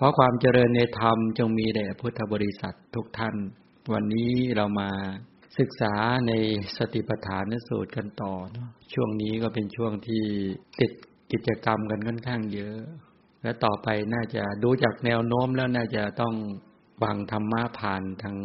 [0.00, 3.36] ขอความเจริญในธรรมจงมีแด่พุทธบริษัททุกท่าน
[3.92, 4.90] วันนี้เรามา
[5.58, 5.94] ศึกษา
[6.28, 6.32] ใน
[6.76, 10.24] สติปัฏฐานสูตรกันต่อนะช่วงนี้ก็เป็นช่วงที่
[10.80, 10.92] ติด
[11.32, 12.78] กิจกรรมกันค่อนข้างเยอะ
[13.42, 16.34] และต่อไปน่าจะดูจากแนวโน้มแล้วน่าจะต้อง
[17.02, 18.36] ฟังธรรมะผ่านทาง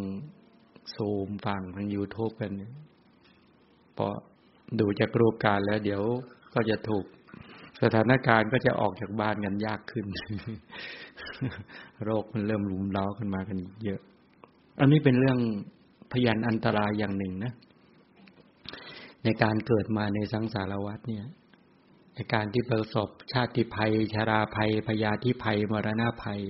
[0.96, 2.52] ซูมฟังทาง YouTube กัน
[3.94, 4.14] เพราะ
[4.80, 6.02] ดูจากรูปการแล้วเดี๋ยว
[6.54, 7.06] ก็จะถูก
[7.84, 10.06] สถานการณ์ก็จะออกจากบ้านกันยากขึ้น
[12.04, 14.02] โรคมันเริ่มรุมเร้าขึ้นมากันเยอะ
[14.80, 15.40] อันนี้เป็นเรื่อง
[16.12, 17.54] พยานอันตรายอย่างหนึ่งนะ
[19.24, 21.26] ในการเกิดมาในสังสารวัฏเนี่ย
[22.16, 26.42] ในการที่ประสบชาติภัยชาราภัย พยาธิภัย มรณะภัย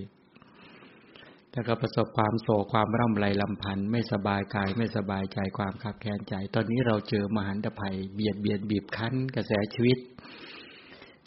[1.51, 9.97] แล้วก็ประสบความโศกความร่ำไรลำพันธ์ไม่สบายกายไม่สบายใจความขับแค้นใจ ตอนนี้เราเจอมหันตภัย เบียดเบียนบีบคั้น กระแสชีวิต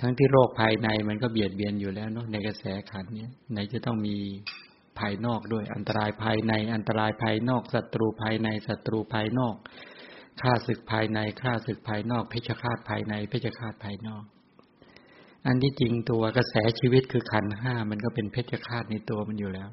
[0.01, 4.17] ทั้งที่โรคภายในมันก็เบียดเบียนอยู่แล้วเนาะในกระแสขันเนี้ยไหนจะต้องมี
[4.99, 9.55] ภายนอกด้วย อันตรายภายใน อันตรายภายนอกศัตรูภายในศัตรูภายนอก
[10.43, 14.25] ฆ่าศึกภายในฆ่าศึกภายนอก เพชฌฆาตภายใน เพชฌฆาตภายนอก
[15.47, 19.69] อันที่จริงตัวกระแสชีวิตคือขันห้ามันก็เป็นเพชฌฆาตในตัวมันอยู่แล้ว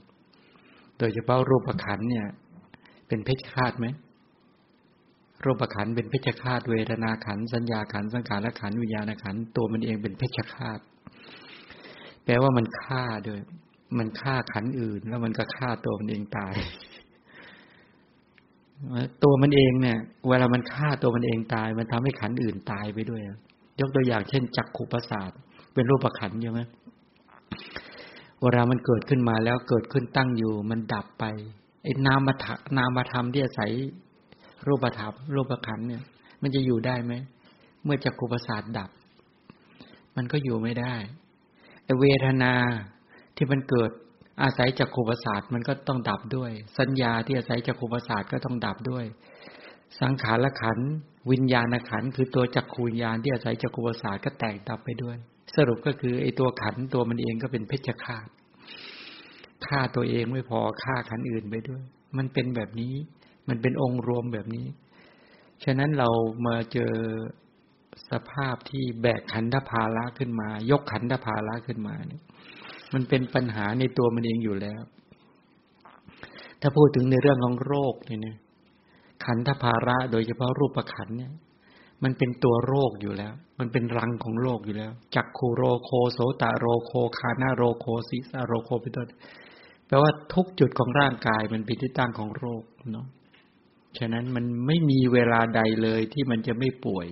[1.00, 2.28] โดยเฉพาะรูปขันเนี่ย
[3.08, 3.88] เป็นเพชฌฆาตไหม
[5.46, 10.80] รูปขันเป็นเพชฌฆาตเวทนาขันสัญญาขันสังขารขันวิญญาณขันตัวมันเองเป็นเพชฌฆาต
[12.26, 13.40] แปลว่ามันฆ่าด้วย
[13.98, 16.54] มันฆ่าขันอื่น แล้วมันก็ฆ่าตัวมันเองตาย
[19.24, 20.00] ตัวมันเองเนี่ย
[20.30, 23.22] เวลามันฆ่าตัวมันเองตาย มันทำให้ขันอื่นตายไปด้วย
[23.80, 25.32] ยกตัวอย่างเช่น จักขุประสาท
[25.74, 26.62] เป็นรูปขันใช่ไหม
[28.42, 31.26] เวลามันเกิดขึ้นมาแล้วเกิดขึ้นตั้งอยู่ มันดับไป
[31.84, 33.72] ไอ้นามธรรมนามธรรมที่อาศัย
[34.67, 36.03] รูปธรรมรูปขันเนี่ย
[36.42, 37.14] มันจะอยู่ได้ไหม
[37.83, 38.89] เมื่อจักขุประสาทดับ
[40.16, 40.95] มันก็อยู่ไม่ได้
[41.83, 42.53] ไอเวทนา
[43.36, 43.91] ที่มันเกิด
[44.44, 49.06] อาศัยจักขุประสาทมันก็ต้องดับด้วย สัญญาที่อาศัยจักขุประสาทก็ต้องดับด้วย
[50.02, 50.80] สังขารขัน
[51.31, 55.18] วิญญาณขันคือตัวจักขูวิญญาณที่อาศัยจักขุประสาทก็แตกดับไปด้วย
[55.56, 58.28] สรุปก็คือไอ้ตัวขันตัวมันเองก็เป็นเพชฌฆาต
[59.66, 61.84] ฆ่าตัวเองไม่พอฆ่าขันอื่นไปด้วย
[62.18, 62.94] มันเป็นแบบนี้
[63.48, 64.68] มันเป็นองค์รวมแบบนี้
[65.64, 66.09] ฉะนั้นเรา
[66.48, 66.94] มาเจอ
[68.12, 72.24] สภาพที่แบกขันธภาระขึ้นมา ยกขันธภาระขึ้นมาเนี่ย
[72.94, 74.82] มันเป็นปัญหาในตัวมันเองอยู่แล้ว
[76.62, 78.38] ถ้าพูดถึงในเรื่องของโรคเนี่ย
[79.26, 81.32] ขันธภาระโดยเฉพาะรูปขันเนี่ย
[82.03, 89.08] มันเป็นตัวโรคอยู่แล้ว มันเป็นรังของโรคอยู่แล้ว จักคูโรโคโสตโรโคคานาโรโคซิสโรโคเป็นต้น
[89.88, 93.08] แปลว่าทุกจุดของร่างกายมันเป็นที่ตั้งของโรคเนาะ
[94.00, 97.08] ฉะนั้นมันไม่มีเวลาใดเลยที่มันจะไม่ป่วย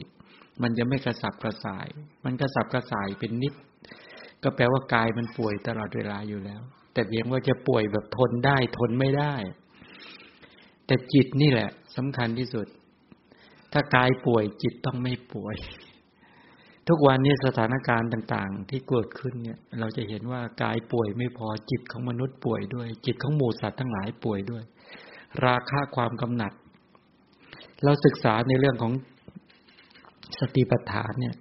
[0.61, 1.87] มันจะไม่กระสับกระส่าย
[2.25, 3.53] มันกระสับกระส่ายเป็นนิด
[4.43, 6.61] ก็แปลว่ากายมันป่วยตลอดเวลาอยู่แล้ว
[6.93, 9.33] แต่เพียงว่าจะป่วยแบบทนได้ทนไม่ได้
[10.85, 12.67] แต่จิตนี่แหละสำคัญที่สุด
[13.73, 15.55] ถ้ากายป่วยจิตต้องไม่ป่วย
[16.87, 24.63] ทุกวันนี้สถานการณ์ต่าง ๆ ที่เกิดขึ้นเนี่ย เราจะเห็นว่ากายป่วยไม่พอจิตของมนุษย์ป่วยด้วย จิตของหมูสัตว์ทั้งหลายป่วยด้วย
[25.45, 26.53] ราคาความกำหนัด
[27.83, 28.93] เราศึกษาในเรื่องของ
[30.39, 31.35] สติปัฏฐานเนี่ย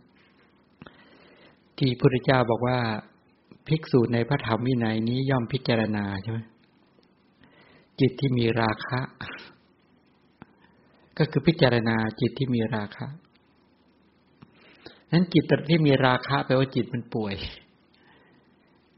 [1.79, 2.79] ที่พุทธเจ้าบอกว่า
[3.69, 6.41] ภิกษุในพระธรรมวินัยนี้ย่อมพิจารณาใช่ไหม
[8.01, 9.01] จิตที่มีราคะ
[11.19, 13.07] ก็คือพิจารณาจิตที่มีราคะ
[15.13, 17.35] นั้นจิตที่มีราคะแปลว่าจิตมันป่วย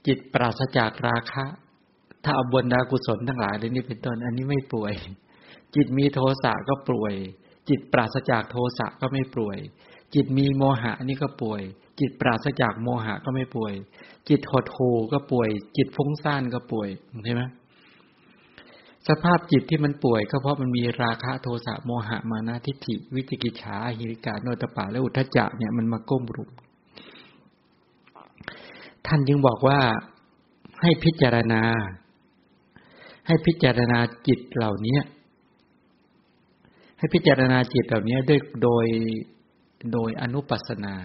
[0.06, 1.44] จิตปราศจากราคะ
[2.24, 4.92] ถ้าเอาบนดากุศลทั้งหลายเลยนี่เป็นต้น อันนี้ไม่ป่วย
[5.74, 7.14] จิตมีโทสะก็ป่วย
[7.68, 9.58] จิตปราศจากโทสะก็ไม่ป่วย
[10.14, 11.62] จิตมีโมหะนี่ก็ป่วย
[12.00, 13.72] จิตปราศจากโมหะก็ไม่ป่วย
[14.28, 16.88] จิตหดหูก็ป่วย จิตฟุ้งซ่านก็ป่วย
[17.24, 17.42] ใช่ไหม
[19.08, 26.50] สภาพจิตที่มันป่วยก็เพราะมันมีราคะโทสะโมหะมานะทิฏฐิ วิจิกิจฉาหิริกาโนตปาและอุทจจะเนี่ยมันมาก้มรุม
[29.06, 29.80] ท่านจึงบอกว่า
[30.80, 31.62] ให้พิจารณา
[33.26, 34.98] ให้พิจารณาจิตเหล่านี้
[37.02, 38.86] ให้พิจารณาจิตเหล่านี้ด้วยโดย
[39.92, 40.96] โดยอนุปัสนา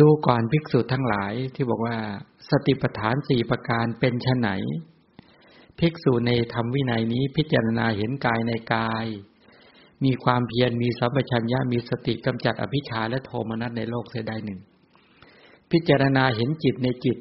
[0.00, 1.96] ดูก่อนภิกษุทั้งหลายที่บอกว่า
[2.50, 4.50] สติปัฏฐานสี่ประการเป็นชไหน
[5.78, 9.06] ภิกษุในธรรมวินัยนี้พิจารณาเห็นกายในกาย
[10.04, 14.60] มีความเพียรมีสัมปชัญญะมีสติกำจัดอภิชาและโทมนัสในโลกเสียได้หนึ่ง
[15.70, 17.18] พิจารณาเห็นจิตในจิต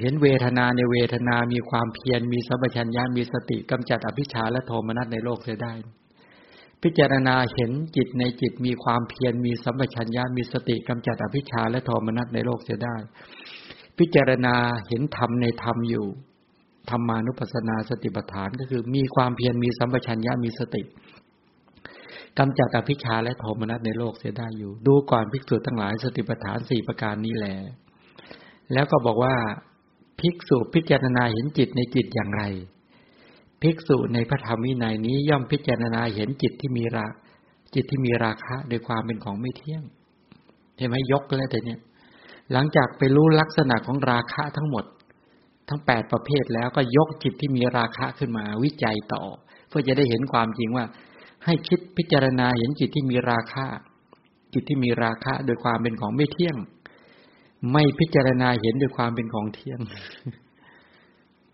[0.00, 5.74] เห็นเวทนาในเวทนามีความเพียรมีสัมปชัญญะมีสติกำจัดอภิชาและโทมนัสในโลกเสียได้
[6.82, 12.96] พิจารณาเห็นจิตในจิตมีความเพียรมีสัมปชัญญะมีสติกำจัดอภิชาและโทมนัสในโลกเสียได้
[13.98, 14.54] พิจารณา
[14.88, 16.06] เห็นธรรมในธรรมอยู่
[16.90, 20.82] ธรรมานุปัสสนาสติปัฏฐานก็คือ มีความเพียรมีสัมปชัญญะมีสติ
[22.38, 27.56] กำจัดอภิชาและโทมนัสในโลกเสียได้อยู่ ดูก่อนภิกษุทั้งหลายสติปัฏฐานสี่ประการนี้แหละ
[28.72, 29.34] แล้วก็บอกว่า
[30.20, 32.42] ภิกษุพิจารณาเห็นจิตในจิตอย่างไร
[33.62, 37.06] ภิกษุในพระธรรมวินัยนี้ย่อมพิจารณาเห็นจิตที่มีรา
[37.74, 39.82] จิตที่มีราคะโดยความเป็นของไม่เที่ยง
[40.76, 41.80] เห็นไหมยกแล้วแต่เนี่ย
[42.52, 44.84] หลังจากไปรู้ลักษณะของราคะทั้งหมด
[45.68, 49.22] ทั้งแปดประเภทแล้วก็ยกจิตที่มีราคะขึ้นมาวิจัยต่อ
[49.68, 50.84] เพื่อจะได้เห็นความจริงว่า
[51.44, 53.64] ให้คิดพิจารณาเห็นจิตที่มีราคะ
[54.52, 56.56] จิตที่มีราคะโดยความเป็นของไม่เที่ยง
[57.72, 59.80] ไม่พิจารณาเห็นโดยความเป็นของเที่ยง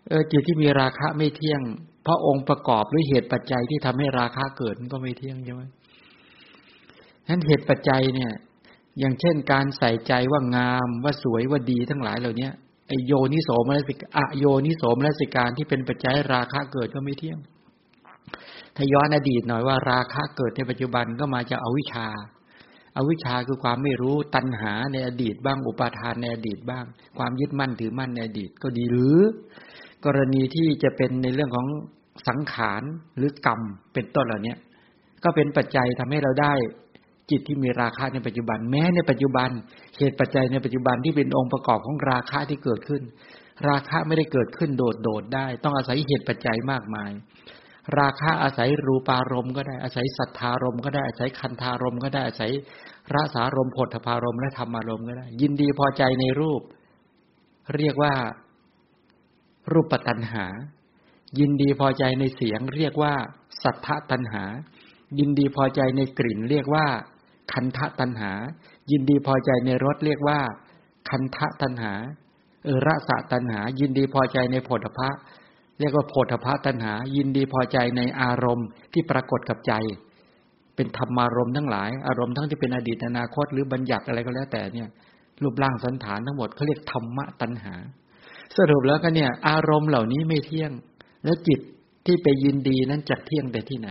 [0.07, 1.61] เออจิตที่มีราคะไม่เที่ยง
[2.03, 5.61] เพราะองค์ประกอบหรือเหตุปัจจัยที่ทำให้ราคะเกิดมันก็ไม่เที่ยงใช่ไหม
[7.27, 8.31] นั้นเหตุปัจจัยเนี่ย
[8.99, 12.49] อย่างเช่นการใส่ใจว่างามว่าสวยว่าดีทั้งหลายเหล่านี้
[12.87, 17.39] ไอโยนิโสมนสิกอโยนิโสมนสิการที่เป็นปัจจัยราคะเกิดก็ไม่เที่ยง
[18.75, 22.07] ถ้าย้อนอดีตหน่อยว่าราคะเกิดในปัจจุบันก็มาจากอาวิชชา
[22.97, 26.85] อวิชชาคือความไม่รู้ตัณหาในอดีตบ้าง อุปาทานในอดีตบ้าง
[27.17, 29.17] ความยึดมั่นถือมั่นในอดีตก็ดีหรือ
[30.05, 31.67] กรณีที่จะเป็นในเรื่องของ
[32.27, 32.83] สังขาร
[33.17, 33.61] หรือกรรม
[33.93, 34.55] เป็นต้นเหล่านี้
[35.23, 36.53] ก็เป็นปัจจัยทำให้เราได้
[37.31, 39.49] จิตที่มีราคะในปัจจุบัน แม้ในปัจจุบัน
[39.97, 43.01] เหตุปัจจัยในปัจจุบันที่เป็นองค์ประกอบของราคะที่เกิดขึ้น
[43.69, 47.11] ราคะไม่ได้เกิดขึ้นโดดโดดได้ ต้องอาศัยเหตุปัจจัยมากมาย
[47.99, 52.51] ราคะอาศัยรูปารมณ์ก็ได้อาศัยสัทธารมณ์ก็ได้อาศัยคันธารมณ์ก็ได้อาศัย
[53.13, 56.61] รสารมณ์ผลพารมณ์และธรรมารมณ์ก็ได้ ยินดีพอใจในรูป
[57.75, 58.13] เรียกว่า
[59.71, 60.45] รูปปัตัญหา
[61.39, 63.13] ยินดีพอใจในเสียง เรียกว่า
[63.63, 64.43] สัทธตัญหา
[65.19, 66.85] ยินดีพอใจในกลิ่น เรียกว่า
[67.53, 68.31] คันทะตัณหา
[68.91, 70.39] ยินดีพอใจในรสเรียกว่า
[71.09, 71.93] คันทะตัณหา
[72.65, 75.09] เออระสะตัณหา ยินดีพอใจในโผฏฐะ
[75.79, 79.73] เรียกว่าโผฏฐะตัณหา ยินดีพอใจในอารมณ์ที่ปรากฏกับใจ
[80.75, 84.89] เป็นธรรมารมณ์ทั้งหลาย อารมณ์ทั้งที่เป็นอดีตอนาคต หรือบัญญัติอะไรก็แล้วแต่เนี่ย
[85.41, 87.75] รูปร่างสันฐานทั้งหมดเขาเรียกธรรมะตัณหา
[88.57, 90.71] สรุปแล้วก็เนี่ย อารมณ์เหล่านี้ไม่เที่ยง
[91.23, 91.59] แล้วจิต
[92.05, 93.89] ที่ไปยินดีนั้นจะเที่ยงแต่ที่ไหน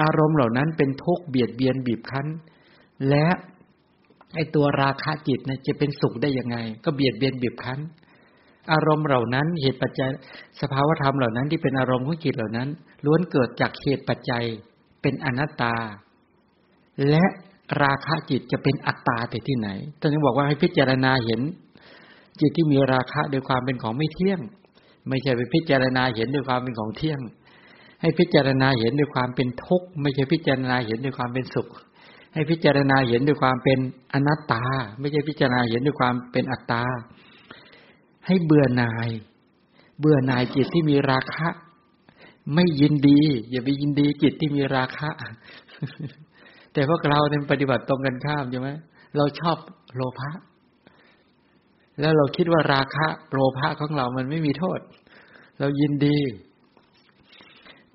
[0.00, 2.26] อารมณ์เหล่านั้นเป็นทุกข์เบียดเบียนบีบคั้น
[3.08, 3.26] และ
[4.34, 7.80] ไอตัวราคะจิตเนี่ยจะเป็นสุขได้ยังไง ก็เบียดเบียนบีบคั้น
[8.72, 10.10] อารมณ์เหล่านั้น เหตุปัจจัย
[10.60, 12.68] สภาวธรรมเหล่านั้นที่เป็นอารมณ์ของจิตเหล่านั้น
[13.04, 14.44] ล้วนเกิดจากเหตุปัจจัย
[15.02, 15.74] เป็นอนัตตา
[17.10, 17.24] และ
[17.82, 19.68] ราคะจิตจะเป็นอัตตาแต่ที่ไหน
[20.00, 21.40] ตอนนี้บอกว่าให้พิจารณาเห็น
[22.40, 24.40] จิตที่มีราคะโดยความเป็นของไม่เที่ยง
[25.08, 27.20] ไม่ใช่ไปพิจารณาเห็นด้วยความเป็นของเที่ยง
[28.00, 31.68] ให้พิจารณาเห็นด้วยความเป็นทุกข์ไม่ใช่พิจารณาเห็นด้วยความเป็นสุข
[32.34, 33.78] ให้พิจารณาเห็นด้วยความเป็น
[34.14, 34.62] อนัตตา
[35.00, 36.82] ไม่ใช่พิจารณาเห็นด้วยความเป็นอัตตา
[38.26, 39.08] ให้เบื่อหน่าย
[40.00, 41.48] เบื่อหน่ายจิตที่มีราคะ
[42.54, 45.08] ไม่ยินดี อย่าไปยินดีจิตที่มีราคะ
[46.72, 48.68] แต่พวกเราเนี่ยปฏิบัติตรงกันข้ามใช่ไหม
[49.16, 49.56] เราชอบ
[49.94, 50.30] โลภะ
[52.00, 54.80] แล้วเราคิดว่าราคะโลภะของเรามันไม่มีโทษ
[55.60, 56.18] เรายินดี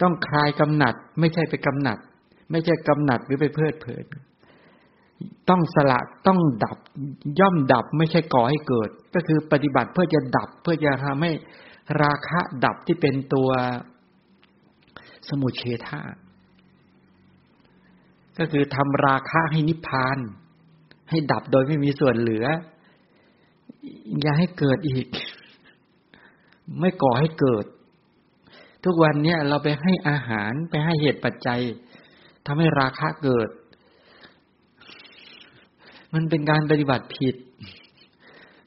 [0.01, 1.97] ต้องคลายกำหนัด ไม่ใช่ไปกำหนัด
[2.51, 4.05] ไม่ใช่กำหนัดหรือไปเพลิดเพลิน
[5.50, 6.77] ต้องสละต้องดับ
[7.39, 11.31] ย่อมดับไม่ใช่ก่อให้เกิด ก็คือปฏิบัติเพื่อจะดับเพื่อจะทำให้
[12.02, 13.49] ราคะดับที่เป็นตัว
[15.30, 16.02] สมุเฉทา
[18.38, 20.18] ก็คือทำราคะให้นิพพาน
[21.09, 22.45] ให้ดับโดยไม่มีส่วนเหลือ
[24.21, 25.07] อย่าให้เกิดอีก
[26.80, 27.66] ไม่ก่อให้เกิด
[28.85, 31.61] ทุกวันเนี้ยเราไปให้อาหารไปให้เหตุปัจจัย
[32.45, 33.49] ทำให้ราคะเกิด
[36.13, 37.35] มันเป็นการปฏิบัติผิด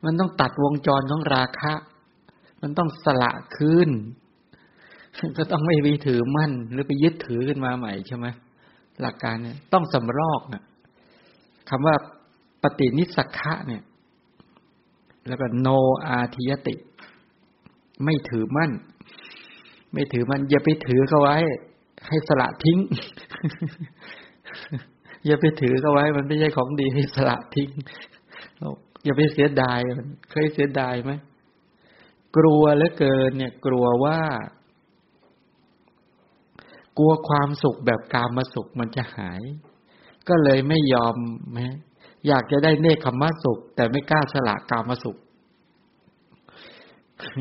[0.05, 1.73] มันต้องตัดวงจรของราคะ
[2.63, 3.91] มันต้องสละคืน
[5.37, 8.27] ก็ต้องไม่ไปถือมั่น หรือไปยึดถือขึ้นมาใหม่ใช่ไหม
[9.01, 10.63] หลักการเนี่ย ต้องสำรอกนะ
[11.69, 11.95] คำว่า
[12.63, 13.83] ปฏินิสักะเนี่ย
[15.29, 15.69] แล้วก็โน
[16.07, 16.75] อาทิยติ
[18.05, 18.71] ไม่ถือมั่น
[19.93, 21.37] ไม่ถือมั่นอย่าไปถือเขาไว้
[22.09, 22.79] ให้สละทิ้ง
[25.27, 27.71] อย่าไปถือเขาไว้ มันไม่ใช่ของดีให้สละทิ้ง
[29.05, 31.13] อย่าไปเสียดายมันเคยเสียดายไหม
[32.37, 34.21] กลัวเหลือเกิน เนี่ย กลัวว่า
[36.99, 39.43] กลัวความสุขแบบกามาสุขมันจะหาย
[40.29, 41.15] ก็เลยไม่ยอม
[41.51, 41.59] ไหม
[42.29, 45.17] อยากจะได้เนคขมะสุข แต่ไม่กล้าสละกามาสุข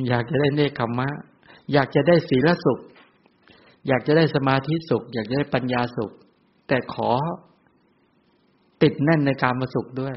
[0.07, 1.09] อยากจะได้เนคขมะ
[1.73, 2.79] อยากจะได้ศีลสุข
[3.87, 6.11] อยากจะได้สมาธิสุข อยากจะได้ปัญญาสุข
[6.67, 7.11] แต่ขอ
[8.81, 10.15] ติดแน่นในการมาสุขด้วย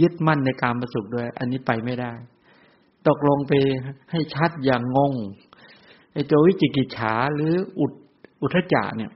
[0.00, 2.12] ยึดมั่นในการประสุขด้วย อันนี้ไปไม่ได้
[3.08, 3.52] ตกลงไป
[4.10, 5.12] ให้ชัดอย่างงง
[6.12, 7.92] ไอ้ตัววิจิกิจฉาหรืออุด
[8.42, 9.12] อุทจาเนี่ย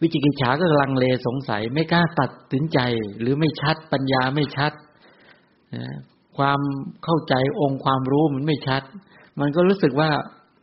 [0.00, 2.78] วิจิกิจฉาก็ลังเลสงสัย ไม่กล้าตัดสินใจ
[3.20, 4.72] หรือไม่ชัดปัญญาไม่ชัด
[6.36, 6.60] ความ
[7.04, 8.82] เข้าใจองค์ความรู้มันไม่ชัด
[9.40, 10.10] มันก็รู้สึกว่า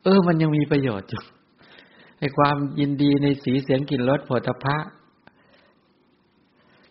[0.04, 1.24] เออ มันยังมีประโยชน์อยู่
[2.20, 4.90] ไอ้ความยินดีในสีเสียงกลิ่นรสผลิตภัณฑ์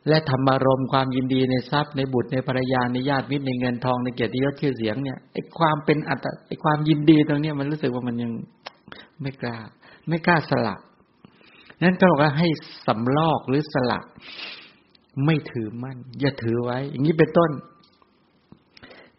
[0.09, 8.33] และธรรมารมความยินดีในทรัพย์ในบุตรในภรรยาในญาติมิตรในเงินทองในเกียรติยศชื่อเสียงเนี่ยไอ้ความเป็นอัตไอ้ความยินดีตรงเนี้ยมันรู้สึกว่ามันยัง
[9.23, 9.59] ไม่กล้า
[10.09, 10.77] ไม่กล้าสละ
[11.83, 12.49] นั้นก็บอกว่าให้
[12.87, 14.01] สำลอกหรือสละ
[15.27, 17.51] ไม่ถือมั่น อย่าถือไว้ อย่างนี้เป็นต้น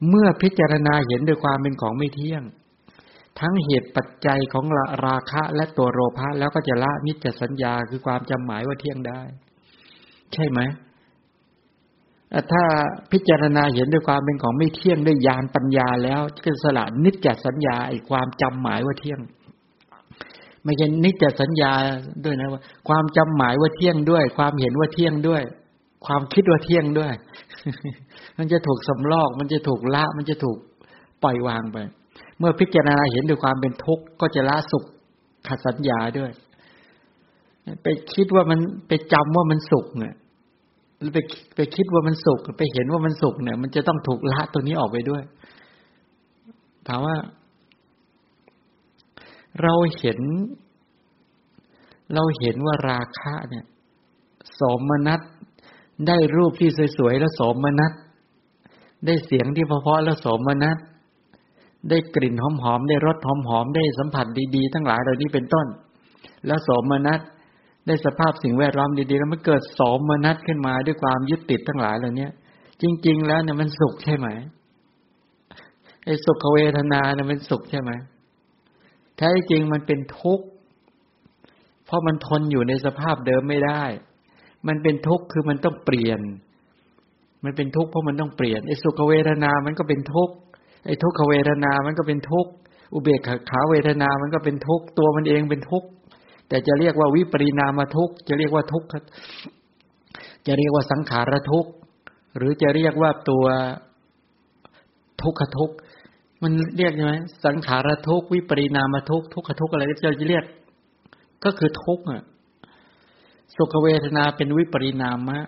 [0.10, 2.44] เมื่อพิจารณาเห็นด้วยความเป็นของไม่เที่ยง
[3.40, 4.66] ทั้งเหตุปัจจัยของ
[5.06, 9.22] ราคะและตัวโลภะแล้วก็จะละนิจสัญญาคือความจำหมายว่าเที่ยงได้
[10.36, 10.60] ใช่ไหม
[12.52, 12.64] ถ้า
[13.12, 19.20] พิจารณาเห็นด้วยความเป็นของไม่เที่ยงด้วยญาณปัญญาแล้วก็สละนิจจสัญญาไอ้ความจำหมายว่าเที่ยง
[20.64, 21.72] ไม่ใช่นิจจสัญญา
[22.26, 25.42] ด้วยนะว่า ความจำหมายว่าเที่ยงด้วย ความเห็นว่าเที่ยงด้วย
[26.06, 27.14] ความคิดว่าเที่ยงด้วย
[28.38, 30.58] มันจะถูกสำลอก มันจะถูกละ มันจะถูก
[31.24, 31.78] ปล่อยวางไป
[32.40, 34.84] เมื่อพิจารณาเห็นด้วยความเป็นทุกข์ก็จะละสุข
[35.48, 36.32] ขัดสัญญาด้วย
[37.84, 40.16] ไปคิดว่ามันไปจำว่ามันสุขเนี่ย
[41.14, 41.18] ไป
[41.56, 45.24] ไปคิดว่ามันสุขไปเห็นว่ามันสุขเนี่ย มันจะต้องถูกละตัวนี้ออกไปด้วย
[46.88, 47.16] ถามว่า
[49.62, 50.20] เราเห็น
[52.14, 53.66] เราเห็นว่าราคะเนี่ย
[54.60, 55.22] สมนัต
[56.08, 57.92] ได้รูปที่สวยๆแล้วสมนัต
[59.06, 60.78] ได้เสียงที่เพราะๆแล้วสมนัต
[61.90, 65.68] ได้กลิ่นหอมๆได้รสหอมๆได้สัมผัสดีๆ ทั้งหลายเหล่านี้เป็นต้น
[66.48, 67.20] แล้วสมนัต
[67.88, 72.28] ได้สภาพสิ่งแวดล้อมดีๆ แล้วมันเกิดสมมนัตขึ้นมาด้วยความยึดติดทั้งหลายเหล่านี้
[72.82, 74.28] จริง ๆ แล้วเนี่ยมันสุขใช่ไหม
[76.06, 77.92] ไอ้สุขเวทนาเนี่ยมันสุขใช่ไหม
[79.18, 80.46] แท้จริงมันเป็นทุกข์
[81.86, 83.84] เพราะมันทนอยู่ในสภาพเดิมไม่ได้
[84.68, 86.20] มันเป็นทุกข์คือมันต้องเปลี่ยน
[87.44, 90.34] มันเป็นทุกข์เพราะมันต้องเปลี่ยนไอ้สุขเวทนา มันก็เป็นทุกข์
[90.86, 92.52] ไอ้ทุกขเวทนา มันก็เป็นทุกข์
[92.94, 93.20] อุเบก
[93.52, 95.88] ขาเวทนา มันก็เป็นทุกข์ตัวมันเองเป็นทุกข์
[96.48, 98.88] แต่จะเรียกว่าวิปริณามทุกจะเรียกว่าทุกข์
[100.48, 101.72] จะเรียกว่าสังขารทุกข์
[102.38, 103.46] หรือจะเรียกว่าตัว
[105.22, 105.76] ทุกขทุกข์
[106.44, 107.14] มันเรียกใช่ไหม
[107.46, 110.46] สังขารทุกข์วิปริณามทุกข์ทุกขทุกข์อะไรก็จะเรียก
[111.44, 112.22] ก็คือทุกข์อะ
[113.56, 115.40] สุขเวทนาเป็นวิปริณามะ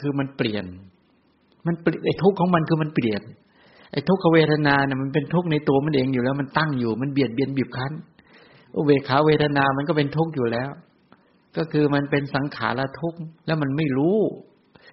[0.00, 0.64] คือมันเปลี่ยน
[1.66, 3.22] มันไอ้ทุกข์ของมันคือมันเปลี่ยน
[3.92, 7.92] ไอ้ทุกขเวทนาเนี่ยมันเป็นทุกข์ในตัวมันเองอยู่แล้วมันตั้งอยู่ มันเบียดเบียนบีบคั้น
[8.76, 10.70] อุเบกขาเวทนามันก็เป็นทุกข์อยู่แล้ว
[11.56, 14.18] ก็คือมันเป็นสังขารทุกข์แล้วมันไม่รู้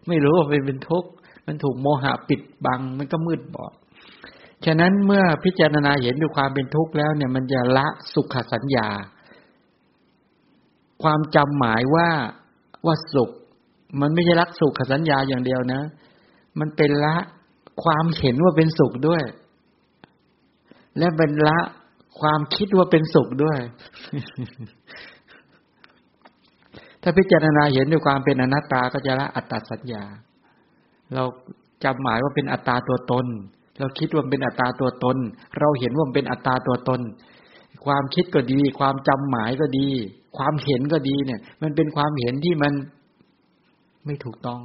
[0.07, 1.09] ไม่รู้ว่าเป็นเป็นทุกข์
[1.47, 3.73] มันถูกโมหะปิดบัง มันก็มืดบอด
[4.65, 8.87] ฉะนั้นเมื่อพิจารณาเห็นด้วยความเป็นทุกข์แล้วเนี่ย มันจะละสุขสัญญา
[11.03, 12.09] ความจำหมายว่า
[12.85, 13.29] ว่าสุข
[14.01, 15.81] มันไม่ใช่รักสุขสัญญาอย่างเดียวนะ
[16.59, 17.15] มันเป็นละ
[17.83, 19.23] ความเห็นว่าเป็นสุขด้วย
[20.97, 21.59] และเป็นละ
[22.21, 23.59] ความคิดว่าเป็นสุขด้วย
[27.01, 30.03] ถ้าพิจารณาเห็นด้วยความเป็นอนัตตาก็จะละอัตตาสัญญา
[31.13, 31.23] เรา
[31.83, 33.25] จำหมายว่าเป็นอัตตาตัวตน
[33.79, 35.17] เราคิดว่าเป็นอัตตาตัวตน
[35.59, 37.01] เราเห็นว่าเป็นอัตตาตัวตน
[37.85, 39.87] ความคิดก็ดี ความจำหมายก็ดี
[40.37, 42.73] ความเห็นก็ดีเนี่ย มันเป็นความเห็นที่มัน
[44.05, 44.61] ไม่ถูกต้อง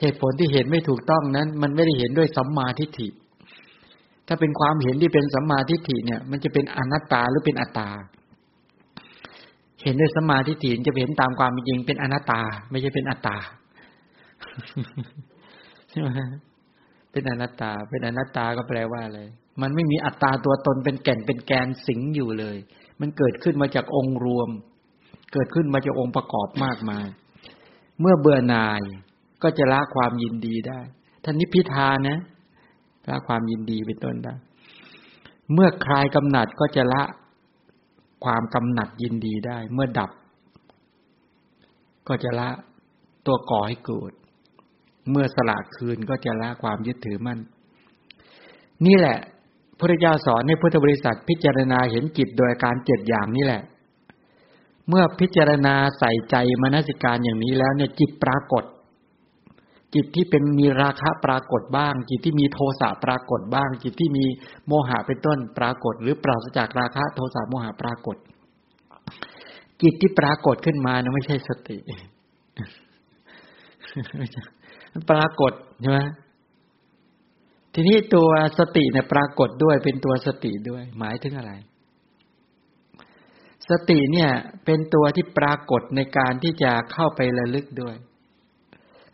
[0.00, 3.08] เหตุผลที่เห็นไม่ถูกต้องนั้น มันไม่ได้เห็นด้วยสัมมาทิฏฐิ
[4.32, 7.88] ถ้าเป็นความเห็นที่เป็นสัมมาทิฏฐิเนี่ย มันจะเป็นอนัตตาหรือเป็นอัตตา
[9.82, 13.36] เห็นด้วยสัมมาทิฏฐิจะเห็นตามความจริงเป็นอนัตตา ไม่ใช่เป็นอัตตา
[15.90, 16.08] ใช่ไหม
[17.12, 19.20] เป็นอนัตตา เป็นอนัตตาก็แปลว่าอะไร
[19.62, 22.56] มันไม่มีอัตตาตัวตนเป็นแก่นเป็นแกนสิงอยู่เลย
[23.00, 24.48] มันเกิดขึ้นมาจากองค์รวม
[25.32, 27.06] เกิดขึ้นมาจากองค์ประกอบมากมาย
[28.00, 28.82] เมื่อเบื่อหน่าย
[29.42, 30.80] ก็จะละความยินดีได้
[31.24, 32.18] ท่านนิพิทานะ
[33.08, 34.34] ละความยินดีเป็นต้นได้
[35.52, 37.02] เมื่อคลายกำหนัดก็จะละ
[38.24, 40.10] ความกำหนัดยินดีได้ เมื่อดับ
[42.08, 42.48] ก็จะละ
[43.26, 44.12] ตัวก่อให้เกิด
[45.10, 47.38] เมื่อสละคืนก็จะละความยึดถือมั่น
[48.86, 49.18] นี่แหละ
[49.78, 53.62] พระเจ้าสอนให้พุทธบริษัทพิจารณาเห็นจิตโดยการเจ็ดอย่างนี่แหละ
[54.88, 58.64] เมื่อพิจารณาใส่ใจมนสิการอย่างนี้แล้วเนี่ยจิตปรากฏ
[59.94, 64.24] จิตที่เป็นมีราคะปรากฏบ้าง จิตที่มีโทสะปรากฏบ้าง จิตที่มี
[64.66, 68.16] โมหะเป็นต้นปรากฏ หรือปราศจากราคะโทสะโมหะปรากฏ
[69.82, 71.78] จิตที่ปรากฏขึ้นมานะไม่ใช่สติ
[74.92, 76.00] มันปรากฏใช่ไหม
[77.74, 78.28] ทีนี้ตัว
[78.58, 81.52] สติเนี่ยปรากฏด้วยเป็นตัวสติด้วย หมายถึงอะไร
[83.70, 84.30] สติเนี่ย
[84.64, 87.96] เป็นตัวที่ปรากฏในการที่จะเข้าไประลึกด้วย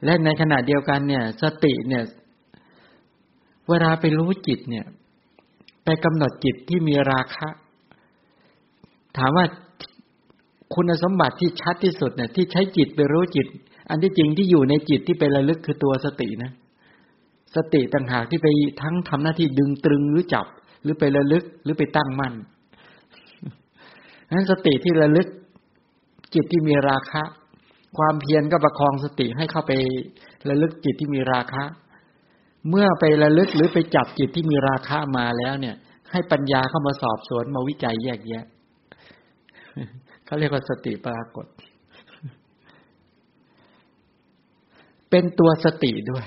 [0.05, 2.05] และในขณะเดียวกันเนี่ย สติเนี่ย
[3.69, 4.87] เวลาไปรู้จิตเนี่ย
[5.85, 7.49] ไปกำหนดจิตที่มีราคะ
[9.17, 9.47] ถามว่า
[10.75, 13.47] คุณสมบัติที่ชัดที่สุดเนี่ย ที่ใช้จิตไปรู้จิต
[13.91, 16.53] อันที่จริงที่อยู่ในจิตที่ไประลึกคือตัวสตินะ
[17.57, 18.49] สติต่างหากที่ไป
[18.83, 20.47] ทั้งทำหน้าที่ดึงตรึงหรือจับ
[20.83, 22.35] หรือไประลึกหรือไปตั้งมั่น
[24.33, 25.29] นั้นสติที่ระลึก
[26.35, 27.23] จิตที่มีราคะ
[27.99, 29.73] ความเพียรก็ประคองสติให้เข้าไป
[30.49, 31.65] ระลึกจิตที่มีราคะ
[32.69, 35.77] เมื่อไประลึกหรือไปจับจิตที่มีราคะมาแล้วเนี่ย
[36.13, 38.45] ให้ปัญญาเข้ามาสอบสวนมาวิจัยแยกแยะ
[40.25, 41.47] เขาเรียกว่าสติปรากฏ
[45.11, 46.27] เป็นตัวสติด้วย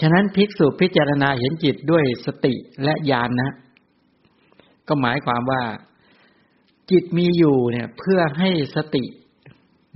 [0.00, 3.52] ฉะนั้นภิกษุพิจารณาเห็นจิตด้วยสติและญาณนนะ
[4.88, 5.62] ก็หมายความว่า
[6.90, 9.04] จิตมีอยู่เนี่ย เพื่อให้สติ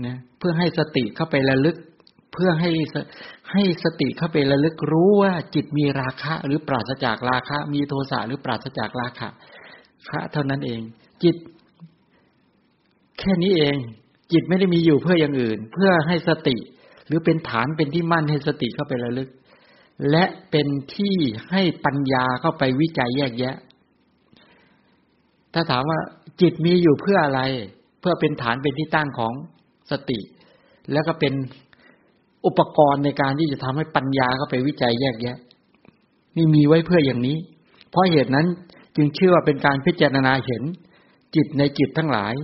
[0.06, 1.76] นะเพื่อให้สติเข้าไประลึก
[2.32, 2.70] เพื่อให้
[3.52, 9.28] ให้สติเข้าไประลึกรู้ว่าจิตมีราคะ หรือปราศจากราคะ มีโทสะหรือปราศจากราคะ
[10.08, 10.80] คะเท่านั้นเอง
[11.22, 11.36] จิต
[13.18, 13.76] แค่นี้เอง
[14.32, 16.56] จิตไม่ได้มีอยู่เพื่ออย่างอื่น เพื่อให้สติ
[17.06, 19.28] หรือเป็นฐานเป็นที่มั่นให้สติเข้าไประลึก
[20.10, 21.16] และเป็นที่
[21.50, 23.56] ให้ปัญญาเข้าไปวิจัยแยกแยะ
[25.54, 26.00] ถ้าถามว่า
[26.40, 27.40] จิตมีอยู่เพื่ออะไร
[28.00, 29.32] เพื่อเป็นฐานเป็นที่ตั้งของ
[29.90, 30.20] สติ
[30.92, 31.34] แล้วก็เป็น
[32.46, 35.36] อุปกรณ์ในการที่จะทำให้ปัญญาเข้าไปวิจัยแยกแยะ
[36.36, 37.36] นี่มีไว้เพื่ออย่างนี้
[37.90, 38.46] เพราะเหตุนั้น
[38.96, 40.62] จึงเชื่อว่าเป็นการพิจารณาเห็น
[41.34, 42.34] จิตในจิตทั้งหลาย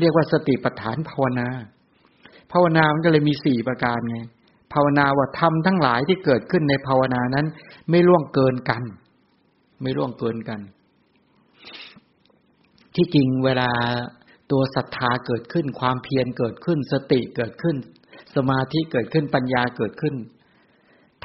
[0.00, 1.48] เรียกว่าสติปัฏฐานภาวนา
[2.52, 4.18] ภาวนามันก็เลยมีสี่ประการไง
[4.72, 7.46] ภาวนาว่าทำทั้งหลายที่เกิดขึ้นในภาวนานั้น
[7.90, 8.82] ไม่ล่วงเกินกัน
[9.82, 10.60] ไม่ล่วงเกินกัน
[12.94, 13.70] ที่จริงเวลา
[14.50, 17.76] ตัวศรัทธาเกิดขึ้น ความเพียรเกิดขึ้น สติเกิดขึ้น
[18.34, 20.14] สมาธิเกิดขึ้นปัญญาเกิดขึ้น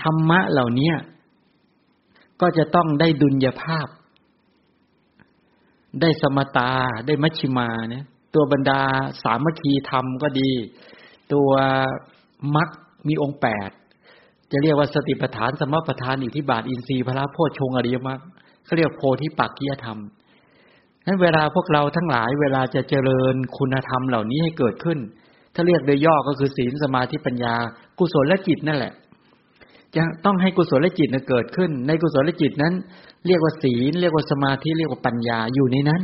[0.02, 0.94] ธรรมะเหล่านี้
[2.42, 3.88] ก็จะต้องได้ดุลยภาพ
[6.02, 6.72] ได้สมตา
[7.08, 8.82] ได้มัชชิมาเนี่ย ตัวบรรดา
[9.24, 10.52] สามัคคีธรรมก็ดี
[11.34, 11.50] ตัว
[12.56, 12.70] มัค
[13.08, 13.70] มีองค์แปด
[14.52, 18.20] จะเรียกว่าสติปัฏฐานสมปัฏฐานอิทธิบาทอินทรีย์พระโพชฌงอริยมรรค
[18.66, 20.00] เขาเรียกโพธิปักกิยธรรม
[21.08, 25.00] นั้นเวลาพวกเราทั้งหลายเวลาจะเจริญคุณธรรมเหล่านี้ให้เกิดขึ้น
[25.54, 27.56] ถ้าเรียกโดยย่อก็คือศีลสมาธิปัญญา
[28.00, 28.94] กุศลและจิตนั่นแหละ
[29.96, 32.74] จะต้องให้กุศลและจิตเกิดขึ้น ในกุศลและจิตนั้น
[33.28, 36.02] เรียกว่าศีล เรียกว่าสมาธิเรียกว่าปัญญาอยู่ในนั้น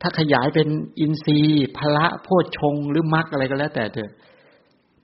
[0.00, 0.68] ถ้าขยายเป็น
[1.00, 4.10] อินทรีย์พละโพชฌงหรือมรรคอะไรก็แล้วแต่เถอะ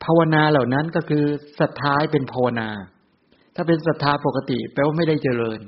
[0.04, 1.24] ภาวนาเหล่านั้นก็คือ
[1.61, 2.68] ศรัทธาเป็นภาวนา
[3.54, 5.61] ถ้าเป็นศรัทธาปกติแปลว่าไม่ได้เจริญ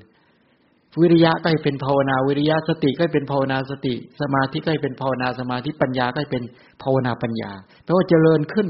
[1.00, 6.42] วิริยะก็เป็นภาวนาวิริยะสติก็เป็นภาวนาสติ สมาธิก็เป็นภาวนาสมาธิปัญญาก็เป็น
[6.82, 7.50] ภาวนาปัญญา
[7.84, 8.68] แปลว่าเจริญขึ้น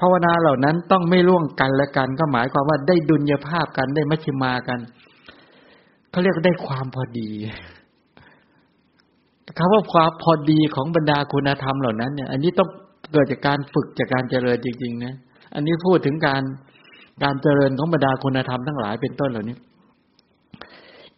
[0.00, 4.80] ภาวนาเหล่านั้นต้องไม่ล่วงกันและกัน ก็หมายความว่าได้ดุลยภาพกันได้มัชฌิมากัน
[6.10, 7.30] เขาเรียกได้ความพอดี
[9.58, 12.68] คำว่าความพอดีของบรรดาคุณธรรมเหล่านั้นเนี่ย อันนี้ต้อง
[13.12, 15.14] เกิดจากการฝึกจากการเจริญจริง ๆ นะ
[15.54, 16.42] อันนี้พูดถึงการ
[17.22, 19.56] การเจริญของบรรดาคุณธรรมทั้งหลายเป็นต้นเหล่านี้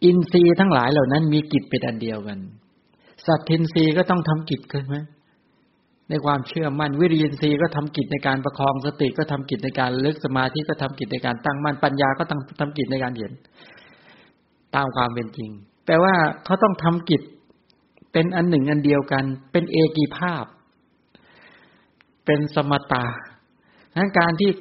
[0.03, 2.39] อินทรีย์ทั้งหลายเหล่านั้น มีกิจเป็นอันเดียวกัน
[3.25, 4.95] สัตทินทรีย์ก็ต้องทำกิจกันไหม
[6.09, 13.31] ในความเชื่อมั่น วิริยินทรีย์ก็ทำกิจในการประคองสติก็ทำกิจในการเลิกสมาธิก็ทำกิจในการตั้งมั่นปัญญาก็ต้องทำกิจในการเห็น
[14.75, 15.49] ตามความเป็นจริง
[15.85, 17.21] แปลว่าเขาต้องทำกิจ
[18.11, 20.43] เป็นอันหนึ่งอันเดียวกัน เป็นเอกีภาพ
[22.25, 23.05] เป็นสมตา
[23.95, 24.51] ดังการที่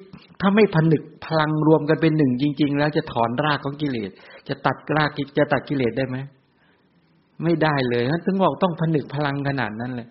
[0.40, 4.10] ถ้าไม่ผนึกพลังรวมกันเป็นหนึ่งจริง ๆ แล้วจะถอนรากของกิเลส
[4.48, 6.16] จะตัดรากิจะตัดกิเลสได้ไหม
[7.42, 10.08] ไม่ได้เลยนั้นถึงบอกต้องผนึกพลังขนาดนั้นเลย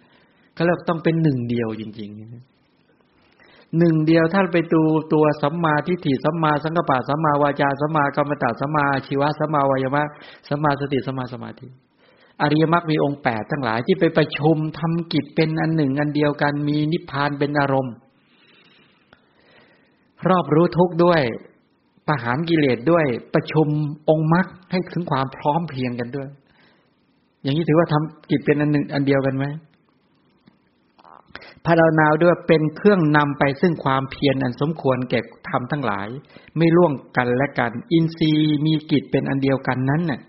[0.55, 10.03] ก็เรียกต้องเป็นหนึ่งเดียวจริงๆหนึ่งเดียวถ้านไปดูตัวสัมมาทิฏฐิสัมมาสังกปะสัมมาวาจาสัมมากรรมตะสัมมาชีวะสัมมาวายมะ
[10.47, 11.67] สัมมาสติสัมมาสมาธิ
[12.41, 17.95] อริยมรรคมีองค์แปดทั้งหลายที่ไปประชุมทำกิจเป็นอันหนึ่งอันเดียวกันมีนิพพานเป็นอารมณ์
[20.27, 21.21] รอบรู้ทุกข์ด้วย
[22.07, 23.67] ประหารกิเลสด้วยประชุม
[24.09, 26.29] องค์มรรคให้ถึงความพร้อมเพียงกันด้วย
[27.41, 29.45] อย่างนี้ถือว่าทำกิจเป็นอันหนึ่งอันเดียวกันไหม
[31.65, 36.07] พระดานาวด้วยเป็นเครื่องนำไปซึ่งความเพียรอันสมควรแก่ทำทั้งหลาย
[36.57, 40.21] ไม่ล่วงกันและกัน อินทรีย์มีกิจเป็นอันเดียวกันนั้นน่ะ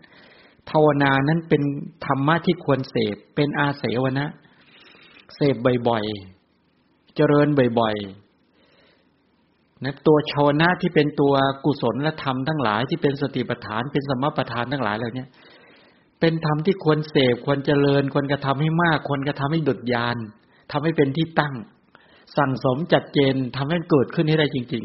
[0.71, 1.62] ภาวนานั้นเป็น
[2.05, 4.27] ธรรมะที่ควรเสพเป็นอาเสวนะ
[5.35, 5.57] เสพ
[5.89, 7.49] บ่อยๆ เจริญ
[7.81, 8.26] บ่อยๆ
[9.85, 11.35] นะตัวชาวนะที่เป็นตัว
[11.65, 15.27] กุศลและธรรมทั้งหลายที่เป็นสติปัฏฐาน เป็นสมปัฏฐานทั้งหลายเหล่านี้
[16.21, 20.17] เป็นธรรมที่ควรเสพควรเจริญควรกระทำให้มากควรกระทำให้ดุดยาน
[20.73, 21.55] ทำให้เป็นที่ตั้ง
[22.37, 24.85] สั่งสมจัดเจนทำให้เกิดขึ้นให้ได้จริง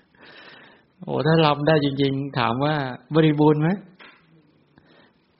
[0.00, 2.74] ๆ โอ้ถ้ารับได้จริง ๆ ถามว่า
[3.14, 3.68] บริบูรณ์ไหม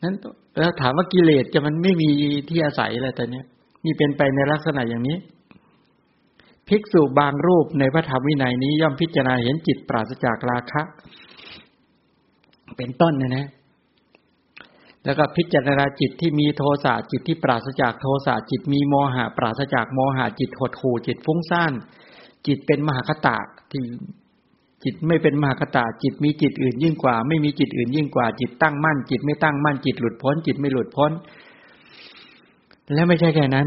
[0.03, 0.15] นั้น
[0.59, 2.11] แล้วถามว่ากิเลสจะมันไม่มี
[2.49, 3.47] ที่อาศัยอะไรแต่เนี้ย
[3.85, 5.17] นี่เป็นไปในลักษณะอย่างนี้
[6.71, 10.83] ภิกษุบางรูปในพระธรรมวินัยนี้ย่อมพิจารณาเห็นจิตปราศจากราคะ
[12.77, 13.47] เป็นต้นนะนะ
[15.05, 21.73] แล้วก็พิจารณาจิตที่มีโทสะจิตที่ปราศจากโทสะจิตมีโมหะ ปราศจากโมหะจิตหดหู่จิตฟุ้งซ่าน
[22.47, 23.37] จิตเป็นมหาคตะ
[23.71, 23.83] ที่
[24.85, 31.13] จิตไม่เป็นมหาคตะจิตมีจิตอื่นยิ่งกว่า ไม่มีจิตอื่นยิ่งกว่า จิตตั้งมั่น จิตไม่ตั้งมั่นจิตหลุดพ้น จิตไม่หลุดพ้น
[32.95, 33.67] และไม่ใช่แค่นั้น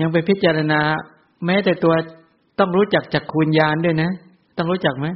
[0.00, 0.80] ยังไปพิจารณา
[1.46, 1.94] แม้แต่ตัว
[2.58, 4.10] ต้องรู้จักจักคูญญาณด้วยนะ
[4.56, 5.06] ต้องรู้จักไหม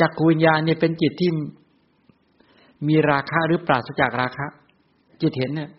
[0.00, 1.30] จักคูญญาณเนี่ยเป็นจิตที่
[2.88, 4.46] มีราคะหรือปราศจากราคะ
[5.20, 5.70] จิตเห็นเนี่ย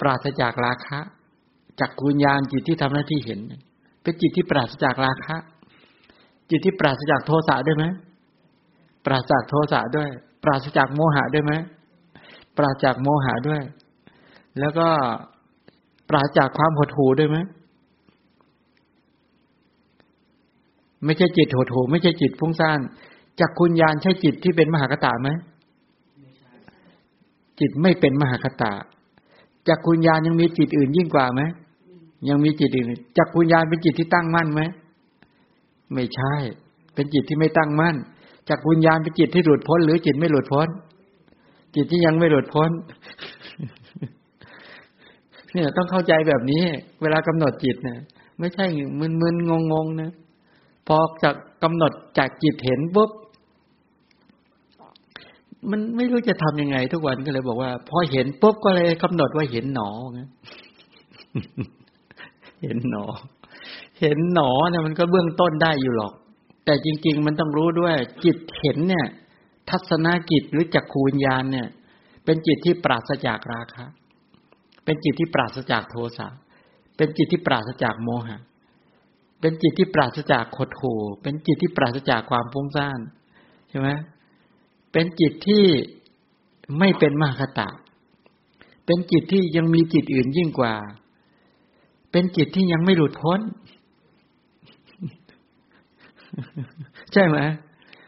[0.00, 0.98] ปราศจากราคะ
[1.80, 3.40] จักคูญญาณจิตที่ทำหน้าที่เห็น
[4.02, 5.36] เป็นจิตที่ปราศจากราคะ
[6.50, 7.84] จิตที่ปราศจากโทสะด้วยไหม
[9.06, 10.08] ปราศจากโทสะด้วย
[10.44, 11.52] ปราศจากโมหะด้วยไหม
[12.56, 13.62] ปราศจากโมหะด้วย
[14.60, 14.88] แล้วก็
[16.08, 17.38] ปราศจากความหดหู่ด้วยไหม
[21.04, 22.80] ไม่ใช่จิตหดหู่ไม่ใช่จิตฟุ้งซ่าน
[23.40, 25.28] จักคุณญาณใช่จิตที่เป็นมหากตาไหม
[27.60, 28.72] จิตไม่เป็นมหากตา
[29.68, 31.42] จักคุณญาณยังมีจิตอื่นยิ่งกว่าไหม
[32.28, 32.86] ยังมีจิตอื่น
[33.18, 34.62] จักคุณญาณเป็นจิตที่ตั้งมั่นไหม
[35.92, 36.34] ไม่ใช่
[36.94, 37.96] เป็นจิตที่ไม่ตั้งมั่น
[38.48, 40.68] จักคุณญาณเป็นจิตที่หลุดพ้น หรือจิตไม่หลุดพ้น
[41.74, 42.70] จิตที่ยังไม่หลุดพ้น
[45.56, 46.62] เนี่ย ต้องเข้าใจแบบนี้
[47.02, 47.98] เวลากำหนดจิตเนี่ย
[48.38, 48.66] ไม่ใช่
[49.00, 50.12] มึนๆงงๆนะ
[50.86, 53.10] พอจากกำหนดจากจิตเห็นปุ๊บ
[55.70, 60.20] มันไม่รู้จะทํำยังไง ทุกวันก็เลยบอกว่า พอเห็นปุ๊บก็เลยกำหนดว่าเห็นหนอไง
[62.62, 63.04] เห็นหนอ
[64.00, 66.12] เห็นหนอเนี่ยมันก็เบื้องต้นได้อยู่หรอก
[66.64, 69.06] แต่จริง ๆ มันต้องรู้ด้วย จิตเห็นเนี่ย
[69.70, 71.68] ทัศนกิจหรือจักขูวิญญาณเนี่ย
[72.24, 73.86] เป็นจิตที่ปราศจากราคะ
[74.86, 76.28] เป็นจิตที่ปราศจากโทสะ
[76.96, 78.38] เป็นจิตที่ปราศจากโมหะ
[79.40, 80.80] เป็นจิตที่ปราศจากโคโถ
[81.22, 83.00] เป็นจิตที่ปราศจากความฟุ้งซ่าน
[83.68, 83.88] ใช่ไหม
[84.92, 85.64] เป็นจิตที่
[86.78, 87.68] ไม่เป็นมหคตะ
[88.86, 90.74] เป็นจิตที่ยังมีจิตอื่นยิ่งกว่า
[92.12, 93.40] เป็นจิตที่ยังไม่หลุดพ้น
[97.12, 97.38] ใช่ไหม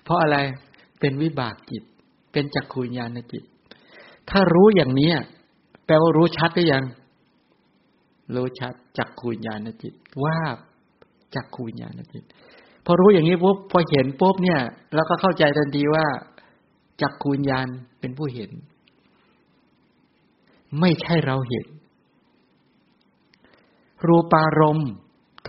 [0.05, 0.37] เพราะอะไร
[1.01, 1.83] เป็นวิบากจิต
[2.33, 3.45] เป็นจักขุญญาณจิต
[4.31, 5.11] ถ้ารู้อย่างนี้
[5.89, 6.85] แปลว่ารู้ชัดหรือยัง
[8.35, 10.37] รู้ชัดจักขุญญาณจิต ว่า
[11.35, 12.25] จักขุญญาณจิต
[12.85, 14.61] พอรู้อย่างนี้ปุ๊บพอเห็นปุ๊บเนี่ย
[14.95, 16.07] เราก็เข้าใจทันทีว่า
[17.03, 17.67] จักคูญญาณ
[18.01, 18.51] เป็นผู้เห็น
[20.81, 21.67] ไม่ใช่เราเห็น
[24.07, 24.91] รูปารมณ์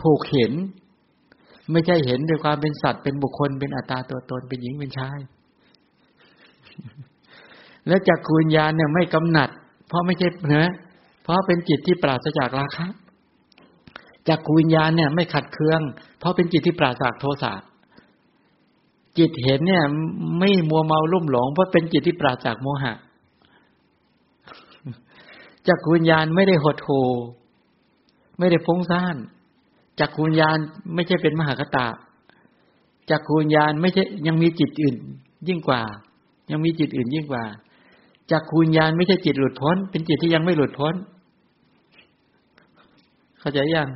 [0.02, 0.54] ถูกเห็น
[1.71, 5.19] ไม่ใช่เห็นด้วยความเป็นสัตว์เป็นบุคคลเป็นอัตตาตัวตนเป็นหญิงเป็นชาย
[7.88, 9.49] และจักคูญญาณเนี่ยไม่กำหนัด
[9.89, 10.71] เพราะไม่ใช่เนะ
[11.23, 12.88] เพราะเป็นจิตที่ปราศจากราคะ
[14.28, 15.82] จักคูญญาณเนี่ยไม่ขัดเคือง
[16.19, 17.54] เพราะเป็นจิตที่ปราศจากโทสะ
[19.17, 19.84] จิตเห็นเนี่ย
[20.39, 22.93] ไม่มัวเมาลุ่มหลง เพราะเป็นจิตที่ปราศจากโมหะ
[25.67, 26.89] จักวิญญาณไม่ได้หดโห
[28.39, 29.15] ไม่ได้ฟุ้งซ่าน
[29.99, 30.58] จักวิญญาณ
[30.93, 31.88] ไม่ใช่เป็นมหากตา
[33.12, 34.95] จักวิญญาณไม่ใช่ยังมีจิตอื่น
[35.47, 35.82] ยิ่งกว่า
[36.52, 37.43] ยังมีจิตอื่นยิ่งกว่า
[38.31, 40.95] จักวิญญาณไม่ใช่จิตหลุดพ้น เป็นจิตที่ยังไม่หลุดพ้น
[43.39, 43.89] เข้าใจยัง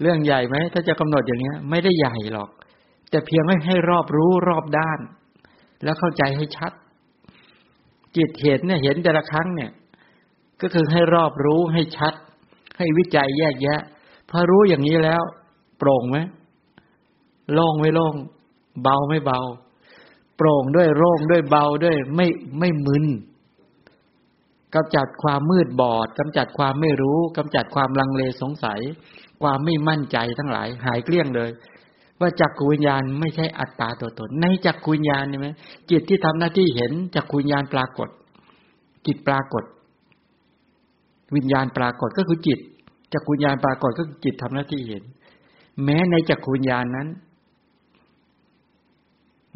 [0.00, 2.50] เรื่องใหญ่ไหม ถ้าจะกำหนดอย่างเงี้ย ไม่ได้ใหญ่หรอก
[3.10, 5.00] แต่เพียงให้ให้รอบรู้รอบด้าน
[5.84, 6.72] แล้วเข้าใจให้ชัด
[8.16, 9.70] จิตเห็นเนี่ย เห็นแต่ละครั้งเนี่ย
[10.60, 12.14] ก็คือให้รอบรู้ให้ชัด
[12.76, 13.80] ให้วิจัยแยกแยะ
[14.30, 15.22] พอรู้อย่างนี้แล้ว
[15.78, 16.18] โปร่งไหม
[17.52, 18.14] โล่งไม่โล่ง
[18.82, 19.40] เบาไม่เบา
[20.36, 22.26] โปร่งด้วยโล่งด้วยเบาด้วยไม่
[22.58, 23.04] ไม่มึน
[24.74, 28.80] กำจัดความมืดบอดกำจัดความไม่รู้กำจัดความลังเลสงสัย
[29.42, 31.50] ความไม่มั่นใจทั้งหลาย หายเกลี้ยงเลย
[32.20, 35.48] ว่าจักกุวิญญาณไม่ใช่อัตตาตัวตน ในจักกุวิญญาณใช่ไหม
[35.90, 38.08] จิตที่ทำหน้าที่เห็นจักกุวิญญาณปรากฏ
[39.06, 39.64] จิตปรากฏ
[41.36, 42.58] วิญญาณปรากฏก็คือจิต
[43.12, 45.02] จักกุวิญญาณปรากฏก็คือจิตทำหน้าที่เห็น
[45.84, 47.08] แม้ในจักกุวิญญาณนั้น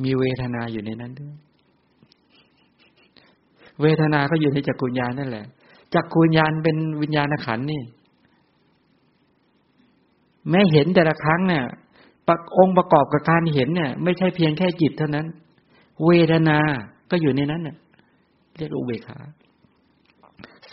[0.02, 1.34] มีเวทนาอยู่ในนั้นด้วย
[3.80, 5.46] เวทนาก็อยู่ในจักกุญญาณนั่นแหละ
[5.94, 7.82] จักกุญญาณเป็นวิญญาณขันนี่
[10.50, 11.64] แม้เห็นแต่ละครั้งเนี่ย
[12.58, 15.26] องค์ประกอบกับการเห็นเนี่ย ไม่ใช่เพียงแค่จิตเท่านั้น
[16.06, 16.58] เวทนา
[17.10, 17.76] ก็อยู่ในนั้นเน่ย
[18.56, 19.18] เรียกอุเบกขา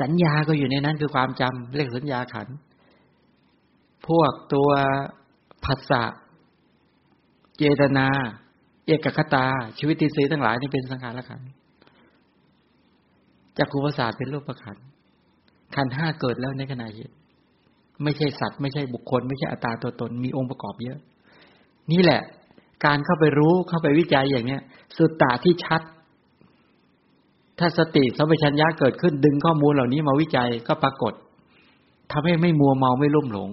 [0.02, 2.48] สัญญาก็อยู่ในนั้นคือความจำเรียกสัญญาขัน
[4.08, 4.70] พวกตัว
[5.66, 6.04] ภาษา
[7.58, 8.08] เจตนา
[8.88, 9.46] เอกคตา
[9.78, 11.42] ชีวิตติสีทั้งหลายนี่เป็นสังขารขัน
[13.58, 14.78] จากรูปศาสตร์เป็นรูปขัน
[15.76, 17.12] ขันห้าเกิดแล้วในขณะเห็น
[18.04, 21.00] ไม่ใช่สัตว์ ไม่ใช่บุคคล ไม่ใช่อัตตาตัวตนมีองค์ประกอบเยอะ
[21.92, 22.22] นี่แหละ
[22.86, 24.62] การเข้าไปรู้เข้าไปวิจัยอย่างเนี้ย
[24.98, 25.82] สุตตาที่ชัด
[27.60, 31.14] ถ้าสติสัมปชัญญะเกิดขึ้นดึงข้อมูลเหล่านี้มาวิจัยก็ปรากฏ
[32.12, 33.50] ทำให้ไม่มัวเมาไม่ลุ่มหลง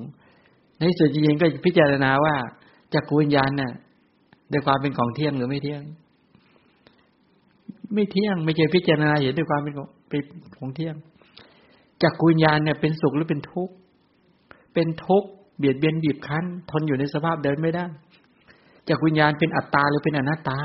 [0.78, 2.34] ในส่วนจริงก็พิจารณาว่า
[2.94, 3.72] จักรวิญญาณเนี่ย
[4.54, 5.82] ด้วยความเป็นของเที่ยงหรือไม่เที่ยง
[7.94, 10.22] ไม่เที่ยง ไม่ใช่พิจารณาเห็นด้วยความเป็นของเป็น
[10.58, 10.94] ของเที่ยง
[12.02, 13.74] จักรวิญญาณเนี่ยเป็นสุขหรือเป็นทุกข์
[14.74, 17.86] เป็นทุกข์เบียดเบียนบีบคั้น ทนอยู่ในสภาพเดินไม่ได้
[18.88, 20.58] จากวิญญาณเป็นอัตตาหรือเป็นอนัตตา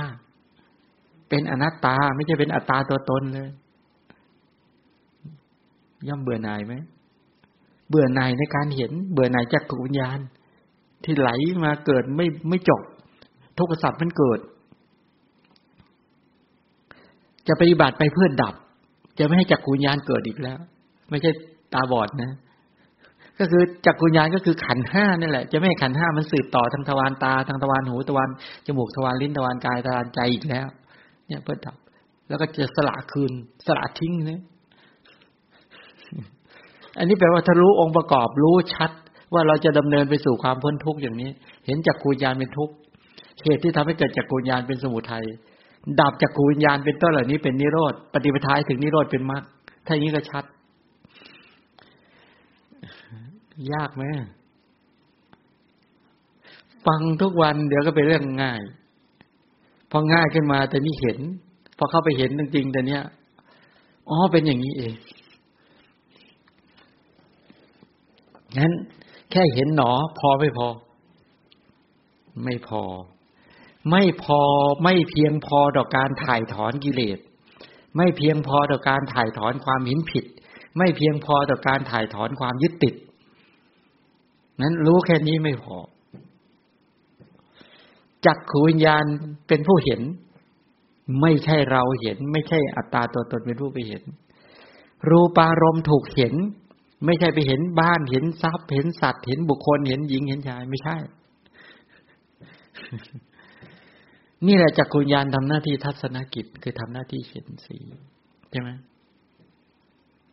[1.30, 3.50] เป็นอนัตตาไม่ใช่เป็นอัตตาตัวตนเลย
[6.08, 6.74] ย่อมเบื่อหน่ายไหม
[7.90, 10.20] เบื่อหน่ายในการเห็น เบื่อหน่ายจากวิญญาณ
[11.04, 11.30] ที่ไหล
[11.64, 12.82] มาเกิดไม่ไม่จบ
[13.60, 14.40] ทุกขสัตว์มันเกิด
[17.48, 18.56] จะปฏิบัติไปเพื่อดับ
[19.20, 20.60] จะไม่ให้จักรวิญญาณเกิดอีกแล้ว
[21.10, 21.32] ไม่ใช่
[21.74, 22.32] ตาบอดนะ
[23.40, 28.30] ก็คือจักรุญญาณก็คือขันห้านั่แหละ จะไม่ให้ขันห้ามันสืบต่อทางทวารตาทางทวารหูทวาร
[28.66, 30.68] จมูกทวารลิ้นทวารกายทวารใจอีกแล้ว
[31.28, 31.78] เนี่ยเพื่อดับ
[32.30, 33.32] แล้วก็จะสละคืน
[33.66, 34.42] สละทิ้งนี่ย
[36.98, 38.92] อันนี้แปลว่าถ้ารู้องค์ประกอบรู้ชัด
[39.34, 41.30] ว่าเราจะดำเนินไปสู่ความพ้นทุกข์อย่างนี้
[41.66, 42.74] เห็นจักรุญญาณเป็นทุกข์
[43.44, 45.26] เหตุที่ทำให้เกิดจักรุญญาณเป็นสมุทัย
[46.00, 49.44] ดับจักรุญญาณเป็นต้นเหล่านี้เป็นนิโรธปฏิปทาถึงนิโรธเป็นมรรค
[49.86, 50.44] ถ้าอย่างนี้ก็ชัด
[53.74, 54.04] ยากไหม
[56.86, 58.62] ฟังทุกวันเดี๋ยวก็เป็นเรื่องง่าย
[59.92, 61.20] พอง่ายขึ้นมาแต่นี่เห็น
[61.78, 63.04] พอเข้าไปเห็นจริงๆแต่เนี้ย
[64.10, 64.94] อ๋อเป็นอย่างนี้เอง
[68.58, 68.72] งั้น
[69.32, 70.68] แค่เห็นหนอ พอไม่พอ
[72.44, 72.82] ไม่พอ
[73.92, 74.42] ไม่พอ
[74.84, 77.20] ไม่เพียงพอต่อการถ่ายถอนกิเลส
[77.98, 80.26] ไม่เพียงพอต่อการถ่ายถอนความเห็นผิด
[80.78, 82.96] ไม่เพียงพอต่อการถ่ายถอนความยึดติด
[84.62, 85.78] นั้นรู้แค่นี้ไม่พอ
[88.26, 89.04] จักขูวิญญาณ
[89.48, 90.02] เป็นผู้เห็น
[91.22, 94.04] ไม่ใช่เราเห็น ไม่ใช่อัตตาตัวตนเป็นผู้ไปเห็น
[95.10, 96.34] รูปารมณ์ถูกเห็น
[97.06, 100.98] ไม่ใช่ไปเห็นบ้านเห็นทรัพย์ เห็นสัตว์เห็นบุคคลเห็นหญิงเห็นชายไม่ใช่
[104.48, 107.78] นี่แหละจักขุญาณทำหน้าที่ทัศนกิจ คือทำหน้าที่เห็นสี
[108.52, 108.70] ใช่ไหม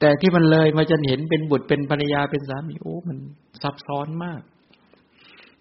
[0.01, 3.19] แต่ที่มันเลยมาจนเห็นเป็นบุตรเป็นภรรยาเป็นสามีโอ้มัน
[3.63, 4.43] ซับซ้อนมาก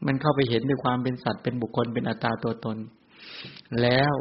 [0.05, 2.77] มันเข้าไปเห็นด้วยความเป็นสัตว์เป็นบุคคลเป็นอัตตาตัวตน
[3.81, 4.13] แล้ว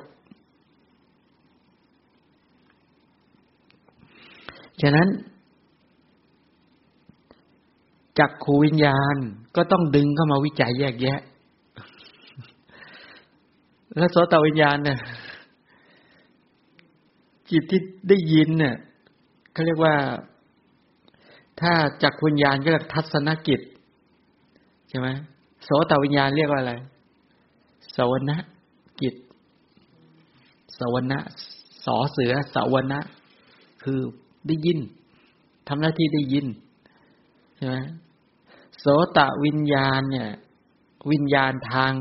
[4.82, 5.08] ฉะนั้น
[8.18, 9.16] จักขูวิญญาณ
[9.56, 11.20] ก็ต้องดึงเข้ามาวิจัยแยกแยะ
[13.96, 14.98] แล้วโสตวิญญาณเนี่ย
[17.50, 18.76] จิตที่ได้ยินเนี่ย
[19.52, 19.94] เขาเรียกว่า
[21.60, 23.60] ถ้าจักวิญญาณก็เรียกทัศนกิจ
[24.88, 25.08] ใช่ไหม
[25.64, 26.74] โสตวิญญาณเรียกว่าอะไร
[27.96, 28.36] สวนะ
[29.00, 29.14] กิจ
[30.78, 31.18] สวนะ
[31.84, 33.00] สอเสือสวนะ
[33.82, 34.00] คือ
[34.46, 34.78] ได้ยิน
[35.68, 36.46] ทำหน้าที่ได้ยิน
[37.56, 37.76] ใช่ไหม
[38.78, 40.30] โสตวิญญาณเนี่ย
[41.10, 41.92] วิญญาณทาง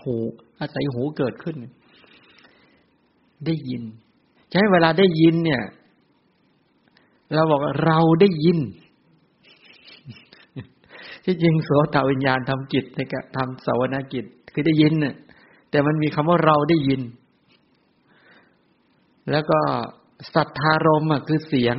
[0.00, 0.16] หู
[0.60, 1.56] อาศัยหูเกิดขึ้น
[3.46, 3.82] ได้ยิน
[4.50, 5.62] ใช้เวลาได้ยินเนี่ย
[7.34, 8.58] เราบอกเราได้ยิน
[11.24, 15.14] ที่จริงโสตวิญญาณทำกิจในการทำสวนากิจ คือได้ยินเนี่ย
[15.70, 17.00] แต่มันมีคำว่าเราได้ยิน
[19.30, 19.58] แล้วก็
[20.34, 21.76] สัทธารมอะคือเสียง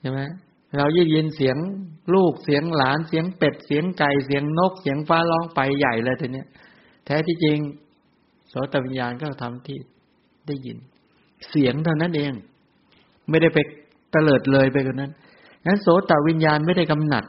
[0.00, 0.20] ใช่ไหม
[0.76, 1.56] เราได้ยินเสียง
[2.14, 6.48] ลูกเสียงหลานเสียงเป็ดเสียงไก่เสียงนก เสียงฟ้าร้องไปใหญ่เลยทีเนี้ย
[7.04, 7.58] แท้ที่จริง
[8.48, 9.78] โสตวิญญาณก็ทำที่
[10.46, 10.78] ได้ยิน
[11.48, 12.32] เสียงเท่านั้นเอง
[13.30, 13.58] ไม่ได้ไป
[14.12, 15.12] เตลิดเลยไปกว่านั้น
[15.66, 17.24] นั้นโสตวิญญาณไม่ได้กำหนัด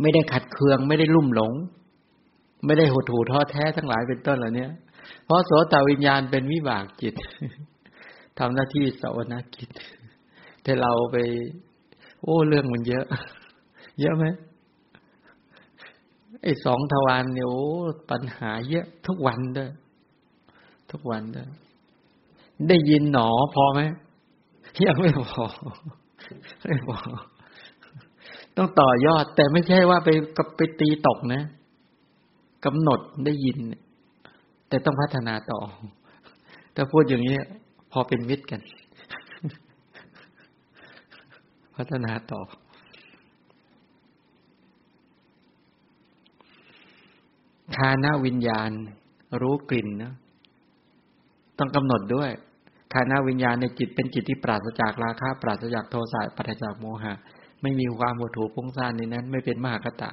[0.00, 1.52] ไม่ได้ขัดเคือง ไม่ได้ลุ่มหลง
[2.66, 4.66] ไม่ได้หดหูท้อแท้ทั้งหลายเป็นต้นเหล่านี้
[5.24, 7.14] เพราะโสตวิญญาณเป็นวิบากจิต
[8.38, 9.68] ทำหน้าที่สวนากิจ
[10.62, 11.16] แต่เราไป
[12.22, 13.06] โอ้เรื่องมันเยอะ
[14.00, 14.24] เยอะไหม
[16.42, 17.64] ไอ้สองทวารเนี่ยโอ้
[18.10, 19.70] ปัญหาเยอะทุกวันด้วย
[20.90, 21.48] ทุกวันด้วย
[22.68, 23.80] ได้ยินหนอพอไหม
[24.86, 25.44] ยังไม่พอ
[26.64, 26.98] ไม่พอ
[28.56, 31.42] ต้องต่อยอด แต่ไม่ใช่ว่าไปกับไปตีตกนะ
[32.64, 33.58] กำหนดได้ยิน
[34.68, 35.60] แต่ต้องพัฒนาต่อ
[36.74, 37.36] ถ้าพูดอย่างนี้
[37.92, 38.60] พอเป็นมิตรกัน
[41.76, 42.40] พัฒนาต่อ
[47.76, 48.70] คานาวิญญาณ
[49.40, 50.12] รู้กลิ่นนะ
[51.58, 52.30] ต้องกำหนดด้วย
[52.92, 57.14] คานาวิญญาณในจิตเป็นจิตที่ปราศจากราคะปราศจากโทสะปราศจากโมหะ
[57.62, 60.10] ไม่มีความโมถูพุ่งซ่านในนั้น ไม่เป็นมหากตะ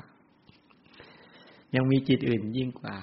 [1.76, 2.96] ยังมีจิตอื่นยิ่งกว่า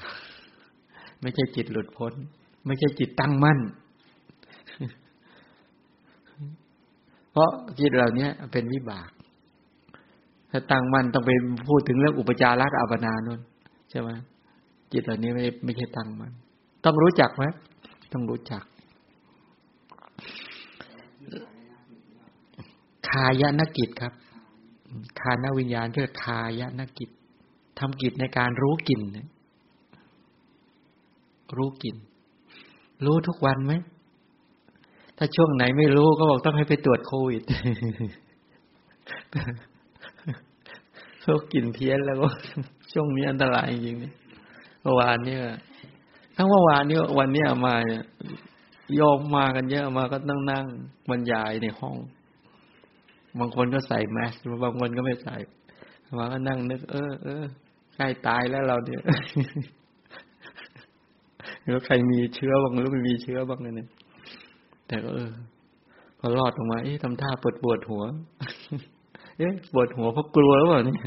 [1.21, 2.13] ไม่ใช่จิตหลุดพ้น
[2.67, 3.59] ไม่ใช่จิตตั้งมั่น
[7.31, 9.11] เพราะจิตเหล่านี้เป็นวิบาก
[10.51, 11.31] ถ้าตั้งมั่นต้องไป
[11.69, 13.41] พูดถึงเรื่องอุปจาระอัปนานุน
[13.91, 14.11] ใช่ไหม
[14.93, 16.33] จิตเหล่านี้ไม่ไม่ใช่ตั้งมั่น
[16.85, 17.45] ต้องรู้จักไหม
[18.13, 18.63] ต้องรู้จัก
[23.09, 24.13] คายนกิจครับ
[25.21, 27.11] คานวิญญาณเรียกคายนกิจ
[27.79, 29.03] ทำกิจในการรู้กลิ่น
[31.57, 31.97] รู้กลิ่น
[33.05, 33.73] รู้ทุกวันไหม
[35.17, 37.43] ถ้าช่วงไหนไม่รู้ก็บอกต้องให้ไปตรวจโควิด
[41.23, 42.29] โรคกลิ่นเพี้ยนแล้วก็
[42.93, 44.20] ช่วงนี้อันตรายจริงๆ
[44.83, 45.43] เมื่อวานเนี่ย
[46.37, 48.03] ทั้งเมื่อวานเนี้วันเนี้ยมาเนี่ย
[49.01, 50.67] ยอมมากันเยอะมาก็นั่งนั่ง
[51.11, 51.97] บรรยายในห้อง
[53.39, 55.37] บางคนก็ใส่แมสบางคนก็ไม่ใส่
[56.19, 57.45] มาก็นั่งนึก เออเออ
[57.97, 59.01] ใกล้ตายแล้วเราเนี่ย
[61.67, 63.89] แล้วใครมีเชื้อบ้างหรือไม่มีเชื้อบ้างเนี่ย
[64.89, 65.31] แต่ก็เออ
[66.19, 68.03] พอรอดออกมา เอ๊ะทำท่าปวดปวดหัว
[69.39, 71.01] เอ๊ะปวดหัวเพราะกลัวหรือเปล่าเนี่ย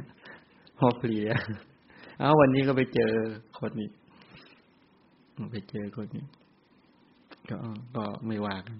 [0.79, 1.29] พอเพลีย
[2.19, 3.11] เอาวันนี้ก็ไปเจอ
[3.59, 3.89] คนนี้
[5.51, 6.23] ไปเจอคนนี้
[7.49, 7.57] ก็
[7.95, 8.77] ก็ไม่ว่ากัน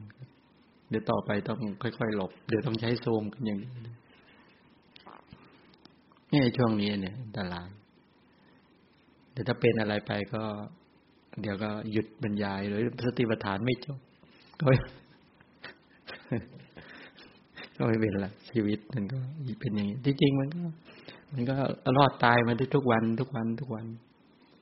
[0.90, 3.70] เดี๋ยวต่อไปต้องค่อยๆหลบ เดี๋ยวต้องใช้โซมกันอย่างนี้
[6.32, 7.70] นี่ช่วงนี้เนี่ยตราย
[9.32, 10.44] เดี๋ยวถ้าเป็นอะไรไปก็
[11.42, 14.00] เดี๋ยวก็หยุดบรรยายหรือสติปัฏฐานไม่จบ
[14.60, 14.66] ก็
[17.78, 19.20] ก็ไม่เป็นไรชีวิตมันก็
[19.60, 20.64] เป็นอย่างนี้ที่จริงมันก็
[21.34, 21.56] มันก็
[21.98, 23.86] รอดตายมาได้ทุกวันทุกวันทุกวัน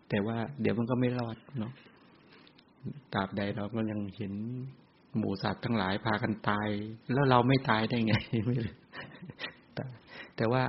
[0.09, 1.73] แต่ว่าเดี๋ยวมันก็ไม่รอดเนาะ
[3.13, 4.33] ตราบใดเราก็ยังเห็น
[5.17, 6.67] หมูสัตว์ทั้งหลายพากันตาย
[7.13, 8.13] แล้วเราไม่ตายได้ไง
[8.45, 8.57] ไม่
[10.35, 10.63] แต่ว่า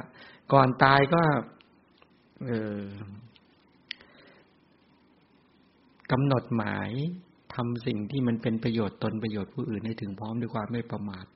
[0.53, 1.23] ก่อนตายก็
[2.47, 2.81] เออ
[6.13, 6.91] กำหนดหมาย
[7.55, 11.27] ทำสิ่งที่มันเป็นประโยชน์ตนประโยชน์ผู้อื่นให้ถึงพร้อมด้วยความไม่ประมาท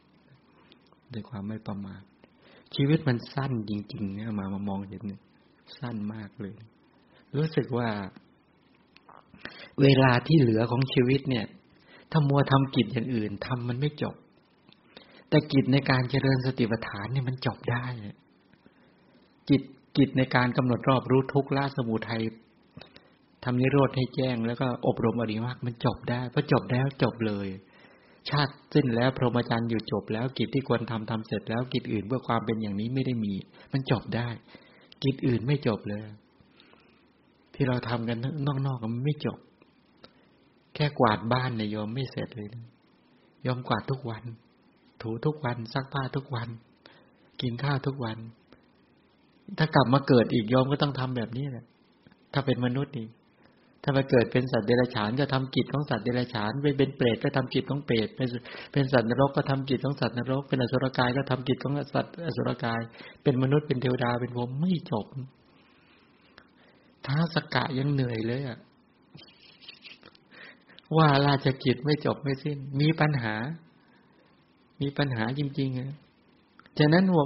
[1.13, 2.03] ด้วยความไม่ประมาท
[2.75, 5.03] ชีวิตมันสั้นจริงๆเนี่ยมามามองเห็น
[5.79, 6.55] สั้นมากเลย
[7.37, 7.89] รู้สึกว่า
[9.83, 11.47] เวลาที่เหลือของชีวิตเนี่ย
[12.11, 14.15] ถ้ามัวทำกิจอย่างอื่นทำมันไม่จบ
[15.29, 17.85] แต่กิจในการเจริญสติปัฏฐานเนี่ยมันจบได้
[19.51, 19.63] กิจ
[19.97, 22.23] กิจในการกำหนดรอบรู้ทุกข์ละสมุทัย
[23.45, 27.49] ทำนิโรธให้แจ้งแล้วก็อบรมอริมักมันจบได้พอจบแล้วจบเลย
[28.31, 33.33] ชาติสิ้นแล้วพรหมจรรย์อยู่จบแล้วกิจที่ควรทำทำเสร็จแล้วกิจอื่นเพื่อความเป็นอย่างนี้ไม่ได้มี
[33.73, 34.29] มันจบได้
[35.03, 36.05] กิจอื่นไม่จบเลย
[37.55, 38.19] ที่เราทำกัน
[38.67, 39.39] นอกๆมันไม่จบ
[40.75, 42.49] แค่กวาดบ้านเนี่ยยอมไม่เสร็จเลย
[43.47, 44.23] ยอมกวาดทุกวัน
[45.03, 46.49] ถูทุกวันซักผ้าทุกวัน
[47.41, 48.19] กินข้าวทุกวัน
[49.59, 51.65] ถ้ากลับมาเกิดอีกยอมก็ต้องทำแบบนี้แหละ
[52.33, 53.07] ถ้าเป็นมนุษย์นี่
[53.89, 58.29] ถ้ามาเกิดเป็นสัตว์เดรัจฉานก็ทำกิจของสัตว์เดรัจฉานไปเป็นเปรตก็ทำกิจของเปรตเป็น
[58.73, 62.81] เป็นสัตว์นรกก็ทำกิจของสัตว์นรก เป็นอสุรกายก็ทำกิจของสัตว์อสุรกาย
[63.23, 65.07] เป็นมนุษย์เป็นเทวดาเป็นพรหมไม่จบ
[67.07, 68.59] ท้าสกะยังเหนื่อยเลยอะ
[70.97, 73.35] ว่าราชกิจไม่จบไม่สิ้น มีปัญหา
[74.81, 75.97] มีปัญหาจริงๆนะ
[76.79, 77.25] ฉะนั้นหัว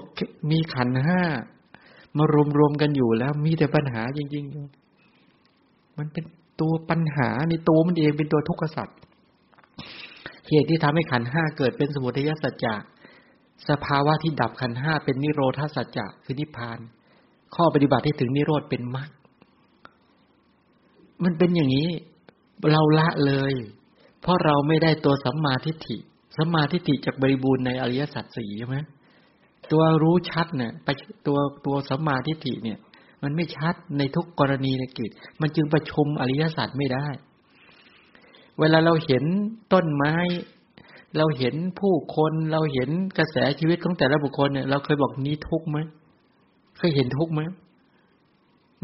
[0.50, 1.22] มีขันห้า
[2.16, 6.24] มารวมรวมกันอยู่แล้ว มีแต่ปัญหาจริงๆมันเป็น
[6.60, 8.96] ตัวปัญหาในตัวมันเองเป็นตัวทุกข์สัตว์
[10.48, 12.74] เหตุที่ทำให้ขันห้าเกิดเป็นสมุทัยสัจจะ
[13.68, 16.78] สภาวะที่ดับขันห้าเป็นนิโรธาสัจจะคือนิพพาน
[17.54, 19.10] ข้อปฏิบัติที่ถึงนิโรธเป็นมรรค
[21.24, 21.88] มันเป็นอย่างนี้
[22.70, 23.54] เราละเลย
[24.20, 25.96] เพราะเราไม่ได้ตัวสัมมาทิฏฐิ
[26.36, 28.76] สัมมาทิฏฐิจากบริบูรณ์ในอริยสัจสี่ใช่ไหม
[29.72, 30.88] ตัวรู้ชัดเนี่ยไป
[31.26, 32.78] ตัวตัวสัมมาทิฏฐิเนี่ย
[33.22, 35.10] มันไม่ชัดในทุกกรณีในกิจ
[35.40, 37.06] มันจึงประชุมอริยสัจไม่ได้
[38.60, 39.24] เวลาเราเห็น
[39.72, 40.14] ต้นไม้
[41.16, 45.78] เราเห็นผู้คนเราเห็นกระแสชีวิตของแต่ละบุคคลเนี่ยเราเคยบอกนี้ทุกไหม
[46.78, 47.40] เคยเห็นทุกไหม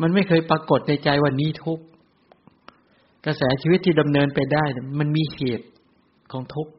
[0.01, 1.80] มันไม่เคยปรากฏในใจว่านี้ทุก
[3.26, 4.64] กระแสชีวิตที่ดำเนินไปได้
[4.99, 5.66] มันมีเหตุ
[6.32, 6.72] ของทุกข์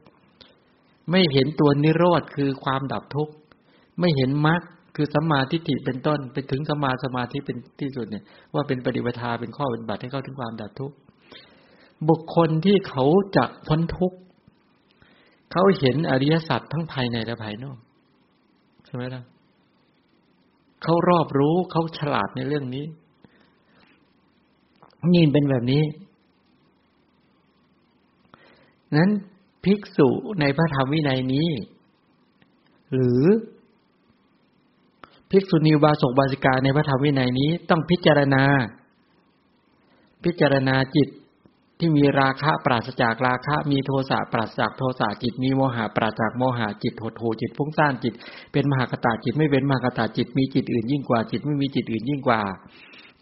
[1.10, 3.32] ไม่เห็นตัวนิโรธคือความดับทุกข์
[4.00, 4.62] ไม่เห็นมรรค
[5.00, 8.24] คือสัมมาทิฏฐิเป็นต้นไปถึงสัมมาสมาธิเป็นที่สุดเนี่ย
[8.54, 10.96] ว่าเป็นปฏิปทาเป็นข้อปฏิบัติให้เข้าถึงความดับทุกข์
[12.08, 13.04] บุคคลที่เขา
[13.36, 14.18] จะพ้นทุกข์
[15.52, 17.78] เขาเห็นอริยสัจทั้งภายในและภายนอก
[18.84, 19.22] ใช่ไหมล่ะ
[20.82, 22.84] เขารอบรู้เขาฉลาดในเรื่องนี้
[25.12, 25.82] นี่เป็นแบบนี้
[28.96, 29.10] นั้น
[29.64, 30.08] ภิกษุ
[30.40, 31.48] ในพระธรรมวินัยนี้
[32.92, 33.22] หรือ
[35.30, 38.44] ภิกษุณีบาสกบาสิกาในพระธรรมวินัยนี้ต้องพิจารณา
[40.24, 41.08] พิจารณาจิต
[41.78, 48.14] ที่มีราคะปราศจากราคะมีโทสะปราศจากโทสะจิต มีโมหะปราศจากโมหะจิตโหดโหจิตฟุ้งซ่านจิต
[48.52, 52.40] เป็นมหากตาจิตไม่เป็นมหากตาจิตมีจิตอื่นยิ่งกว่าจิตไม่มีจิตอื่นยิ่งกว่า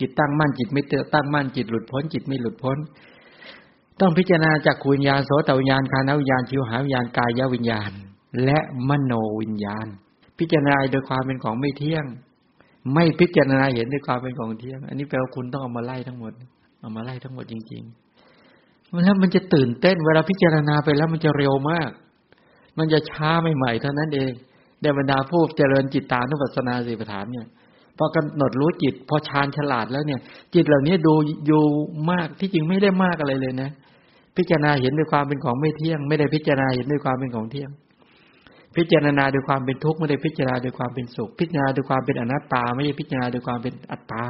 [0.00, 2.78] จิตตั้งมั่นจิตไม่เตอตั้งมั่นจิตหลุดพ้นจิตไม่หลุดพ้น
[4.00, 7.90] ต้องพิจารณาจากขุญญาณโสตวิญญาณคานวิญญาณชิวหาวิญญาณกายวิญญาณ
[8.44, 9.86] และมโนวิญญาณ
[10.38, 12.04] พิจารณาโดยความเป็นของไม่เที่ยง
[12.94, 16.32] ไม่พิจารณาเห็นด้วยความเป็นของเที่ยง อันนี้แปลว่าคุณต้องเอามาไล่ทั้งหมด
[16.80, 21.90] เอามาไล่ทั้งหมดจริงๆแล้วมันจะตื่นเต้น เวลาพิจารณาไปแล้วมันจะเร็วมาก
[22.78, 24.32] มันจะช้าไม่ใหม่เท่านั้นเอง
[24.80, 27.46] เดบรรดาผู้เจริญจิตตานุปัสสนาสิปฐานเนี่ย
[27.98, 30.20] พอกำหนดรู้จิต พอชานฉลาดแล้วเนี่ย
[30.54, 31.14] จิตเหล่านี้ดู
[31.46, 31.62] อยู่
[32.10, 33.70] มากที่จริงไม่ได้มากอะไรเลยนะ
[34.36, 37.70] พิจารณาเห็นด้วยความเป็นของไม่เที่ยง ไม่ได้พิจารณาเห็นด้วยความเป็นของเที่ยง
[38.76, 44.24] พิจารณาโดยความเป็นทุกข์ไม่ได้พิจารณาโดยความเป็นสุข พิจารณาโดยความเป็นอนัตตา ไม่ได้พิจารณาโดยความเป็นอัตตา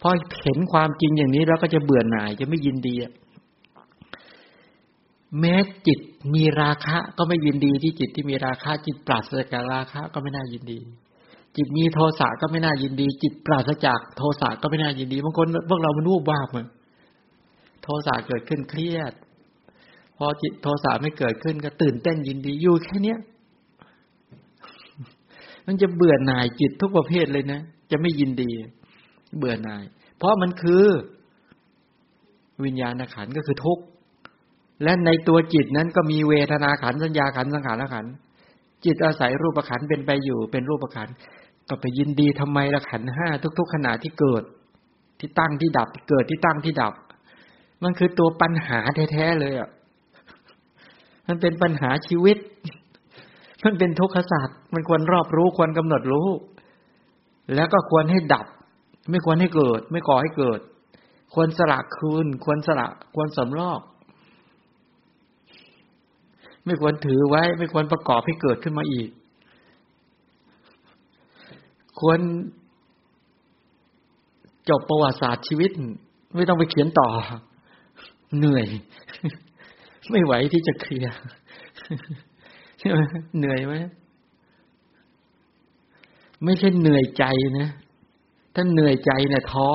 [0.00, 0.10] พอ
[0.42, 2.94] เห็นความจริงอย่างนี้แล้วก็จะเบื่อหน่ายจะไม่ยินดี
[5.40, 5.54] แม้
[5.86, 5.98] จิต
[6.34, 10.78] มีราคะก็ไม่ยินดีที่จิตที่มีราคะจิตปราศจากราคะก็ไม่น่ายินดี
[11.56, 16.66] จิตมีโทสะก็ไม่น่ายินดี จิตปราศจากโทสะก็ไม่น่ายินดีบางคนพวกเรามันวูบวาบมัน
[17.82, 19.12] โทสะเกิดขึ้นเครียด
[20.16, 23.18] พอจิตโทสะไม่เกิดขึ้นก็ตื่นเต้นยินดีอยู่แค่เนี้ย
[25.70, 27.60] มันจะเบื่อหน่ายจิตทุกประเภทเลยนะ
[27.90, 28.50] จะไม่ยินดี
[29.38, 29.84] เบื่อหน่าย
[30.16, 30.84] เพราะมันคือ
[32.64, 33.84] วิญญาณขันก็คือทุกข์
[34.82, 38.06] และในตัวจิตนั้นก็มีเวทนาขันสัญญาขันสังขารขัน
[38.84, 41.08] จิตอาศัยรูปขันเป็นไปอยู่เป็นรูปขัน
[41.68, 44.42] ก็ไปยินดีทำไมละขันห้าทุก ๆ ขณะที่เกิด
[45.20, 46.94] ที่ตั้งที่ดับ เกิดที่ตั้งที่ดับ
[47.82, 48.80] มันคือตัวปัญหา
[49.12, 49.70] แท้ๆเลยอะ
[51.26, 52.36] มันเป็นปัญหาชีวิต
[53.64, 56.28] มันเป็นทุกขศาสตร์มันควรรอบรู้ควรกำหนดรู้
[57.54, 58.46] แล้วก็ควรให้ดับ
[59.10, 60.60] ไม่ควรให้เกิด ไม่ก่อให้เกิด
[61.34, 63.80] ควรสละคืน ควรสละควรสำลอก
[66.64, 69.08] ไม่ควรถือไว้ ไม่ควรประกอบให้เกิดขึ้นมาอีก
[72.00, 72.20] ควร
[74.68, 75.70] จบประวัติศาสตร์ชีวิต
[76.36, 77.08] ไม่ต้องไปเขียนต่อ
[78.38, 78.66] เหนื่อย
[80.10, 81.16] ไม่ไหวที่จะเคลียร์
[82.78, 83.00] ใช่ไหม
[83.38, 83.74] เหนื่อยไหม
[86.44, 87.24] ไม่ใช่เหนื่อยใจ
[87.58, 87.68] นะ
[88.54, 89.68] ถ้าเหนื่อยใจเนี่ยท้อ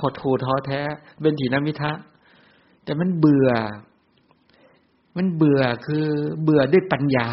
[0.00, 0.80] หดหูท้อแท้
[1.22, 1.92] เป็นถีนมิทะ
[2.84, 3.50] แต่มันเบื่อ
[5.16, 6.04] มันเบื่อคือ
[6.42, 7.28] เบื่อด้วยปัญญา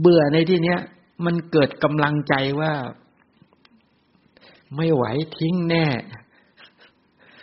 [0.00, 0.80] เบื่อในที่เนี้ย
[1.24, 2.72] มันเกิดกำลังใจว่า
[4.76, 5.04] ไม่ไหว
[5.36, 5.86] ทิ้งแน่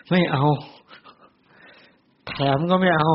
[0.10, 0.44] ไม่เอา
[2.28, 3.10] แถมก็ไม่เอา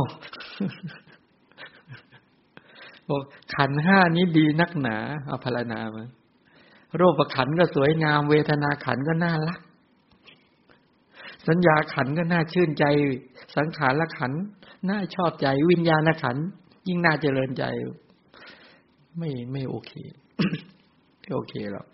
[3.09, 3.22] บอก
[3.54, 4.96] ขันห้านี้ดีนักหนา
[5.26, 6.04] เอาพารนามา
[7.00, 9.61] รูปขันก็สวยงาม เวทนาขันก็น่ารัก
[11.48, 12.84] สัญญาขันก็น่าชื่นใจ
[13.57, 14.32] สังขารละขัน
[14.88, 16.36] น่าชอบใจ วิญญาณขัน
[16.88, 17.64] ยิ่งน่าเจริญใจ
[19.18, 19.92] ไม่ไม่โอเค
[21.20, 21.86] ไม่โอเคหรอก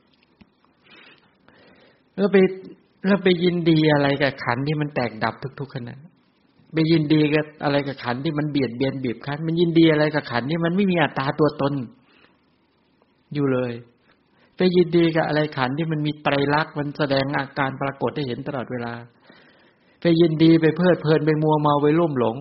[2.16, 2.36] แล้วไป
[3.06, 5.96] แล้วไปยินดีอะไรกับขันที่มันแตกดับทุกๆขณะ
[6.74, 11.74] ไปยินดีกับอะไรกับขันที่มันเบียดเบียนบีบคั้น มันยินดีอะไรกับขันที่มันไม่มีอัตตาตัวตน
[13.34, 13.72] อยู่เลย
[14.56, 18.92] ไปยินดีกับอะไรขันที่มันมีไตรลักษณ์มันแสดงอาการปรากฏให้เห็นตลอดเวลา
[20.00, 22.36] ไปยินดีไปเพลิดเพลินไปมัวเมาไปลุ่มหลง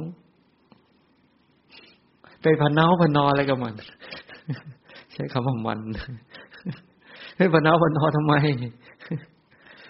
[2.41, 3.73] ไปพนเนาพนออะไรกับมัน
[5.13, 5.79] ใช้คำว่ามัน
[7.37, 8.33] ให้พนเนาพนอทำไม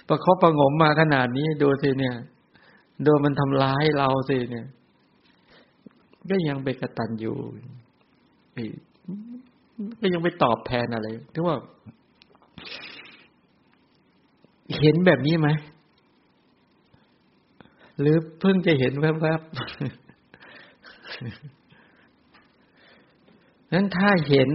[0.08, 2.16] ประคบประงมมาขนาดนี้ดูสิเนี่ย
[3.04, 4.68] โดนมันทำร้ายเราสิเนี่ย
[6.30, 7.36] ก็ยังไปกระตันอยู่
[10.02, 11.58] ก็ยังไปตอบแทนอะไรถึงว่า
[14.80, 15.50] เห็นแบบนี้ไหม
[18.00, 19.52] หรือเพิ่งจะเห็นแวบๆ
[23.74, 24.50] นั้นถ้าเห็น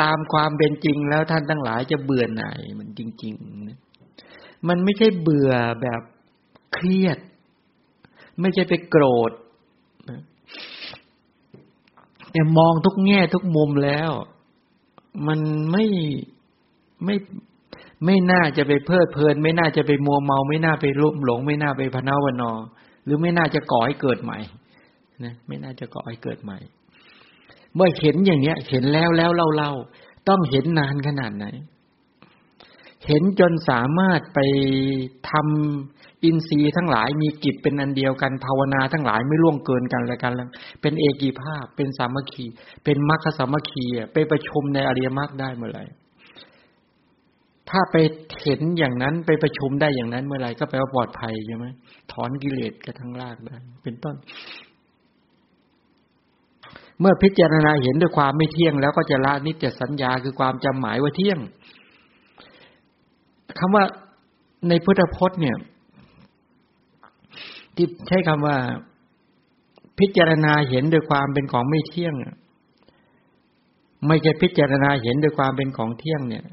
[0.00, 3.34] ตามความเป็นจริงแล้วท่านทั้งหลายจะเบื่อหน่ายมันจริง
[4.00, 6.02] ๆ มันไม่ใช่เบื่อแบบ
[6.74, 7.18] เครียด
[8.40, 9.30] ไม่ใช่ไปโกรธ
[12.32, 14.10] แต่มองทุกแง่ทุกมุมแล้ว
[15.26, 15.40] มัน
[15.72, 15.84] ไม่
[17.04, 17.16] ไม่
[18.04, 22.52] ไม่น่าจะไปเพลิดเพลิน ไม่น่าจะไปมัวเมา ไม่น่าไปลุ่มหลง ไม่น่าไปพนาวนอ
[23.04, 24.38] หรือไม่น่าจะก่อให้เกิดใหม่
[25.24, 26.58] นะไม่น่าจะก่อให้เกิดใหม่
[27.74, 29.72] เมื่อเห็นอย่างเนี้ย เห็นแล้วแล้วเล่าเล่า
[30.28, 31.46] ต้องเห็นนานขนาดไหน
[33.06, 34.38] เห็นจนสามารถไป
[35.30, 40.48] ทำอินทรีย์ทั้งหลายมีกิจเป็นอันเดียวกันภาวนาทั้งหลายไม่ล่วงเกินกันและกันแล้ว
[40.80, 42.46] เป็นเอกีภาพ เป็นสามัคคี
[42.84, 45.84] เป็นมรรคสามัคคีไปประชุมในอริยมรรคได้เมื่อไหร่
[47.70, 47.96] ถ้าไป
[48.42, 51.66] เห็นอย่างนั้นไปประชุมได้อย่างนั้นเมื่อไหร่ก็แปลว่าปลอดภัยใช่ไหม
[52.12, 54.16] ถอนกิเลสกระทั่งรากได้เป็นต้น
[57.00, 61.38] เมื่อพิจารณาเห็นด้วยความไม่เที่ยง แล้วก็จะละนิจสัญญาคือความจำหมายว่าเที่ยง
[63.58, 63.84] คำว่า
[64.68, 65.56] ในพุทธพจน์เนี่ย
[67.76, 68.56] ที่ใช้คำว่า
[69.98, 72.14] พิจารณาเห็นด้วยความเป็นของไม่เที่ยง
[74.06, 76.44] ไม่ใช่พิจารณาเห็นด้วยความเป็นของเที่ยงเนี่ย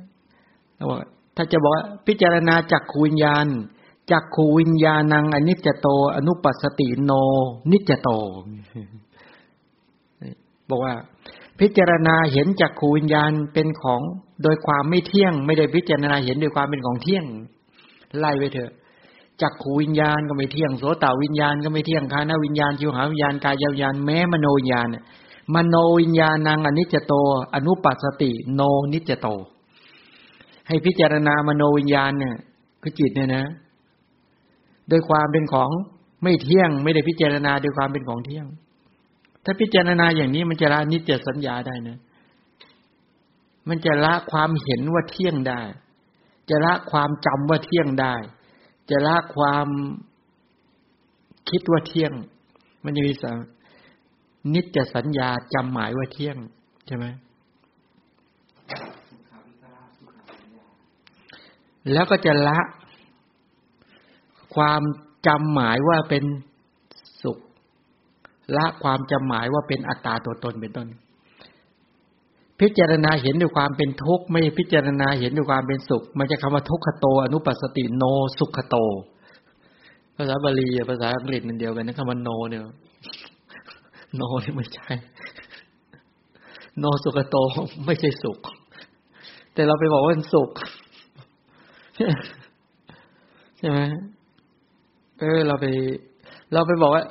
[1.36, 3.46] ถ้าจะบอกว่าพิจารณาจักขูวิญญาณ
[4.12, 7.12] จักขูวิญญาณังอนิจจโต อนุปัสสติโน
[7.72, 8.10] นิจจโต
[10.70, 10.94] บอกว่า
[11.62, 14.02] พิจารณาเห็นจักขูวิญญาณเป็นของ
[14.44, 17.26] โดยความไม่เที่ยง ไม่ได้พิจารณาเห็นด้วยความเป็นของเที่ยง
[18.18, 18.72] ไล่ไปเถอะ
[19.42, 24.88] จักขูวิญญาณก็ไม่เที่ยงโสตวิญญาณก็ไม่เที่ยงคานวิญญาณชิวหาวิญญาณกายวิญญาณแม้มโนวิญญาณ
[25.56, 27.14] มโนวิญญาณังอนิจจโต
[27.56, 28.62] อนุปัสสติ โน
[28.94, 29.28] นิจจโต
[30.68, 32.36] ให้พิจารณามโนวิญญาณเนี่ย
[32.82, 33.46] คือจิตเนี่ยนะ
[34.90, 35.70] โดยความเป็นของ
[36.24, 38.46] ไม่เที่ยง ไม่ได้พิจารณาโดยความเป็นของเที่ยง
[39.44, 41.98] ถ้าพิจารณาอย่างนี้มันจะละนิจจสัญญาได้นะ
[43.70, 45.62] มันจะละความเห็นว่าเที่ยงได้
[46.50, 48.16] จะละความจำว่าเที่ยงได้
[48.90, 49.68] จะละความ
[51.50, 52.14] คิดว่าเที่ยง
[52.84, 53.32] มันจะมีสั
[54.54, 56.38] นิจจสัญญาจำหมายว่าเที่ยง
[56.88, 57.06] ใช่ไหม
[61.92, 62.60] แล้วก็จะละ
[64.56, 64.82] ความ
[65.28, 66.24] จำหมายว่าเป็น
[68.58, 70.88] ละความจำหมายว่าเป็นอัตตาตัวตนเป็นต้น
[72.60, 78.04] พิจารณาเห็นด้วยความเป็นทุกข์ ไม่พิจารณาเห็นด้วยความเป็นสุข มันจะคำว่าทุกขโต อนุปัสสติโน
[78.40, 78.76] สุขโต
[80.16, 82.62] ภาษาบาลีภาษาอังกฤษมันเดียวกันนะคำว่าโนเนี่ย
[84.16, 84.92] โนนี่ไม่ใช่
[86.80, 87.36] โนสุขโต
[87.86, 88.40] ไม่ใช่สุข
[89.54, 90.50] แต่เราไปบอกว่าเป็นสุข
[93.58, 93.80] ใช่ไหม
[95.20, 95.66] เออเราไป
[96.54, 97.04] เราไปบอกว่า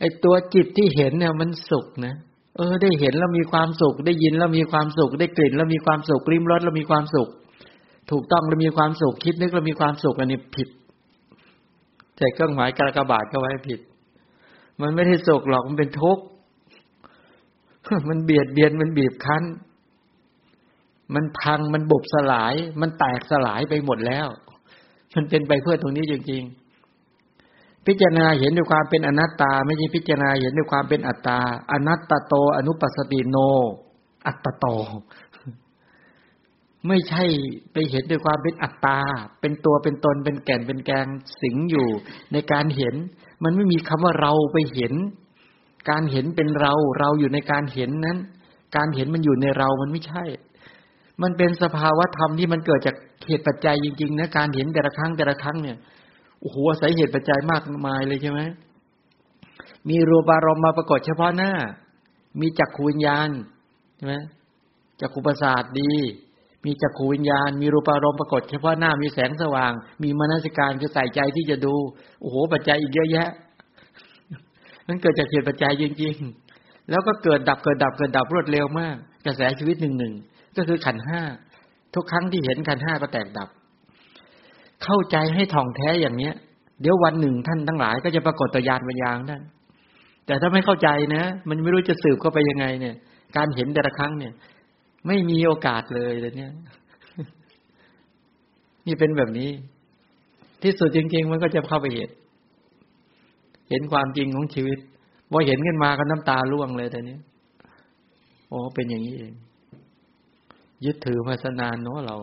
[0.00, 2.14] ไอ้ตัวจิตที่เห็นเนี่ยมันสุขนะ
[2.56, 7.28] เออ ได้เห็นแล้วมีความสุข ได้ยินแล้วมีความสุข ได้กลิ่นแล้วมีความสุขริมรสแล้วมีความสุข
[8.10, 10.68] ถูกต้องแล้วมีความสุขคิดนึกแล้วมีความสุขอันนี้ผิด
[12.16, 13.80] ใจเครื่องหมายกระกบาดก็ไว้ผิด
[14.80, 16.24] มันไม่ได้สุขหรอกมันเป็นทุกข์
[18.08, 19.44] มันเบียดเบียนมันบีบคั้น
[21.14, 24.26] มันพังมันบุบสลาย มันแตกสลายไปหมดแล้ว
[25.14, 26.59] มันเป็นไปเพื่อตรงนี้จริงๆ
[27.90, 31.38] พิจารณาเห็นด้วยความเป็นอนัตตา ไม่ใช่พิจารณาเห็นด้วยความเป็นอัตตา
[31.72, 33.36] อนัตตโต อนุปัสติโน
[34.26, 34.66] อัตตโต
[36.88, 37.24] ไม่ใช่
[37.72, 38.98] ไปเห็นด้วยความเป็นอัตตา
[39.40, 41.06] เป็นตัวเป็นตนเป็นแก่นเป็นแกง
[41.42, 41.88] สิงอยู่
[42.32, 42.94] ในการเห็น
[43.44, 44.92] มันไม่มีคำว่าเราไปเห็น
[45.90, 48.18] การเห็นเป็นเรา เราอยู่ในการเห็นนั้น
[48.76, 50.24] การเห็นมันอยู่ในเรามันไม่ใช่
[51.22, 55.76] มันเป็นสภาวะธรรมที่มันเกิดจากเหตุปัจจัยจริงๆนะการเห็นแต่ละครั้งแต่ละครั้งเนี่ย
[56.40, 58.40] โอ้โหอาศัยเหตุปัจจัยมากมายเลยใช่ไหม
[59.88, 61.52] มีรูปารมณ์มาปรากฏเฉพาะหน้า
[62.40, 63.28] มีจักขูวิญญาณ
[63.96, 64.14] ใช่ไหม
[65.00, 65.92] จักขูประสาทดี
[66.66, 69.72] มีจักขูวิญญาณ มีรูปารมณ์ปรากฏเฉพาะหน้า มีแสงสว่าง
[70.02, 71.74] มีมนสิการคือใส่ใจที่จะดู
[72.20, 73.28] โอ้โห ปัจจัยอีกเยอะแยะ
[74.88, 76.16] มันเกิดจากเหตุปัจจัยจริง
[76.52, 80.14] ๆ แล้วก็เกิดดับเกิดดับเกิดดับรวดเร็วมาก กระแสชีวิตหนึ่งหนึ่ง
[80.56, 81.22] ก็คือขันห้า
[81.94, 83.48] ทุกครั้งที่เห็นขันห้าก็แตกดับ
[84.84, 86.34] เข้าใจให้ท่องแท้อย่างเนี้ย
[86.80, 89.42] เดี๋ยววันหนึ่งท่านทั้งหลาย ก็จะปรากฏตัวยานวิญญาณท่าน
[90.26, 92.94] แต่ถ้าไม่เข้าใจนะ มันไม่รู้จะสืบเข้าไปยังไง เนี่ย
[93.36, 94.32] การเห็นแต่ละครั้งเนี่ย
[95.06, 96.52] ไม่มีโอกาสเลยเลยเนี่ย
[98.86, 99.50] นี่เป็นแบบนี้
[100.62, 102.10] ที่สุดจริง ๆ มันก็จะเข้าไปเห็น
[103.70, 104.78] เห็นความจริงของชีวิต
[105.30, 107.18] พอเห็นขึ้นมาก็น้ำตาร่วงเลยแต่นี้
[108.48, 109.32] โอ้เป็นอย่างนี้เอง
[110.84, 112.16] ยึดถือมาสนานเนาะเรา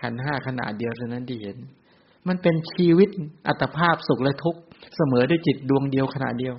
[0.00, 1.56] ขันห้าขนาดเดียวเท่านั้นที่เห็น
[2.28, 3.08] มันเป็นชีวิต
[3.48, 4.60] อัตภาพสุขและทุกข์
[4.96, 6.54] เสมอด้วยจิตดวงเดียวขนาดเดียว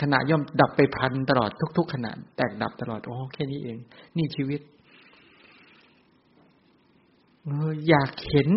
[0.00, 3.78] ขณะย่อมดับไปพันตลอดทุก ๆ ขณะแตกดับตลอดโอ้แค่นี้เอง
[4.16, 4.60] นี่ชีวิต
[7.88, 8.48] อยากเห็น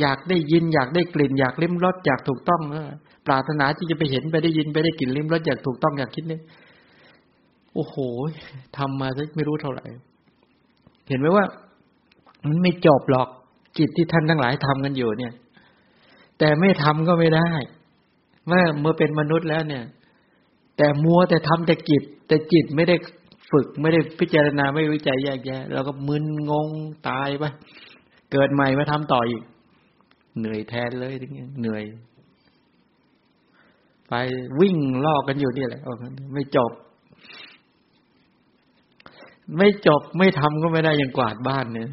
[0.00, 2.62] อยากได้ยิน อยากได้กลิ่น อยากลิ้มรสอยากถูกต้อง
[3.26, 6.42] ปรารถนาที่จะไปเห็นไปได้ยินไปได้กลิ่นลิ้มรสอยากถูกต้องอยากคิดเนี่ย
[7.74, 7.96] โอ้โห
[8.76, 9.84] ทำมาไม่รู้เท่าไหร่
[11.08, 11.44] เห็นไหมว่า
[12.48, 13.28] มันไม่จบหรอก
[13.78, 15.32] กิจที่ท่านทั้งหลายทำกันอยู่เนี่ย
[16.38, 17.50] แต่ไม่ทำก็ไม่ได้
[18.46, 19.84] เมื่อเมื่อเป็นมนุษย์แล้วเนี่ย
[20.76, 22.96] แต่มัวแต่ทำแต่กิจ แต่จิตไม่ได้
[23.50, 26.70] ฝึกไม่ได้พิจารณาไม่วิจัยแยกแยะเราก็มึนงง
[27.08, 27.44] ตายไป
[28.32, 29.42] เกิดใหม่มาทำต่ออีก
[30.38, 31.82] เหนื่อยแทนเลยทีนี้เหนื่อย
[34.08, 34.14] ไป
[34.60, 35.82] วิ่งลอกกันอยู่นี่แหละ
[36.34, 36.72] ไม่จบ
[39.56, 41.88] ไม่จบไม่ทำก็ไม่ได้ยังกวาดบ้านเนี่ย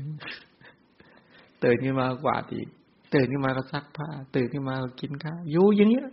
[1.63, 2.67] ตื่นขึ้นมากวาดอีก
[3.13, 6.07] ตื่นขึ้นมาก็ซักผ้า ตื่นขึ้นมาก็กินข้าวอยู่อย่างเงี้ย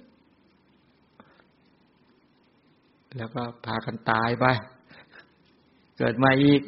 [3.17, 4.45] แล้วก็พากันตายไป
[5.99, 6.63] เกิดมาอีก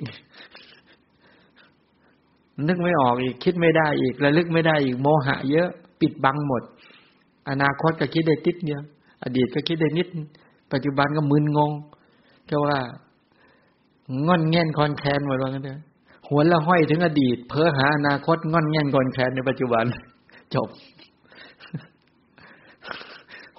[2.66, 5.68] นึกไม่ออกอีก คิดไม่ได้อีกระลึกไม่ได้อีกโมหะ เยอะ
[6.01, 6.62] ปิดบังหมด
[7.51, 8.83] อนาคตก็คิดได้ติดเดียว
[9.24, 10.09] อดีตก็คิดได้นิด
[10.72, 11.72] ปัจจุบันก็มึนงง
[12.51, 12.79] ก็ว่า
[14.27, 15.81] งอนแง่นคอนแคนหมดว่างั้นเถอะ
[16.29, 19.85] หัวละห้อยถึงอดีต เพ้อหาอนาคตงอนแง่นคอนแคนในปัจจุบัน
[20.55, 20.68] จบ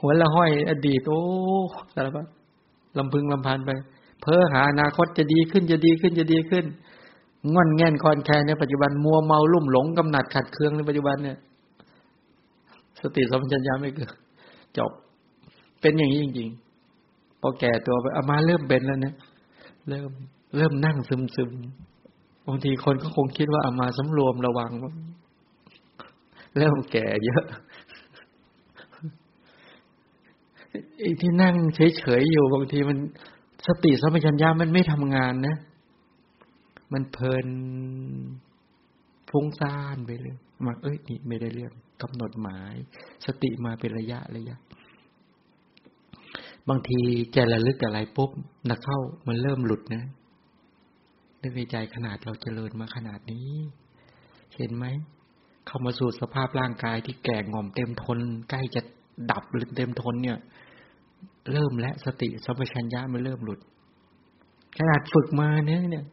[0.02, 1.22] หัวละห้อยอดีตโอ้
[1.94, 2.26] สารพัด
[2.98, 3.72] ลำพึงลำพันไป
[4.22, 6.66] เพ้อหาอนาคตจะดีขึ้นจะดีขึ้นจะดีขึ้น
[7.54, 11.38] งอนแง่นคอนแคนในปัจจุบันมัวเมาลุ่มหลงกำหนัดขัดเคืองในปัจจุบันเนี่ย
[13.00, 14.14] สติสัมปชัญญะไม่เกิด
[14.78, 14.92] จบ
[15.82, 19.16] เป็นอย่างนี้จริงๆพอแก่ตัวไปเอามาเริ่มเป็นแล้วเนี่ย
[19.88, 20.12] เริ่ม
[20.56, 21.52] เริ่มนั่งซึมซึม
[22.48, 24.72] บางทีคนก็คงคิดว่าอามาสำรวมระวัง
[26.58, 27.44] เริ่มแก่เยอะ
[31.00, 32.98] ไอ้ที่นั่งเฉยๆอยู่บางทีมัน
[33.68, 35.56] สติสัมปชัญญะมันไม่ทำงานนะ
[36.94, 37.48] มันเพลิน
[39.30, 40.36] ฟุ้งซ่านไปเลย
[40.66, 42.76] มาเอ้ยนี่ไม่ได้เรื่องกำหนดหมาย
[43.26, 44.58] สติมาเป็นระยะระยะ
[46.70, 47.00] บางที
[47.36, 48.32] จระลึกอะไรปุ๊บ
[48.70, 50.04] นักเข้ามันเริ่มหลุดนะ
[51.42, 53.52] นึกในใจขนาดเราเจริญมาขนาดนี้
[54.56, 54.86] เห็นไหม
[55.68, 58.20] เข้ามาสู่สภาพร่างกายที่แก่งอมเต็มทน
[58.50, 58.82] ใกล้จะ
[59.32, 60.38] ดับหรือเต็มทนเนี่ย
[61.52, 63.60] เริ่มและสติสัมปชัญญะมันเริ่มหลุด
[64.78, 66.06] ขนาดฝึกมาเนี่ยเนี่ย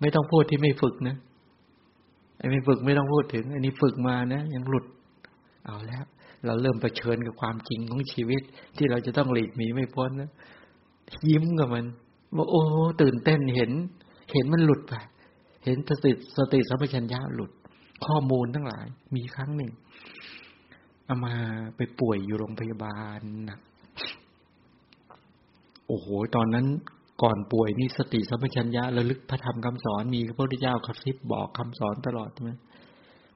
[0.00, 1.16] ไม่ต้องพูดที่ไม่ฝึกนะ
[2.38, 4.86] ไอ้ไม่ฝึกไม่ต้องพูดถึงอันนี้ฝึกมานะยังหลุด
[5.66, 6.04] เอาแล้ว
[6.46, 8.42] เราเริ่มประชิญกับความจริงของชีวิต
[8.76, 10.30] ที่เราจะต้องหลีกหนีไม่พ้นนะ
[11.28, 11.84] ยิ้มกับมัน
[12.36, 12.62] ว่าโอ้
[13.02, 13.72] ตื่นเต้นเห็น
[14.32, 14.94] เห็นมันหลุดไป
[15.64, 17.50] เห็นสติสติสัมปชัญญะหลุด
[18.06, 19.70] ข้อมูลทั้งหลาย มีครั้งหนึ่ง
[21.04, 21.34] เอามา
[21.76, 23.60] ไปป่วยอยู่โรงพยาบาลนัก
[25.86, 26.66] โอ้โห ตอนนั้น
[27.22, 32.52] ก่อนป่วยนี่สติสัมปชัญญะระลึกพระธรรมคำสอนมีพระพุทธเจ้ากระซิบบอกคำสอนตลอดใช่ไหม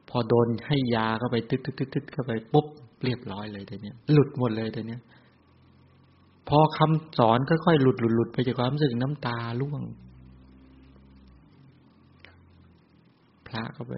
[0.08, 2.66] พอโดนให้ยาเข้าไปตึ๊ดตึ๊ดตึ๊ดตึ๊ดเข้าไปปุ๊บ
[3.04, 5.00] เรียบร้อยเลยแต่เนี้ยหลุดหมดเลยแต่เนี้ย
[6.48, 9.82] พอคำสอนค่อยๆหลุดหลุดหลุดไปจากความรู้สึกน้ำตาล่วง
[13.50, 13.94] พระก็ไป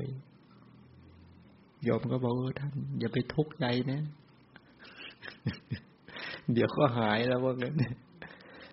[1.86, 4.00] ยอมก็บอกท่านอย่าไปทุกข์ใจนะ
[6.52, 7.74] เดี๋ยวก็หายแล้วว่างั้น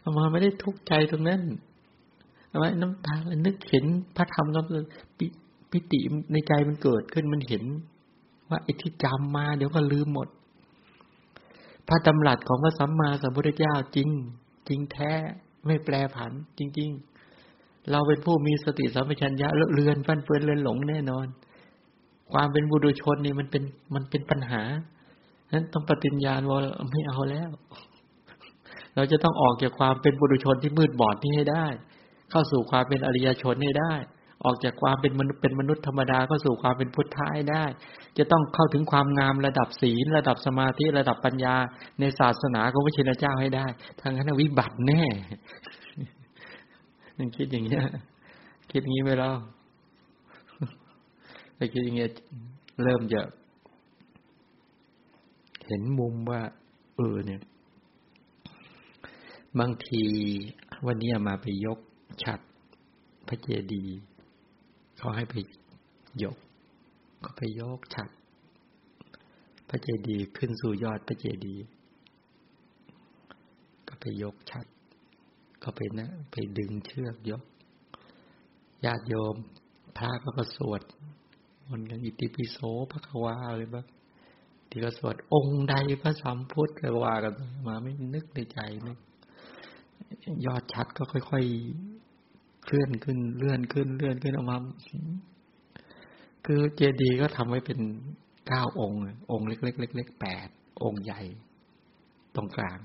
[0.04, 1.42] อามาไม่ได้ทุกข์ใจตรงนั้น
[2.52, 3.16] อามาน้ำตา
[3.46, 4.62] นึกเห็นพระธรรมก็
[5.18, 5.26] ปิ
[5.72, 6.00] ปิติ
[6.32, 7.64] ในใจมันเกิดขึ้นมันเห็น
[8.50, 10.28] ว่าไอ้ที่จำมา เดี๋ยวก็ลืมหมด
[11.88, 14.10] พระตำรัสของพระสัมมาสัมพุทธเจ้าจริง
[14.68, 15.12] จริงแท้
[15.66, 17.19] ไม่แปรผัน จริง ๆ
[17.92, 21.28] เราเป็นผู้มีสติสัมปชัญญะเลือนฟันเฟือนเลือนหลงแน่นอน
[22.34, 23.64] ความเป็นบุรุชนนี่มันเป็น
[23.96, 24.62] มันเป็นปัญหา
[25.54, 26.60] นั้นต้องปฏิญญาณว่า
[26.92, 27.50] ไม่เอาแล้ว
[28.96, 31.66] เราจะต้องออกจากความเป็นบุรุชนที่มืดบอดนี้ให้ได้
[32.32, 33.94] เข้าสู่ความเป็นอริยชนให้ได้
[34.46, 37.66] ออกจากความเป็นมนุษย์เป็นมนุษย์ธรรมดาเข้าสู่ความเป็นพุทธะให้ได้
[38.18, 41.56] จะต้องเข้าถึงความงามระดับศีล ระดับสมาธิระดับปัญญา
[42.00, 43.66] ในศาสนาของพระชินเจ้าให้ได้
[44.02, 45.04] ทางนั้นวิบัติแน่
[47.20, 47.84] นึงคิดอย่างเงี้ย
[48.72, 49.32] คิดงี้ไหมเรา
[51.56, 52.10] ไปคิดอย่างเงี้ย
[52.84, 53.22] เริ่มจะ
[55.66, 56.42] เห็นมุมว่า
[56.96, 57.42] เออเนี่ย
[59.60, 60.04] บางที
[60.86, 61.80] วันนี้มาไปยก
[62.24, 62.40] ฉัด
[63.28, 63.98] พระเจดีย์
[64.98, 65.36] เขาให้ไป
[66.24, 66.38] ยก
[67.24, 68.10] ก็ไปยกฉัด
[69.70, 71.64] พระเจดีย์ขึ้นสู่ยอดพระเจดีย์
[73.88, 74.66] ก็ไปยกฉัด
[75.64, 77.44] ก็ไปนะ ไปดึงเชือกยก
[78.86, 79.36] ญาติโยม
[79.98, 80.82] พระก็ก็สวด
[81.70, 82.58] มันกันอิติปิโส
[82.92, 83.86] พระควาอะไรบ้าง
[84.70, 87.34] ที่ก็สวดองค์ใดพระสัมพุทธก็ว่ากัน
[87.68, 89.00] มาไม่นึกในใจนึก
[90.46, 94.58] ยอดชัดก็ค่อยๆ เคลื่อนขึ้น เลื่อนขึ้น เลื่อนขึ้นออกมา
[96.46, 97.80] คือเจดีย์ก็ทำไว้เป็น
[98.48, 99.00] เก้าองค์
[99.32, 100.48] องค์เล็กๆเล็กๆแปด
[100.84, 101.22] องค์ใหญ่
[102.36, 102.80] ตรงกลาง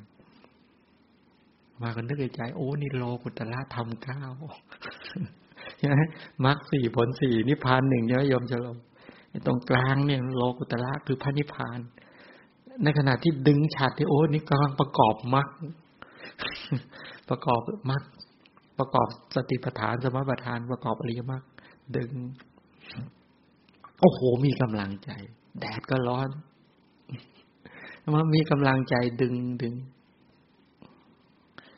[1.82, 4.20] มากันนึกในใจ โอ้นี่โลกุตละทำเก้า
[5.78, 5.94] ใช่ไหม
[6.44, 8.76] มรรคสี่ผลสี่นิพพานหนึ่งใช่ไหมโยมจะลง
[9.46, 11.78] ตรงกลางเนี่ยโลกุตระคือพระนิพพาน
[12.82, 15.48] ในขณะที่ดึงฉัดที่โอ้นี่กำลังประกอบมรรค
[17.28, 17.60] ประกอบ
[17.90, 18.02] มรรค
[18.78, 21.42] ประกอบสติปัฏฐานสมปัฏฐานประกอบอริยมรรค
[21.96, 22.10] ดึง
[24.00, 25.10] โอ้โห มีกำลังใจ
[25.60, 26.28] แดดก็ร้อน
[28.14, 29.74] มันมีกำลังใจดึงดึง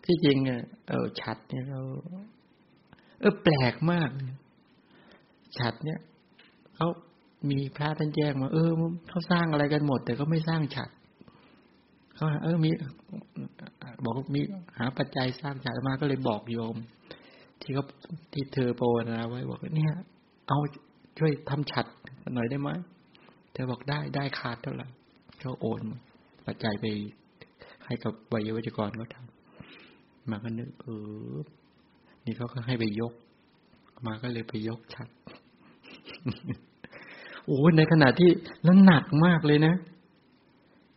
[0.07, 1.81] ที่จริงอะเออฉัดเนี่ยเรา
[3.21, 4.11] เออแปลกมาก
[5.59, 6.01] ฉัดเนี่ย
[6.77, 6.89] เขา
[7.51, 8.71] มีพระท่านแจ้งมาเออ
[9.09, 10.89] เขาสร้างอะไรกันหมด แต่ก็ไม่สร้างฉัด
[12.15, 12.71] เขาเออมี
[14.05, 14.41] บอกมี
[14.79, 16.77] หาปัจจัยสร้างฉัดมาก็เลยบอกโยม
[17.61, 17.85] ที่เขา
[18.33, 19.93] ที่เธอโปรนะไว้บอกเนี่ย
[20.49, 20.59] เอา
[21.19, 21.87] ช่วยทำฉัด
[22.35, 22.69] หน่อยได้ไหม
[23.53, 24.87] เธอบอกได้ได้ขาดเท่าไหร่
[25.41, 25.81] เขาโอน
[26.47, 26.85] ปัจจัยไป
[27.85, 29.36] ให้กับวัยวัจกรเขาทำ
[30.31, 30.87] มาก็นึกเอ
[31.35, 31.37] อ
[32.25, 33.13] นี่เขาก็ให้ไปยก
[34.07, 35.09] มาก็เลยไปยกชัด
[37.45, 38.31] โอ้ในขณะที่
[38.63, 39.75] แล้วหนักมากเลยนะ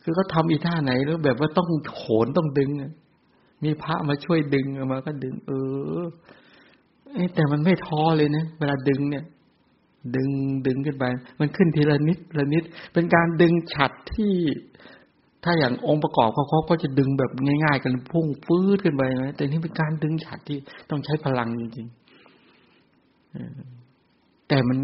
[0.04, 2.72] คือเขาทาอีท่าไหนแล้วแบบว่าต้องโขนต้องดึง
[3.64, 5.52] มีพระมาช่วยดึงมาก็ดึง เอ
[6.00, 6.02] อ
[7.36, 9.26] แต่มันไม่ท้อเลยนะเวลาดึงเนี่ย
[10.16, 10.30] ดึง
[10.68, 11.06] ดึงขึ้นไป
[11.40, 12.64] มันขึ้นทีละนิดละนิด
[12.94, 14.34] เป็นการดึงฉัดที่
[15.44, 17.32] ถ้าอย่างองค์ประกอบเขาเขาก็จะดึงแบบ
[17.64, 20.58] ง่าย ๆ กันพุ่งฟื้นขึ้นไปนะแต่นี่เป็นการดึงฉัดที่
[20.90, 24.78] ต้องใช้พลังจริงๆแต่มัน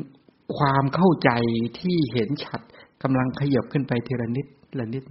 [0.58, 1.32] ความเข้าใจ
[1.80, 2.62] ที่เห็นชัด
[3.04, 4.48] กำลังขยับขึ้นไปทีละนิด
[4.80, 5.04] ละนิด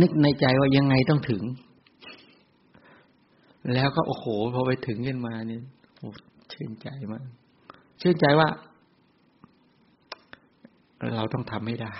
[0.00, 1.42] นึกในใจว่ายังไงต้องถึง
[3.72, 5.62] แล้วก็โอ้โหพอไปถึงขึ้นมาเนี่ย
[5.98, 6.08] โอ้
[6.52, 7.24] ชื่นใจมาก
[8.00, 8.48] ชื่นใจว่า
[11.14, 11.94] เราต้องทำไม่ได้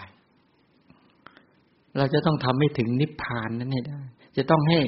[1.96, 4.00] เราจะต้องทำให้ถึงนิพพานนั้นให้ได้
[4.36, 4.78] จะต้องให้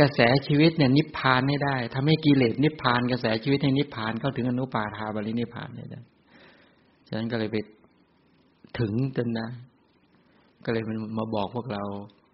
[0.00, 5.84] กระแสชีวิตเนี่ยนิพพานให้ได้ทำให้กิเลสนิพพาน กระแสชีวิตให้นิพพานเข้าถึงอนุปาทาบรินิพพานได้
[7.08, 7.56] ฉะนั้นก็เลยไป
[8.78, 9.46] ถึงจนได้
[10.64, 11.84] ก็เลยมันมาบอกพวกเรา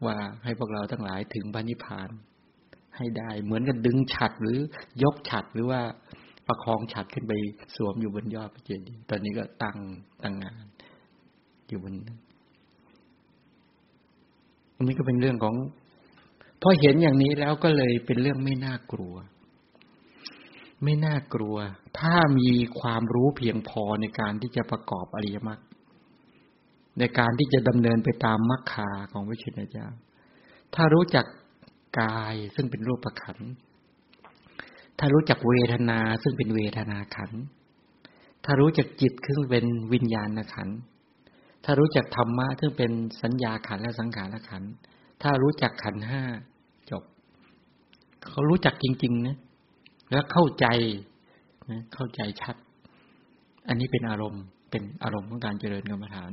[0.06, 2.08] ว่าให้พวกเราทั้งหลายถึงพระนิพพาน
[2.96, 4.58] ให้ได้ เหมือนกับดึงฉัดหรือ
[5.02, 5.80] ยกฉัดหรือว่า
[6.46, 7.32] ประคองฉัดขึ้นไป
[7.76, 9.76] สวมอยู่บนยอดพระเจดีย์ตอนนี้ก็ตั้ง
[10.22, 10.64] ตั้งงาน
[11.68, 12.18] อยู่บนนั้น
[14.76, 15.54] อันนี้ก็เป็นเรื่องของ
[16.62, 19.14] พอเห็นอย่างนี้แล้วก็เลยเป็นเรื่องไม่น่ากลัว
[20.84, 21.56] ไม่น่ากลัว
[21.98, 22.50] ถ้ามี
[22.80, 25.60] ความรู้เพียงพอในการที่จะประกอบอริยมรรค
[26.98, 29.86] ในการที่จะดำเนินไปตามมรรคาของพระชินเจ้า
[30.74, 31.26] ถ้ารู้จัก
[32.00, 33.38] กายซึ่งเป็นรูปขัน
[34.98, 37.30] ถ้ารู้จักเวทนาซึ่งเป็นเวทนาขัน
[38.44, 40.68] ถ้ารู้จักจิตซึ่งเป็นวิญญาณขัน
[41.68, 42.92] ถ้ารู้จักธรรมะซึ่งเป็น
[43.22, 44.62] สัญญาขันและสังขารขัน
[45.22, 46.22] ถ้ารู้จักขันห้า
[46.90, 47.02] จบ
[48.28, 49.36] เขารู้จักจริง ๆ นะ
[50.12, 50.66] แล้วเข้าใจ
[51.70, 52.56] นะเข้าใจชัด
[53.68, 56.32] อันนี้เป็นอารมณ์ เป็นอารมณ์ของการเจริญกรรมฐาน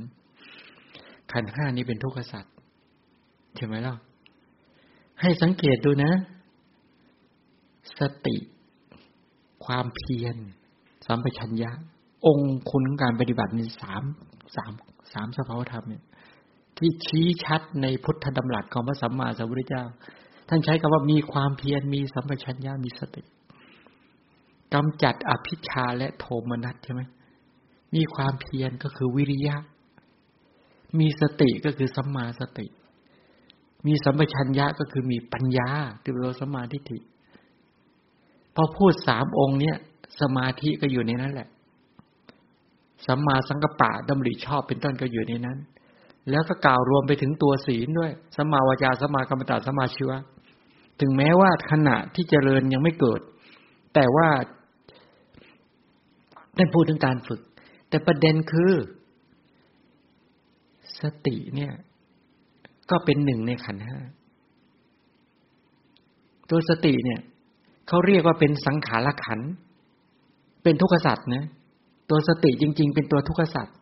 [1.31, 2.55] ขันห้านี้เป็นทุกขสัตว์
[3.55, 3.95] ใช่ไหมล่ะ
[5.21, 6.13] ให้สังเกตดูนะ
[7.99, 8.37] สติ
[9.65, 10.35] ความเพียร
[11.05, 11.71] สัมปชัญญะ
[12.27, 14.03] องค์คุณของการปฏิบัติมีสาม
[14.57, 14.71] สาม
[15.13, 16.03] สามสภาวธรรมเนี่ย
[16.77, 19.83] ที่ชี้ชัดในพุทธดำรัสของพระสัมมาสัมพุทธเจ้า
[20.49, 23.23] ท่านใช้คำว่ามีความเพียรมีสัมปชัญญะมีสติ
[24.73, 27.01] กำจัดอภิชาและโทมนัสใช่ไหม
[27.95, 29.55] มีความเพียรก็คือวิริยะ
[30.99, 32.67] มีสติก็คือสัมมาสติ
[33.87, 35.69] มีสัมปชัญญะก็คือมีปัญญา
[36.01, 36.97] ที่เรียกว่าสมาธิิ
[38.55, 39.75] พอพูดสามองค์เนี้ย
[40.21, 41.47] สมาธิก็อยู่ในนั้นแหละ
[43.05, 45.57] สัมมาสังกปะดำริชอบเป็นต้นก็อยู่ในนั้น
[46.29, 50.17] แล้วก็กล่าวรวมไปถึงตัวศีลด้วยสัมมาวาจาสัมมากรรมตาสัมมาชีวะ
[50.99, 53.21] ถึงแม้ว่าขณะที่เจริญยังไม่เกิด
[53.93, 54.27] แต่ว่า
[56.57, 57.41] ได้พูดถึงการฝึก
[57.89, 58.73] แต่ประเด็นคือ
[61.01, 61.73] สติเนี่ย
[62.89, 63.97] ก็เป็นหนึ่งในขันห้า
[66.49, 67.19] ตัวสติเนี่ย
[67.87, 69.39] เขาเรียกว่าเป็นสังขารขัน
[70.63, 71.45] เป็นทุกขสัตว์นะ
[72.09, 73.75] ตัวสติจริง ๆ เป็นตัวทุกขสัตว์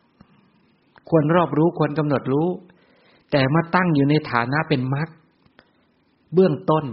[1.08, 2.48] ควรรอบรู้ควรกำหนดรู้
[3.30, 5.08] แต่มาตั้งอยู่ในฐานะเป็นมรรค
[6.34, 6.84] เบื้องต้น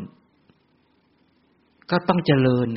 [1.92, 2.68] ก็ต้องเจริญ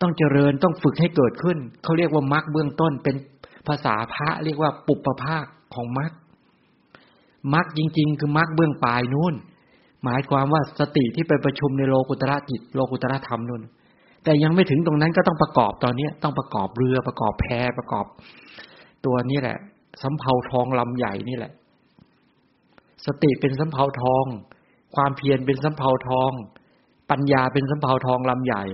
[0.00, 3.16] ต้องเจริญต้องฝึกให้เกิดขึ้นเขาเรียกว่ามรรคเบื้องต้น เป็น
[3.66, 5.44] ภาษาพระเรียกว่าปุปปภาค
[5.74, 6.12] ของมรรค
[7.54, 9.34] มรรคจริง ๆ คือมรรคเบื้องปลายนู่น
[10.04, 13.62] หมายความว่าสติที่ไปประชุมในโลกุตระจิตโลกุตระธรรมนู่น
[14.26, 17.46] แต่ยังไม่ถึงตรงนั้นก็ต้องประกอบตอนนี้ต้องประกอบเรือประกอบแพ
[17.78, 18.06] ประกอบ
[19.06, 19.58] ตัวนี้แหละ
[20.02, 21.52] สำเภาทองลำใหญ่นี่แหละ
[23.06, 24.24] สติเป็นสำเภาทอง
[24.96, 26.30] ความเพียรเป็นสำเภาทอง
[27.10, 28.64] ปัญญาเป็นสำเภาทองลำใหญ่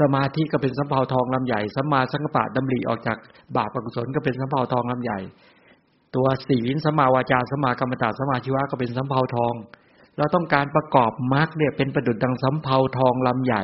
[0.00, 3.18] สมาธิก็เป็นสัมภาทองลำใหญ่สัมมาสังกปะดำริออกจาก
[3.56, 5.18] บาปอกุศลก็เป็นสัมภาทองลำใหญ่
[6.14, 9.54] ตัวศีลสัมมาวาจาสัมมากรรมตาสัมมาชีวะก็เป็นสัมภาทอง
[10.16, 13.62] เราต้องการประกอบมรรคเนี่ยเป็นประดุจดังสัมภาทองลำใหญ่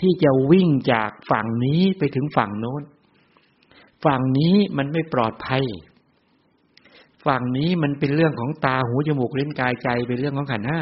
[0.00, 2.82] ที่จะวิ่งจากฝั่งนี้ไปถึงฝั่งโน้น
[4.04, 5.64] ฝั่งนี้มันไม่ปลอดภัย
[7.26, 10.80] ฝั่งนี้มันเป็นเรื่องของตาหูจมูกลิ้นกายใจเป็นเรื่องของขันห้า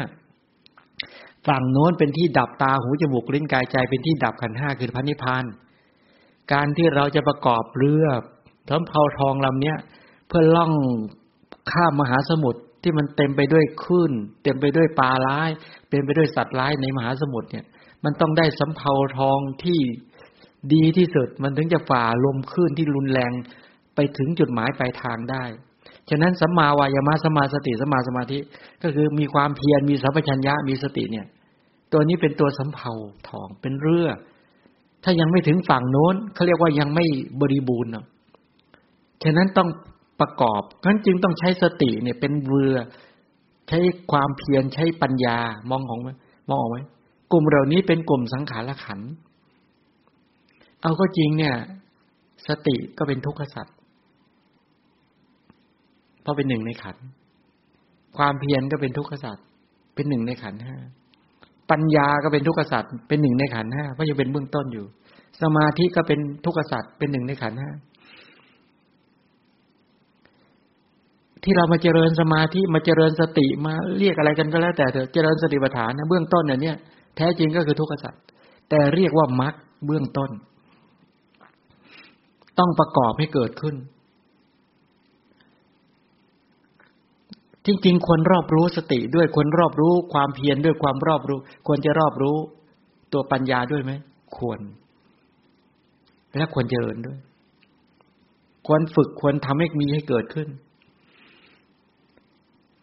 [1.47, 5.45] ฝั่งโน้นเป็นที่ดับตาหูจมูกลิ้นกายใจเป็นที่ดับขันห้าคือพันนิพาน
[6.53, 8.05] การที่เราจะประกอบเรือ
[8.69, 9.77] สำเภาทองลำเนี้ย
[10.27, 10.73] เพื่อล่อง
[11.71, 14.11] ข้ามมหาสมุทรที่มันเต็มไปด้วยคลื่น
[14.43, 15.49] เต็มไปด้วยปลาร้าย
[15.89, 17.65] เต็มไปด้วยสัตว์ร้ายในมหาสมุทรเนี่ย
[18.05, 19.79] มันต้องได้สำเภาทองที่
[20.73, 23.31] ดีที่สุด มันถึงจะฝ่าลมคลื่นที่รุนแรง
[23.95, 25.43] ไปถึงจุดหมายปลายทางได้
[26.09, 28.39] ฉะนั้นสัมมาวายามะสัมมาสติสัมมาสมาธิ
[28.83, 31.25] ก็คือมีความเพียรมีสัมปชัญญะมีสติเนี่ย
[31.91, 32.91] ตัวนี้เป็นตัวสำเภา
[33.29, 34.07] ทองเป็นเรือ
[35.03, 37.05] ถ้ายังไม่ถึงฝั่งโน้นเขาเรียกว่ายังไม่
[37.41, 38.05] บริบูรณ์เนาะ
[39.23, 39.69] ฉะนั้นต้อง
[40.19, 42.75] ประกอบนั้นจึงต้องใช้สติเนี่ยเป็นเรือ
[43.69, 43.79] ใช้
[44.11, 45.37] ความเพียรใช้ปัญญา
[45.69, 46.07] มองของม
[46.47, 46.79] มองออกไหม
[47.31, 48.99] กลุ่มเหล่านี้เป็นกลุ่มสังขารขัน
[50.81, 51.55] เอาก็จริงเนี่ย
[52.47, 53.75] สติก็เป็นทุกขสัตว์
[56.21, 56.97] เพราะเป็นหนึ่งในขัน
[58.17, 59.45] ความเพียรก็เป็นทุกขสัตว์
[59.95, 60.77] เป็นหนึ่งในขันห้า
[61.71, 64.85] ปัญญาก็เป็นทุกขสัตว์เป็นหนึ่งในขันห้าเพราะยังเป็นเบื้องต้นอยู่
[65.41, 67.71] สมาธิก็เป็นทุกขสัตว์เป็นหนึ่งในขันห้า
[71.43, 76.77] ที่เรามาเจริญสมาธิมาเจริญสติมาเรียกอะไรกันก็แล้วแต่เถอะเจริญสติปัฏฐานนะเบื้องต้นเนี่ย
[77.15, 78.23] แท้จริงก็คือทุกขสัตว์
[78.69, 79.53] แต่เรียกว่ามรรค
[79.85, 80.31] เบื้องต้น
[82.59, 83.75] ต้องประกอบให้เกิดขึ้น
[87.65, 92.37] จริงๆ ควรรอบรู้สติด้วยควรรอบรู้ความเพียรด้วยความรอบรู้ ควรจะรอบรู้
[93.13, 93.91] ตัวปัญญาด้วยไหม
[94.37, 94.59] ควร
[96.37, 97.17] และควรเจริญด้วย
[98.67, 100.47] ควรฝึกควรทำให้มีให้เกิดขึ้น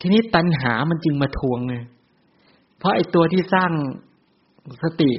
[0.00, 1.74] ทีนี้ตัณหามันจึงมาทวงไง
[2.78, 3.70] เพราะไอ้ตัวที่สร้าง
[4.82, 5.12] สติ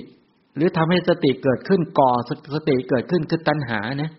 [0.56, 2.12] หรือทำให้สติเกิดขึ้นก่อ
[2.54, 4.12] สติเกิดขึ้นคือตัณหานะ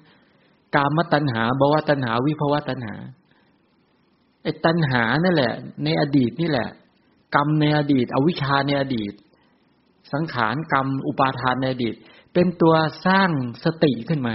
[0.75, 2.95] กามตัณหาบวตัณหา วิภวตัณหา
[4.43, 5.53] ไอ้ตัณหานั่นแหละ
[5.85, 6.69] ในอดีตนี่แหละ
[7.35, 9.13] กรรมในอดีต อวิชชาในอดีต
[10.13, 11.95] สังขารกรรม อุปาทานในอดีต
[12.35, 12.75] เป็นตัว
[13.07, 13.31] สร้าง
[13.65, 14.35] สติขึ้นมา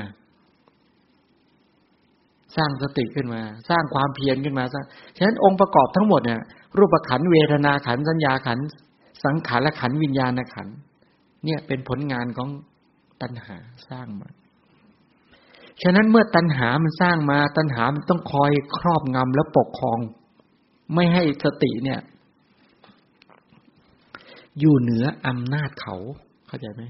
[2.56, 4.64] สร้างสติขึ้นมา สร้างความเพียรขึ้นมา
[5.18, 6.42] ฉะนั้นองค์ประกอบทั้งหมดเนี่ย
[6.78, 8.60] รูปขันเวทนาขันสัญญาขัน
[9.26, 10.68] สังขารและขันวิญญาณขัน
[11.46, 12.50] เนี่ยเป็นผลงานของ
[13.22, 13.58] ตัณหา
[13.90, 14.30] สร้างมา
[15.82, 20.00] ฉะนั้นเมื่อตัณหามันสร้างมา ตัณหามันต้องคอยครอบงำและปกครอง
[20.94, 22.00] ไม่ให้สติเนี่ย
[24.60, 25.96] อยู่เหนืออำนาจเขา
[26.48, 26.84] เข้าใจไหม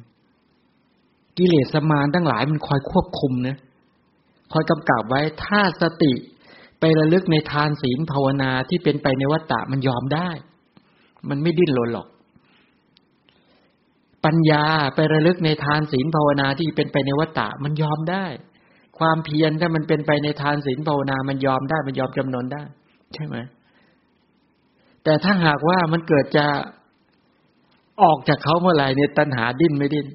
[1.38, 3.58] กิเลสมานทั้งหลายมันคอยควบคุมนะ
[4.52, 6.14] คอยกำกับไว้ถ้าสติ
[6.80, 10.30] ไประลึกในทานศีลภาวนาที่เป็นไปในวัฏฏะมันยอมได้
[11.30, 12.08] มันไม่ดิ้นรนหรอก
[14.26, 14.64] ปัญญา
[14.96, 18.26] ไประลึกในทานศีลภาวนาที่เป็นไปในวัฏฏะมันยอมได้
[19.00, 22.64] ความเพียรถ้ามันเป็นไปในทานศีลภาวนา มันยอมได้ มันยอมจำนนได้
[23.14, 23.36] ใช่ไหม
[25.04, 26.46] แต่ถ้าหากว่ามันเกิดจะ
[28.04, 30.08] ออกจากเขาเมื่อไหร่เนี่ยตัณหาดิ้นไม่ดิ้น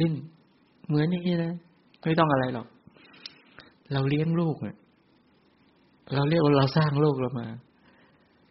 [0.00, 0.14] ดิ้น
[0.86, 1.54] เหมือนอย่างนี้นะ
[2.02, 2.66] ไม่ต้องอะไรหรอก
[3.92, 4.76] เราเลี้ยงลูกเนี่ย
[6.14, 7.48] เราเรียกว่าเราสร้างลูกเรามา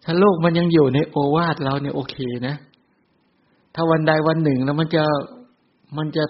[0.04, 2.56] ถ้าลูกมันยังอยู่ในโอวาทเราเนี่ยโอเคนะ
[3.80, 5.04] ถ้าวันใดวันหนึ่งแล้วมันจะ
[5.98, 6.24] มันจะ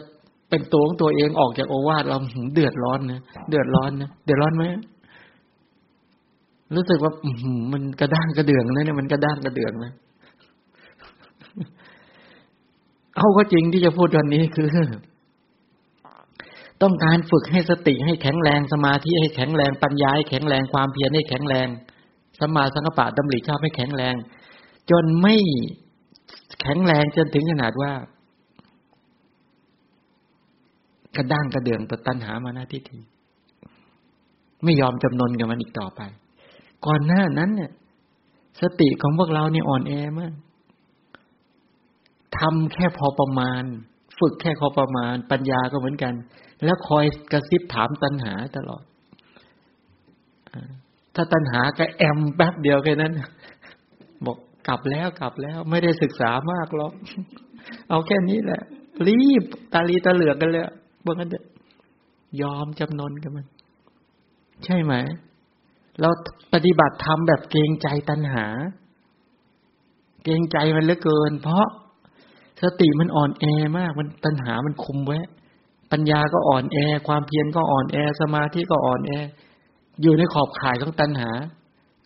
[0.49, 2.17] เป็นตัวของตัวเองออกจากโอวาทเรา
[2.53, 4.63] เดือดร้อนนะเดือดร้อนนะเดือดร้อนไหม
[6.75, 7.11] รู้สึกว่า
[7.73, 9.91] มันกระด้างกระเดื่องนะเนี่ยมันกระด้างกระเดื่องนะ
[13.15, 14.67] เอาก็จริงที่จะพูดวันนี้คือ
[16.81, 21.67] ต้องการฝึกให้สติให้แข็งแรงสมาธิให้แข็งแรงปัญญาให้แข็งแรงความเพียรให้แข็งแรง
[22.39, 24.15] สมาสังกปะดำริชอบให้แข็งแรง
[24.91, 25.35] จนไม่
[26.61, 27.91] แข็งแรงจนถึงขนาดว่า
[31.15, 32.99] กระด้างกระเดื่องต่อตัณหามานาทิฏฐิ
[34.63, 36.01] ไม่ยอมจำนนกับมันอีกต่อไป
[36.85, 37.71] ก่อนหน้านั้นเนี่ย
[38.61, 40.33] สติของพวกเราเนี่ยอ่อนแอมาก
[42.37, 43.63] ทำแค่พอประมาณ
[44.19, 46.13] ฝึกแค่พอประมาณ ปัญญาก็เหมือนกัน
[46.63, 48.83] แล้วคอยกระซิบถามตัณหาตลอด
[51.15, 53.13] ถ้าตัณหาก็แอมแป๊บเดียวแค่นั้น
[54.67, 56.93] กลับแล้วกลับแล้วไม่ได้ศึกษามากหรอก
[57.89, 58.61] เอาแค่นี้แหละ
[59.07, 59.43] รีบ
[59.73, 60.63] ตาลีตาเหลือกกันเลย
[61.05, 61.39] ว่างั้นจะ
[62.41, 63.45] ยอมจำนนกันมัน
[64.65, 64.93] ใช่ไหม
[66.01, 66.09] เรา
[66.53, 68.45] ปฏิบัติธรรมแบบเกรงใจตัณหา
[70.23, 71.65] เกรงใจมันเหลือเกิน เพราะ
[72.61, 73.45] สติมันอ่อนแอ
[73.77, 75.19] มาก มันตัณหามันคุมไว้
[75.91, 79.11] ปัญญาก็อ่อนแอ ความเพียรก็อ่อนแอ สมาธิก็อ่อนแอ
[80.01, 81.29] อยู่ในขอบข่ายของตัณหา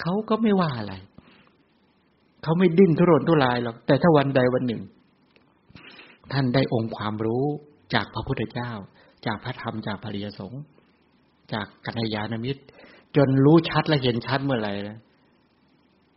[0.02, 0.94] เขาก็ไม่ว่าอะไร
[2.44, 4.82] เขาไม่ดิ้นทุรนทุรายหรอก แต่ถ้าวันใดวันหนึ่ง
[6.32, 7.46] ท่านได้องค์ความรู้
[7.94, 8.72] จากพระพุทธเจ้า
[9.26, 10.62] จากพระธรรมจากพระริยสงฆ์
[11.54, 12.62] จากกัญญาณมิตร
[13.16, 14.98] จนรู้ชัดและเห็นชัดเมื่อไหร่นะ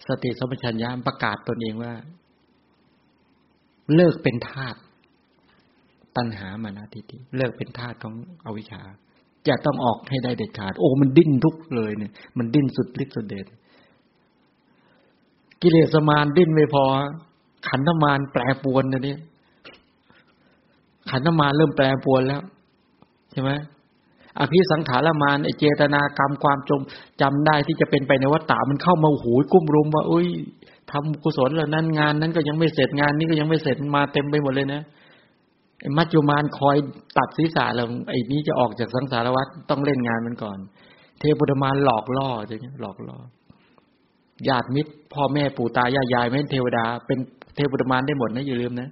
[0.06, 1.92] สติสมัชัญญาประกาศตนเองว่า
[3.94, 4.76] เลิกเป็นทาส
[6.16, 8.14] ตัณหามานาทิฏฐิเลิกเป็นทาสของ
[8.46, 8.82] อวิชชา
[9.48, 13.46] จะต้องออกให้ได้เด็ดขาด โอ้มันดิ้นทุกเลยเนี่ย มันดิ้นสุดฤทธิ์สุดเดช
[15.62, 16.84] กิเลสมานดิ้นไม่พอ
[17.68, 19.20] ขันธมานแปรปวนนะเนี่ย
[21.10, 22.42] ขันธมานเริ่มแปรปวนแล้ว
[23.32, 23.50] ใช่ไหม
[24.38, 26.80] อภิสังขารมานไอเจตนากรรมความจม
[27.20, 30.28] จำได้ที่จะเป็นไปในวัฏฏามันเข้ามาหูกุ้มรุมว่าเอ้ย
[30.92, 34.82] ทำกุศลแล้วนั้นงานนั้นก็ยังไม่เสร็จงานนี้ก็ยังไม่เสร็จมาเต็มไปหมดเลยนะ
[35.80, 36.76] ไอมัจจุมานคอย
[37.18, 40.58] ตัดศีรษะเราไอ้นี้จะออกจากสังสารวัฏต้องเล่นงานมันก่อน
[41.18, 43.18] เทพุทธมานหลอกล่อจะหลอกล่อ
[44.48, 47.18] ญาติมิตรพ่อแม่ปู่ตายายยายไม่เทวดา เป็น
[47.54, 48.90] เทพุทธมานได้หมดนะอย่าลืมนะ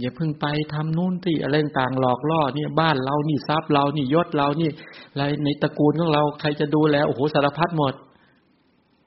[0.00, 4.70] อย่าเพิ่งไปทำนู่นที่อะไรต่างหลอกล่อเนี่ยบ้านเรานี่ทรัพย์เรานี่ยศเรานี่
[5.12, 7.94] อะไรในตระกูลของเราใครจะดูแลโอ้โหสารพัดหมด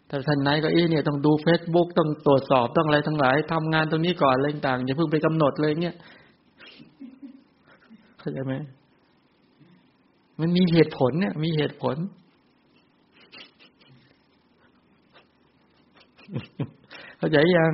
[0.09, 5.95] ถ้าท่านไหนก็เอ๊เนี่ยต้องดูเฟซบุ๊กต้องตรวจสอบต้องอะไรทั้งหลายทำงานตรงนี้ก่อนอะไรต่างอย่าเพิ่งไปกำหนดเลยเนี่ย
[8.19, 8.53] เข้าใจไหม
[10.39, 11.95] มันมีเหตุผลเนี่ย มีเหตุผล
[17.17, 17.73] เข้าใจยัง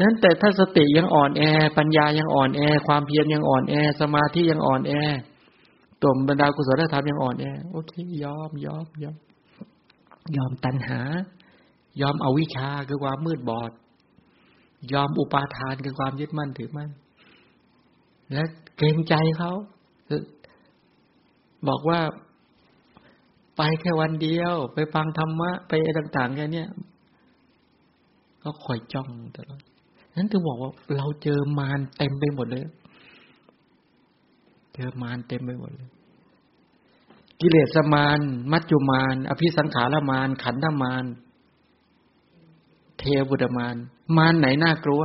[0.00, 1.42] นั้นแต่ถ้าสติยังอ่อนแอ
[1.78, 4.92] ปัญญายังอ่อนแอ ความเพียรยังอ่อนแอ สมาธิยังอ่อนแอ
[6.00, 7.92] ตัวบรรดากุศลธรรมยังอ่อนแอโอเค
[8.24, 9.16] ยอมยอมยอม
[10.36, 11.00] ยอมตัณหา
[12.00, 13.70] ยอมเอาวิชาคือความมืดบอด
[14.92, 16.90] ยอมอุปาทานคือความยึดมั่นถือมั่น
[18.32, 18.42] และ
[18.78, 19.52] เกรงใจเขา
[21.68, 22.00] บอกว่า
[23.56, 26.64] ไปแค่วันเดียว ไปฟังธรรมะ ไปต่างๆแค่นี้
[28.42, 29.60] ก็คอยจ้องตลอด
[30.16, 32.64] นั้นถึงบอกว่าเราเจอมารเต็มไปหมดเลย
[34.74, 35.88] เจอมารเต็มไปหมดเลย
[37.40, 38.18] กิเลสมาร
[38.52, 41.04] มัจจุมารอภิสังขารมารขันธมาร
[42.98, 43.74] เทวุตมาร
[44.16, 45.02] มารไหนน่ากลัว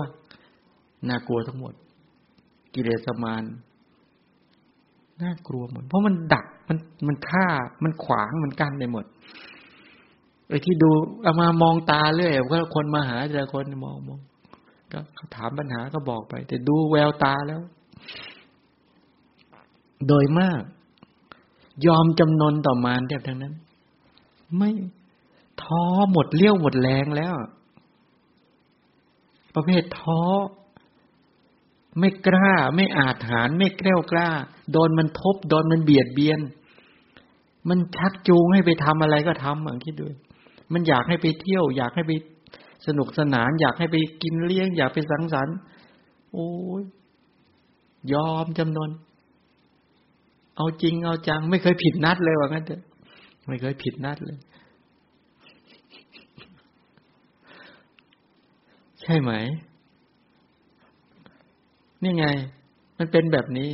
[1.08, 1.74] น่ากลัวทั้งหมด
[2.74, 3.44] กิเลสมาร
[5.22, 7.48] น่ากลัวหมดเพราะมันดัก มันมันฆ่า
[7.84, 9.06] มันขวางมันกั้นไปหมด
[10.50, 10.90] ไอ้ที่ดู
[11.24, 14.20] เอามามองตาเรื่อยก็คนมาหาแต่คนมองมอง
[14.92, 15.00] ก็
[15.36, 17.62] ถามปัญหาก็บอกไป แต่ดูแววตาแล้ว
[20.08, 20.62] โดยมาก
[21.86, 23.54] ยอมจำนนต่อมารแทบทั้งนั้น
[24.58, 24.72] ไม่
[25.64, 27.36] ท้อหมดเลี้ยวหมดแรงแล้ว
[29.56, 30.22] ประเภทท้อ
[32.00, 34.30] ไม่กล้า ไม่อาจหารไม่แกล้วกล้า
[34.72, 36.40] โดนมันทบ โดนมันเบียดเบียน
[37.70, 40.14] มันชักจูงให้ไปทำอะไรก็ทำอย่างคิดด้วย
[40.74, 42.12] มันอยากให้ไปเที่ยว อยากให้ไป
[42.88, 45.56] สนุกสนาน อยากให้ไปกินเลี้ยง อยากไปสังสรรค์
[46.34, 46.50] โอ้
[46.80, 46.82] ย
[48.14, 48.90] ยอมจำนวน
[50.56, 52.82] เอาจริงเอาจัง ไม่เคยผิดนัดเลยว่างั้นเถอะ
[53.48, 54.38] ไม่เคยผิดนัดเลย
[59.02, 59.32] ใช่ไหม
[62.04, 62.26] นี่ไง
[62.98, 63.70] มันเป็นแบบนี้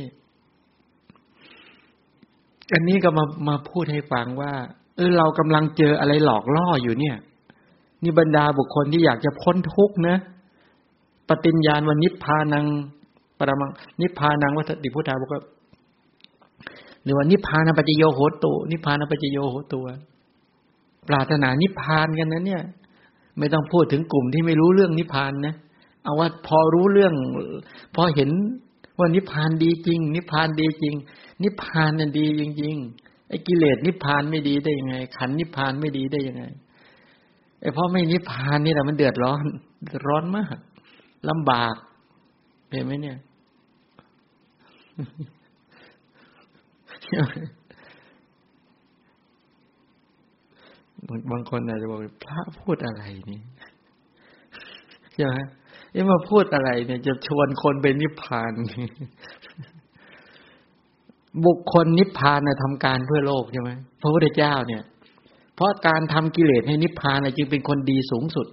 [2.72, 4.52] อันนี้ก็มามาพูดให้ฟังว่า
[4.96, 7.16] เออเรากำลังเจออะไรหลอกล่ออยู่เนี่ย
[8.02, 10.16] นี่บรรดาบุคคลที่อยากจะพ้นทุกข์นะ
[11.28, 12.66] ปฏิญญาณวันนิพพานัง
[13.38, 15.42] ปรมังนิพพานังวัฏติพุทธาบอกว่า
[17.02, 19.86] หรือว่านิพพานปัจจโยโหตุนิพพานปัจจโยโหตัว
[21.08, 22.62] ปรารถนานิพพานกันนะเนี่ย
[23.38, 25.54] ไม่ต้องพูดถึงกลุ่มที่ไม่รู้เรื่องนิพพานนะ
[26.02, 27.14] เอาว่าพอรู้เรื่อง
[27.94, 28.30] พอเห็น
[28.98, 30.94] ว่านิพพานดีจริง นิพพานดีจริง
[31.42, 36.44] นิพพานน่ดีจริง ๆ ไอ้กิเลสนิพพานไม่ดีได้ยังไง ขันนิพพานไม่ดีได้ยังไง
[37.60, 39.44] ไอ้เพราะไม่นิพพานนี่แหละมันเดือดร้อน
[40.06, 40.56] ร้อนมาก
[41.28, 41.74] ลำบาก
[42.70, 43.18] เห็นไหมเนี่ย
[51.30, 53.40] บางคนอาจจะบอกพระพูดอะไรนี่
[55.14, 55.36] ใช่ไหม
[55.92, 58.52] เอ๊ะมาพูดอะไรเนี่ย จะชวนคนไปนิพพาน
[61.46, 63.70] บุคคลนิพพานนะทำการเพื่อโลกใช่ไหม
[64.00, 64.82] พระพุทธเจ้าเนี่ย
[65.54, 68.46] เพราะการทำกิเลสให้นิพพานจึงเป็นคนดีสูงสุด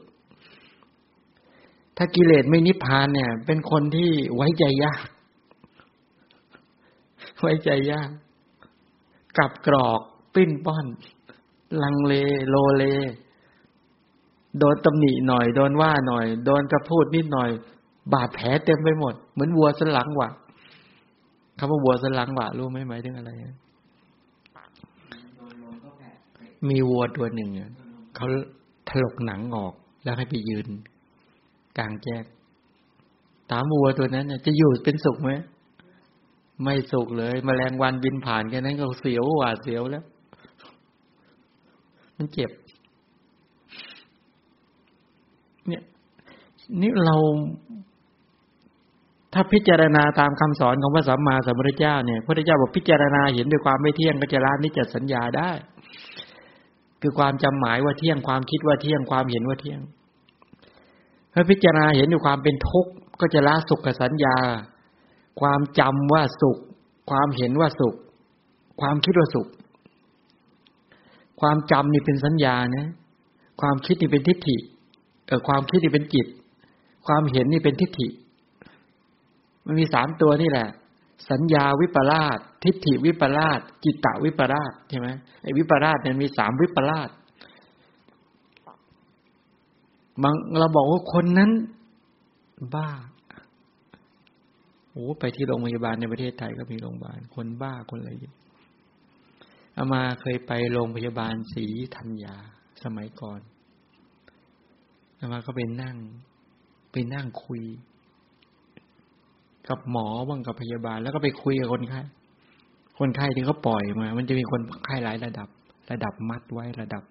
[1.98, 5.08] ถ้ากิเลสไม่นิพพานเนี่ย เป็นคนที่ไว้ใจยาก
[7.42, 8.10] ไว้ใจยาก
[9.38, 10.00] กับกรอก
[10.36, 10.86] ปิ้นป้อน
[11.84, 12.14] ลังเล
[12.50, 12.84] โลเล
[14.60, 17.50] โดนตำหนิหน่อย โดนว่าหน่อย โดนกระพูดนิดหน่อย
[18.14, 20.30] บาดแผลเต็มไปหมด เหมือนวัวสลังหวะ
[21.64, 23.32] คำว่าวัวสลังหวะรู้ไหมหมายถึงอะไร
[26.70, 27.49] มีวัวตัวหนึ่ง
[28.16, 28.28] เขา
[28.89, 30.68] ถลกหนังออกแล้วให้ไปยืน
[31.78, 32.24] กลางแจ้ง
[33.49, 35.32] ถามวัวตัวนั้นจะอยู่เป็นสุขไหม
[36.64, 40.05] ไม่สุขเลยมแมลงวันบินผ่านแค่นั้นก็เสียวหวาดเสียวแล้ว
[42.18, 42.51] มันเจ็บ
[45.68, 45.84] เนี่ย
[46.82, 47.16] นี่เรา
[49.34, 55.52] ถ้าพิจารณาตามคำสอนของพระสัมมาสัมพุทธเจ้าเนี่ยพระพุทธเจ้าบอกพิจารณาเห็นด้วยความไม่เที่ยงก็จะละนิจสัญญาได้
[57.02, 59.80] คือความจำหมายว่าเที่ยงความคิดว่าเที่ยงความเห็นว่าเที่ยง
[61.34, 64.36] ถ้าพิจารณาเห็นด้วยความเป็นทุกข์ก็จะละสุขสัญญา
[65.42, 66.58] ความจำว่าสุข
[67.10, 67.96] ความเห็นว่าสุข
[68.82, 69.48] ความคิดว่าสุข
[71.42, 72.88] ความจำนี่เป็นสัญญานะ
[73.62, 74.58] ความคิดนี่เป็นทิฏฐิ
[75.28, 76.28] เออความคิดนี่เป็นจิต
[77.08, 78.08] ความเห็นนี่เป็นทิฏฐิ
[79.66, 80.70] มันมีสามตัวนี่แหละ
[81.30, 85.07] สัญญาวิปลาสทิฏฐิวิปลาสจิตตวิปลาสใช่ไหม
[85.41, 87.09] ไอ้วิปลาสเนี่ยมีสามวิปลาส
[90.24, 91.51] บางเราบอกว่าคนนั้น
[92.76, 92.89] บ้า
[94.91, 98.36] โอ้ไปที่โรงพยาบาลในประเทศไทยก็มีโรงพยาบาล คนบ้าคนอะไรอย่าง
[99.78, 102.36] อามาเคยไปโรงพยาบาลศรีธัญญา
[102.84, 103.39] สมัยก่อน
[105.20, 105.97] อามาก็ไปนั่ง
[106.91, 107.64] ไปนั่งคุย
[109.70, 112.01] กับหมอบ้างกับพยาบาล แล้วก็ไปคุยกับคนไข้
[112.99, 115.47] คนไข้ที่เขาปล่อยมา มันจะมีคนไข้หลายระดับ
[115.91, 117.03] ระดับมัดไว้ระดับ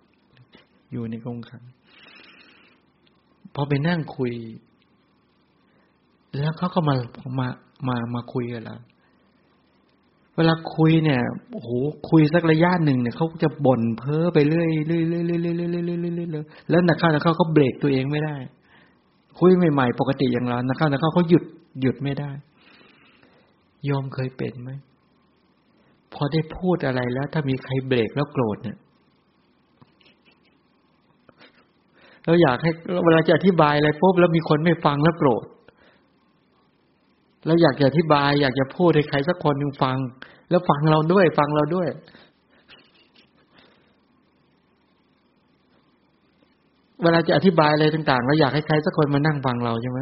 [0.92, 1.62] อยู่ในกรงขัง
[3.55, 4.32] พอไปนั่งคุย
[6.38, 6.94] แล้วเขาก็มา
[7.38, 7.46] มา
[7.88, 8.80] มามาคุยกันแล้ว
[10.36, 11.20] เวลาคุยเนี่ย
[11.53, 11.70] โอ้โห
[12.11, 18.36] คุยสักระยะหนึ่งเนี่ยเขาจะบ่นเพ้อไปเรื่อยเรื่อยเรื่อยเรื่อยเรื่อยเรื่อยเรื่อยเรื่อยแล้วนักข่าวนักข่าวเขาเบรกตัวเองไม่ได้
[19.38, 21.44] คุยใหม่ๆปกติอย่างเรานักข่าวนักข่าวเขาหยุด
[21.81, 22.31] หยุดไม่ได้
[23.89, 24.71] ยอมเคยเป็นไหม
[26.14, 28.79] พอได้พูดอะไรแล้ว ถ้ามีใครเบรกแล้วโกรธเนี่ย
[32.25, 32.71] เราอยากให้
[33.05, 35.45] เวลาจะอธิบายอะไรปุ๊บแล้วมีคนไม่ฟังแล้วโกรธ
[37.47, 39.97] เราอยากจะอธิบาย อยากจะพูดให้ใครสักคนหนึ่งฟัง
[40.51, 41.89] แล้วฟังเราด้วย ฟังเราด้วย
[47.03, 50.01] เวลาจะอธิบายอะไรต่างๆเราอยากให้ใครสักคนมานั่งฟังเราใช่ไหม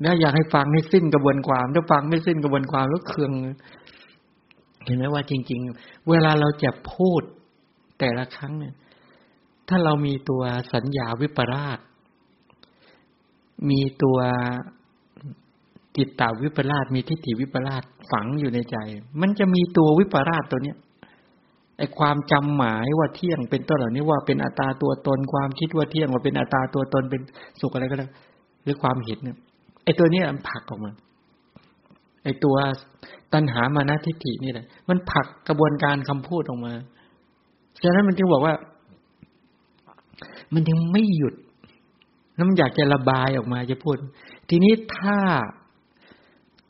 [0.00, 3.32] แล้วอยากให้ฟังให้สิ้นกระบวนความ ถ้าฟังไม่สิ้นกระบวนความแล้วเคือง
[4.84, 7.22] เห็นไหมว่าจริง ๆ เวลาเราจะพูด
[7.98, 8.74] แต่ละครั้งเนี่ย
[9.68, 11.78] ถ้าเรามีตัวสัญญาวิปราช
[13.70, 14.18] มีตัว
[15.96, 18.76] จิตตาวิปราช มีทิฏฐิวิปราชฝังอยู่ในใจ
[19.20, 20.78] มันจะมีตัววิปราชตัวเนี้ย
[21.78, 27.20] ไอความจำหมายว่าเที่ยงเป็นต้นเหล่านี้ว่าเป็นอัตตาตัวตนความคิดว่าเที่ยงว่าเป็นอัตตาตัวตนเป็น
[27.60, 28.06] สุขอะไรก็ได้
[28.62, 29.36] หรือความเห็นเนี่ย
[29.84, 30.92] ไอตัวนี้มันผลักออกมา
[32.24, 32.56] ไอตัว
[33.32, 36.74] ตัณหามานะทิฏฐินี่แหละ มันผลักกระบวนการคำพูดออกมา
[37.82, 38.54] ฉะนั้นมันจึงบอกว่า
[40.54, 41.34] มันยังไม่หยุด
[42.34, 43.96] แล้วมันอยากจะระบายออกมาจะพูด
[44.48, 45.18] ทีนี้ถ้า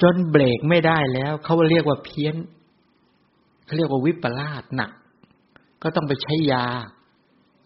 [0.02, 2.34] จนเบรกไม่ได้แล้วเขาเรียกว่าเพี้ยน
[3.64, 4.90] เขาเรียกว่าวิปลาสหนัก
[5.82, 6.66] ก็ต้องไปใช้ยา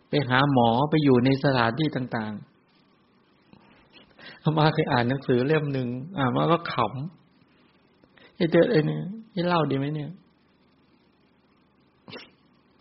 [0.08, 2.55] ไปหาหมอไปอยู่ในสถานที่ต่าง ๆ
[4.46, 8.98] เขามาเคยอ่านหนังสือเล่มหนึ่งอ่านมาก็ขำไอ้เจอไอ้นี่
[9.32, 10.10] ไอ้เล่าดีไหมเนี่ย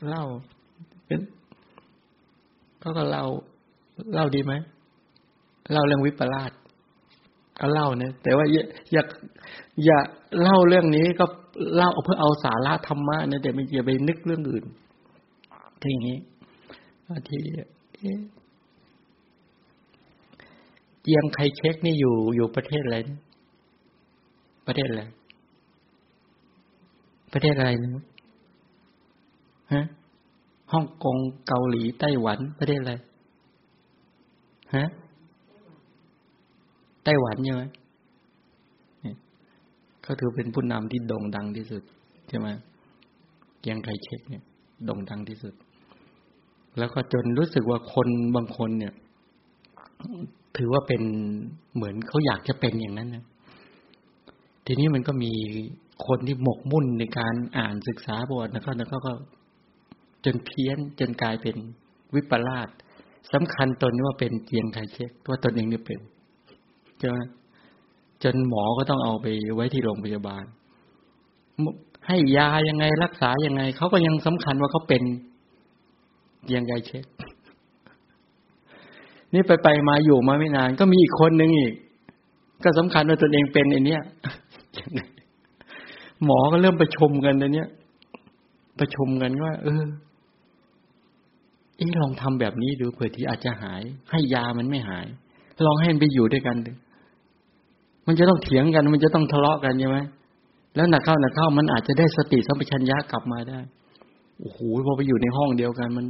[0.08, 0.24] เล่า
[1.06, 1.22] เป็น
[2.80, 3.26] เขาก็เล่า
[4.14, 4.54] เล่าดีไหม
[5.72, 6.52] เล่าเรื่องวิปลาส
[7.60, 8.64] ก็เล่าเนี่ยแต่ว่าอย่า
[8.94, 9.04] อย่า
[9.86, 9.98] อย่า
[10.42, 11.26] เล่าเรื่องนี้ก็
[11.76, 14.66] เล่าเพื่อเอาสาระธรรมะเนี่ยแต่ไม่อย่าไปนึกเรื่องอื่น
[15.84, 16.18] ทีนี้
[17.30, 17.38] ที
[21.08, 22.98] เจียงไคเช็กนี่อยู่อยู่ประเทศอะไร
[24.68, 25.04] ประเทศอะไร
[27.34, 28.04] ประเทศอะไรนะ
[29.74, 29.84] ฮะ
[30.72, 31.18] ฮ่องกง
[31.48, 32.94] เกาหลีไต้หวันประเทศอะไร
[34.76, 34.86] ฮะ
[37.04, 37.64] ไต้หวันใช่ไหม
[40.02, 41.84] เขาถือเป็นผู้นำที่โด่งดังที่สุด
[42.30, 42.48] ใช่ไหม
[43.62, 44.44] เกียงไคเช็กเนี่ย
[44.86, 45.54] โด่งดังที่สุด
[46.78, 48.94] แล้วก็จนรู้สึกว่าคนบางคนเนี่ย
[50.58, 51.02] ถือว่าเป็น
[51.76, 53.26] เหมือนเขาอยากจะเป็นอย่างนั้นนะ
[54.66, 55.34] ทีนี้มันก็มี
[56.08, 59.12] คนที่หมกมุ่นในการอ่านศึกษาบทนะครับแล้วก็
[60.26, 61.56] จนเพี้ยนจนกลายเป็น
[62.16, 62.70] วิปลาส
[63.34, 66.00] สำคัญตนว่าเป็นเจียงไคเช็กว่าตนเองนี่เป็น
[67.00, 67.18] ใช่ไหม
[68.24, 70.44] จนหมอก็ต้องเอาไปไว้ที่โรงพยาบาล
[72.08, 75.04] ให้ยายังไงรักษายังไงเขาก็ยังสำคัญว่าเขาเป็น
[76.46, 77.06] เจียงไคเช็ก
[79.36, 81.74] นี่ไปไปมาอยู่มาไม่นาน ก็มีอีกคนหนึ่งอีก
[82.64, 84.02] ก็สำคัญว่าตนเองเป็นไอเนี้ย
[86.26, 87.68] หมอก็เริ่มประชุมกันในเนี้ย
[88.80, 89.84] ประชุมกันว่า เออ
[91.78, 93.82] เอ้ลองทำแบบนี้ดูเผื่อที่อาจจะหาย
[94.12, 95.06] ให้ยามันไม่หาย
[95.66, 96.72] ลองให้มันไปอยู่ด้วยกันดู
[98.08, 99.98] มันจะต้องเถียงกัน มันจะต้องทะเลาะกันใช่ไหม
[100.76, 103.60] แล้วหนักเข้าหนักเข้ามันอาจจะได้สติสัมปชัญญะกลับมาได้
[104.40, 106.06] โอ้โหพอไปอยู่ในห้องเดียวกัน มัน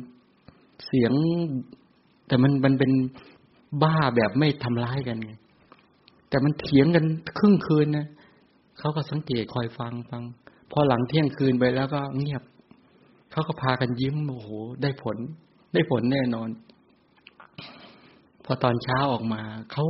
[0.86, 1.14] เสียง
[2.28, 2.92] แต่มันมันเป็น
[3.84, 5.32] บ้าแบบไม่ทำร้ายกันไง
[6.30, 7.06] แต่มันเถียงกัน
[7.38, 8.08] ครึ่งคืนนะ
[8.80, 10.24] เขาก็สังเกตคอยฟังฟัง
[10.72, 12.44] พอหลังเที่ยงคืนไปแล้วก็เงียบ
[13.32, 14.50] เขาก็พากันยิ้มโอ้โห
[14.82, 15.18] ได้ผล
[15.74, 16.50] ได้ผลแน่นอน
[18.46, 19.42] พอตอนเช้าออกมา
[19.72, 19.86] เขา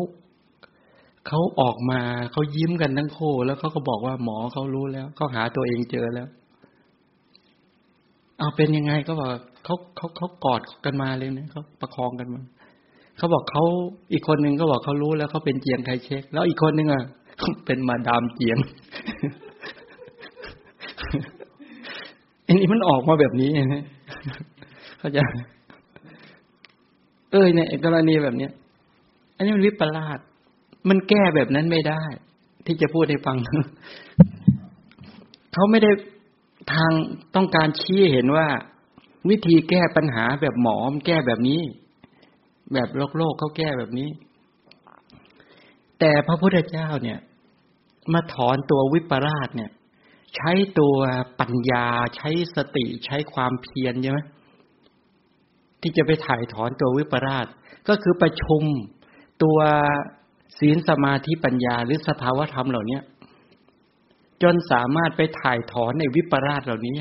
[1.28, 2.02] เขาออกมา
[2.32, 6.30] เขายิ้มกันทั้งคู่แล้วเขาก็บอกว่าหมอเขารู้แล้วเขาหาตัวเองเจอแล้ว
[8.40, 9.30] เอาเป็นยังไงก็บอก
[9.66, 12.42] เขาเขาเขากอดกันมาเลยนะเขาประคองกันมา
[13.18, 13.64] เขาบอกเขา
[14.12, 17.04] อีกคนหนึ่งก็บอกเขารู้แล้วเขาเป็นเจียงไคเช็ค แล้วอีกคนหนึ่งอะ
[17.66, 18.58] เป็นมาดามเจียง
[22.46, 23.52] อันนี้มันออกมาแบบนี้
[25.00, 25.22] เขาจะ
[27.32, 28.52] เอ้ยเนี่ยกรณีแบบเนี้ย
[29.36, 30.20] อันนี้มันวิปลาส
[30.90, 32.04] มันแก้แบบนั้นไม่ได้
[32.66, 33.38] ที่จะพูดให้ฟัง
[35.54, 35.92] เขาไม่ได้
[36.74, 36.92] ทาง
[37.36, 38.48] ต้องการชี้เห็นว่า
[39.30, 41.62] วิธีแก้ปัญหาแบบหมอมแก้แบบนี้
[42.74, 44.10] แบบโลกโลกเขาแก้แบบนี้
[46.00, 47.20] แต่พระพุทธเจ้าเนี่ย
[48.14, 49.72] มาถอนตัววิปราชเนี่ย
[50.36, 50.96] ใช้ตัว
[51.40, 51.86] ปัญญา
[52.16, 54.20] ใช้สติใช้ความเพียรใช่ไหม
[55.82, 57.48] ที่จะไปถ่ายถอนตัววิปราช
[57.88, 58.64] ก็คือประชุม
[59.44, 59.60] ตัว
[60.60, 63.00] ศีลสมาธิปัญญาหรือสภาวธรรมเหล่านี้
[64.44, 66.96] จนสามารถไปถ่ายถอนในวิปราชเหล่านี้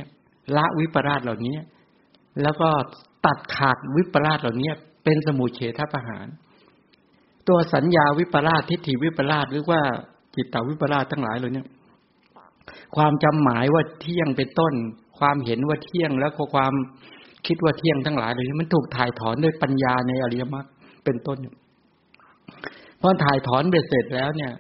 [0.57, 1.57] ละวิปราชเหล่านี้
[2.43, 2.69] แล้วก็
[3.27, 4.71] ตัดขาดวิปราชเหล่านี้
[5.05, 6.27] เป็นสมุเฉทประหาร
[7.49, 9.81] ตัวสัญญาวิปราชทิฏฐิวิปราชหรือว่า
[10.37, 11.65] จิตตวิปราชทั้งหลายเหล่านี้
[12.97, 14.75] ความจำหมายว่าเที่ยงเป็นต้น
[15.19, 16.73] ความเห็นว่าเที่ยงแล้วก็ความ
[17.47, 20.67] คิดว่าเที่ยงทั้งหลายเหล่านี้มันถูกถ่ายถอนด้วยปัญญาในอริยมรรค
[21.05, 21.39] เป็นต้น
[23.01, 24.53] พอถ่ายถอนเบ็ดเสร็จแล้วเนี่ย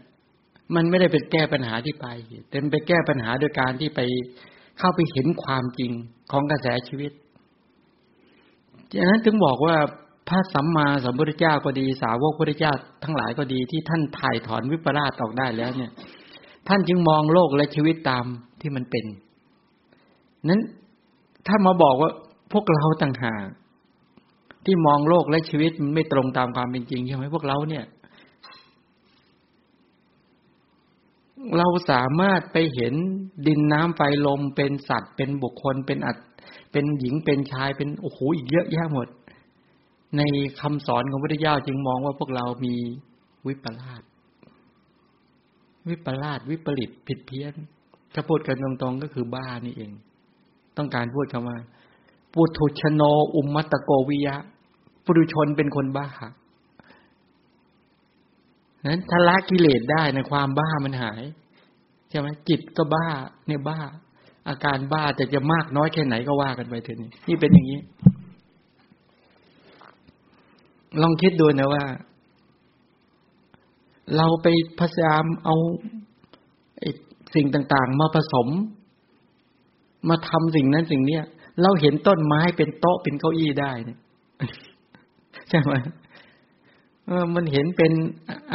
[0.74, 2.06] มันไม่ได้เป็นแก้ปัญหาที่ไป
[2.48, 4.00] แต่ไปแก้ปัญหาโดยการที่ไป
[4.78, 5.92] เข้าไปเห็นความจริง
[6.32, 7.12] ของกระแสชีวิต
[8.96, 9.76] ดังนั้นถึงบอกว่า
[10.28, 12.72] พระสัมมาสัมพุทธเจ้าก็ดี สาวกพุทธเจ้า
[13.02, 15.90] ทั้งหลายก็ดีที่ท่านถ่ายถอนวิปลาสออกได้แล้วเนี่ย
[16.68, 18.24] ท่านจึงมองโลกและชีวิตตาม
[18.60, 19.04] ที่มันเป็น
[20.48, 20.60] นั้น
[21.46, 22.10] ถ้ามาบอกว่า
[22.52, 23.44] พวกเราต่างหาก
[24.64, 27.84] ที่มองโลกและชีวิตมันไม่ตรงตามความเป็นจริงใช่ไหมพวกเราเนี่ย
[31.58, 32.94] เราสามารถไปเห็น
[33.46, 36.18] ดินน้ำไฟลมเป็นสัตว์เป็นบุคคลเป็นอัด
[36.74, 39.08] เป็นหญิงเป็นชายเป็นโอ้โหอีกเยอะแยะหมด
[40.16, 40.22] ใน
[40.60, 42.74] คำสอนของพระพุทธเจ้าจึงมองว่าพวกเรามี
[43.46, 44.02] วิปลาส
[45.88, 47.54] วิปลาสวิปริตผิดเพี้ยน
[48.14, 49.92] ถ้าพูดกันตรงๆก็คือบ้านี่เอง
[50.76, 51.58] ต้องการพูดคำว่า
[52.32, 53.02] ปุถุชโน
[53.34, 54.36] อุมมัตโกวิยะ
[55.04, 56.08] ปุถุชนเป็นคนบ้า
[58.86, 61.22] นั้นถ้าละกิเลสได้ในความบ้ามันหาย
[62.10, 63.06] ใช่ไหมจิตก็บ้า
[63.46, 63.78] เนี่ยบ้า
[64.48, 67.80] อาการบ้าแต่จะมากน้อยแค่ไหนก็ว่ากันไปเถอะนี่นี่เป็นอย่างนี้
[71.02, 71.84] ลองคิดดูนะว่า
[74.16, 74.46] เราไป
[74.80, 75.56] พยายามเอา
[77.34, 78.48] สิ่งต่าง ๆ มาผสม
[80.08, 81.24] มาทำสิ่งนั้นสิ่งเนี้ย
[81.62, 83.98] เราเห็นต้นไม้เป็นโต๊ะเป็นเก้าอี้ได้เนี่ย
[85.48, 85.74] ใช่ไหม
[87.34, 87.92] มันเห็นเป็น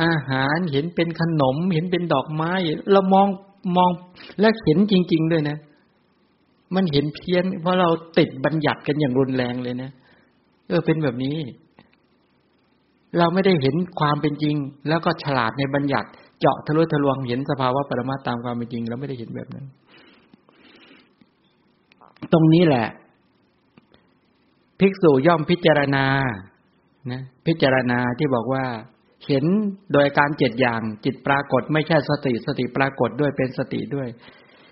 [0.02, 2.52] อาหารเห็นเป็นขนม เห็นเป็นดอกไม้
[2.92, 3.28] เรามอง
[3.78, 3.92] มอง
[4.40, 5.58] และเห็นจริง ๆ ด้วยนะ
[6.76, 9.92] มันเห็นเพี้ยน เพราะเราติดบัญญัติกันอย่างรุนแรงเลยนะ
[10.68, 11.38] เออเป็นแบบนี้
[13.18, 14.56] เราไม่ได้เห็นความเป็นจริง
[14.88, 16.10] แล้วก็ฉลาดในบัญญัติ
[16.40, 19.66] เจาะทะลุทะลวงเห็นสภาวะปรมาตามความเป็นจริงเราไม่ได้เห็นแบบนั้น
[22.34, 22.88] ตรงนี้แหละ
[24.80, 26.06] ภิกษุย่อมพิจารณา
[27.12, 28.66] นะพิจารณาที่บอกว่า
[29.28, 29.46] เห็น
[29.94, 34.08] โดยการเจ็ดอย่างจิตปรากฏ ไม่ใช่สติสติปรากฏด้วยเป็นสติด้วย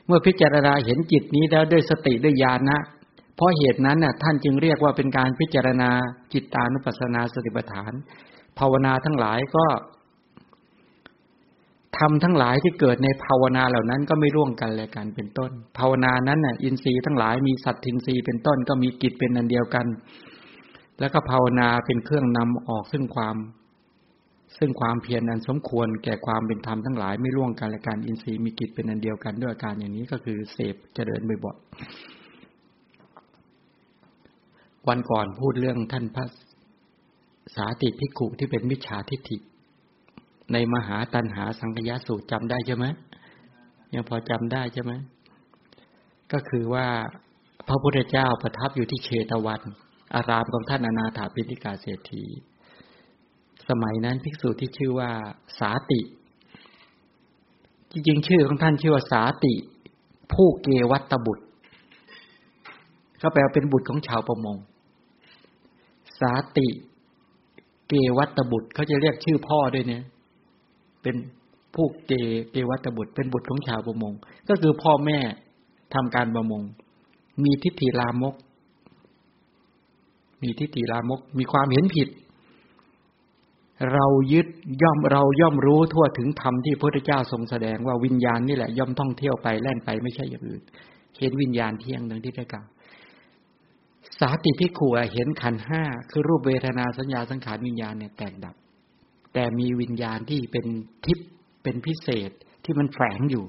[0.08, 2.80] เมื่อพิจารณาเห็นจิตนี้แล้วด้วยสติด้วยญาณนะ
[3.36, 5.90] เพราะเหตุนั้นน่ะท่านจึงเรียกว่าเป็นการพิจารณา
[6.34, 7.92] จิตตานุปัสสนาสติปัฏฐาน
[8.60, 9.66] ภาวนาทั้งหลายก็
[11.98, 19.86] ทำทั้งหลายที่เกิดในภาวนาเหล่านั้นก็ไม่ร่วงกันเลยกันเป็นต้น ภาวนานั้นน่ะอินทรีย์ทั้งหลายมีสัตทินทรีย์เป็นต้นก็มีกิจเป็นอันเดียวกัน
[21.00, 23.36] แล้วก็ภาวนาเป็นเครื่องนำออกซึ่งความ
[24.58, 31.68] ซึ่งความเพียรนั้นสมควรแก่ความเป็นธรรมทั้งหลายไม่ล่วงกันและการอินทรีย์มีกิจเป็นอันเดียวกันด้วยอาการอย่างนี้ก็คือเสพเจริญบ่อยๆ
[34.88, 36.26] วันก่อนพูดเรื่องท่านพระ
[37.56, 39.38] สาติพิกุที่เป็นมิจฉาทิฏฐิ
[40.54, 42.86] ในมหาตันหาสังกยสูตรจำได้ใช่ไหม
[43.94, 44.94] ยังพอจำได้ใช่ไหม
[46.34, 46.88] ก็คือว่า
[47.68, 49.62] พระพุทธเจ้าประทับอยู่ที่เชตวัน
[50.16, 52.24] อารามของท่านอนาถาปิฎกาเศรษฐี
[53.70, 55.10] สมัยนั้นภิกษุที่ชื่อว่า
[55.60, 56.02] สาติ
[57.92, 59.54] จริงๆชื่อของท่านชื่อว่าสาติ
[60.34, 61.46] ผู้เกวัตบุตร
[63.22, 64.58] ก็แปลว่าเป็นบุตรของชาวประมง
[66.20, 66.68] สาติ
[67.88, 70.04] เกวัตบุตรเขาจะเรียกชื่อพ่อด้วยเนี่ย
[71.02, 71.16] เป็น
[71.76, 72.14] ผู้เก
[72.52, 74.14] เกวัตบุตร เป็นบุตรของชาวประมง
[74.50, 75.20] ก็คือพ่อแม่
[75.94, 76.62] ทำการประมง
[77.44, 78.36] มีทิฏฐิลามก
[80.42, 82.08] มีทิฏฐิลามก มีความเห็นผิด
[83.94, 84.48] เรายึด
[84.82, 90.62] ย่อมเราย่อมรู้ทั่วถึงธรรมที่พระพุทธเจ้าทรงแสดงว่าวิญญาณนี่แหละย่อมท่องเที่ยวไปแล่นไปไม่ใช่อย่างอื่น
[91.20, 92.68] เห็นวิญญาณเที่ยงดังที่ได้กล่าว
[94.20, 98.56] สาติพิขัวเห็นขันห้าคือรูปเวทนาสัญญาสังขารวิญญาณเนี่ยแตกดับ
[99.34, 100.66] แต่มีวิญญาณที่เป็น
[101.06, 101.30] ทิพย์
[101.64, 102.32] เป็นพิเศษ
[102.64, 103.46] ที่มันแฝงอยู่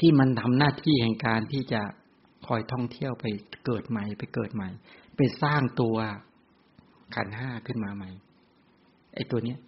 [0.00, 1.82] ที่มันทำหน้าที่แห่งการที่จะ
[2.46, 3.24] คอยท่องเที่ยวไป
[3.66, 4.68] เกิดใหม่ไปเกิดใหม่
[5.16, 5.96] ไปสร้างตัว
[7.14, 8.10] ขันห้าขึ้นมาใหม่
[9.14, 9.58] ไอ้ตัวเนี้ย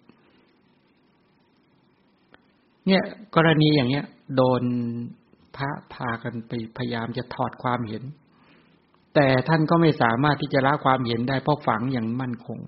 [2.87, 3.01] เนี่ย
[3.35, 4.05] กรณีอย่างเนี้ย
[4.35, 4.63] โดน
[5.55, 8.03] พระพากันไปพยายามจะถอดความเห็น
[9.15, 12.59] แต่ท่านก็ไม่สามารถที่จะละความเห็นได้เพราะฝังอย่างมั่นคง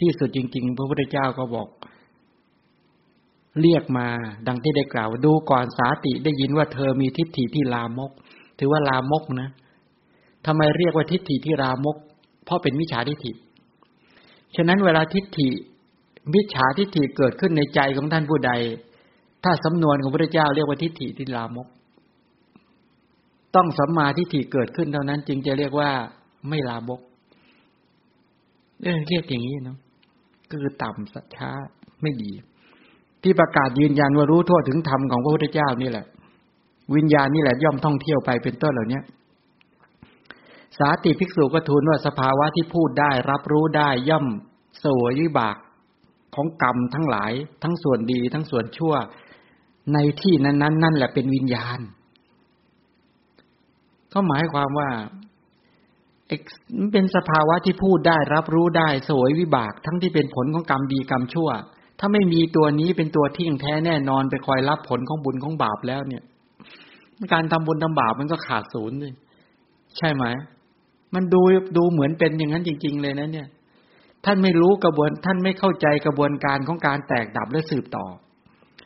[0.00, 1.68] ที่สุดจริง ๆ พระพุทธเจ้าก็บอก
[3.60, 4.06] เรียกมา
[4.48, 8.10] ดังที่ได้กล่าว ดูก่อนสาติได้ยินว่าเธอมีทิฏฐิที่ลามก
[8.58, 9.50] ถือว่าลามกนะ
[10.46, 11.96] ทำไมเรียกว่าทิฏฐิที่ลามก
[12.44, 13.32] เพราะเป็นมิจฉาทิฏฐิ
[14.56, 15.48] ฉะนั้นเวลาทิฏฐิ
[16.32, 18.52] มิจฉาทิฏฐิเกิดขึ้นในใจของท่านผู้ใด
[19.44, 21.68] ถ้าสำนวนของพระพุทธเจ้าเรียกว่าทิฏฐิที่ลามก
[23.56, 25.90] ต้องสัมมาทิฏฐิเกิดขึ้นเท่านั้นจึงจะเรียกว่า
[26.48, 27.00] ไม่ลาบก
[28.82, 29.78] เรียกอย่างนี้เนาะ
[30.50, 31.50] ก็คือต่ำสัจช้า
[32.02, 32.30] ไม่ดี
[33.22, 36.06] ที่ประกาศยืนยันว่ารู้ทั่วถึงธรรมของพระพุทธเจ้านี่แหละ
[36.94, 39.00] วิญญาณนี่แหละย่อมท่องเที่ยวไปเป็นต้นเหล่านี้
[40.78, 44.26] สาติภิกษุก็ทูลว่าสภาวะที่พูดได้ รับรู้ได้ย่อม
[44.84, 45.56] สวยวิบาก
[46.34, 47.32] ของกรรมทั้งหลาย
[47.62, 48.94] ทั้งส่วนดีทั้งส่วนชั่ว
[49.94, 51.80] ในที่นั้นๆนั่นแหละเป็นวิญญาณ
[54.12, 54.88] ก็หมายความว่า
[56.92, 61.50] เป็นสภาวะที่พูดได้รับรู้ได้สวยวิบาก ทั้งที่เป็นผลของกรรมดีกรรมชั่ว
[61.98, 66.22] ถ้าไม่มีตัวนี้เป็นตัวที่ยงแท้แน่นอนไปคอยรับผลของบุญของบาปแล้วเนี่ย
[67.32, 69.12] การทำบุญทำบาปมันก็ขาดศูนย์เลย
[69.98, 70.24] ใช่ไหม
[71.14, 71.40] มันดู
[71.76, 73.48] ดูเหมือนเป็นอย่างนั้นจริง ๆ เลยนะเนี่ย
[74.30, 78.06] ท่านไม่รู้กระบวน ท่านไม่เข้าใจกระบวนการของการแตกดับและสืบต่อ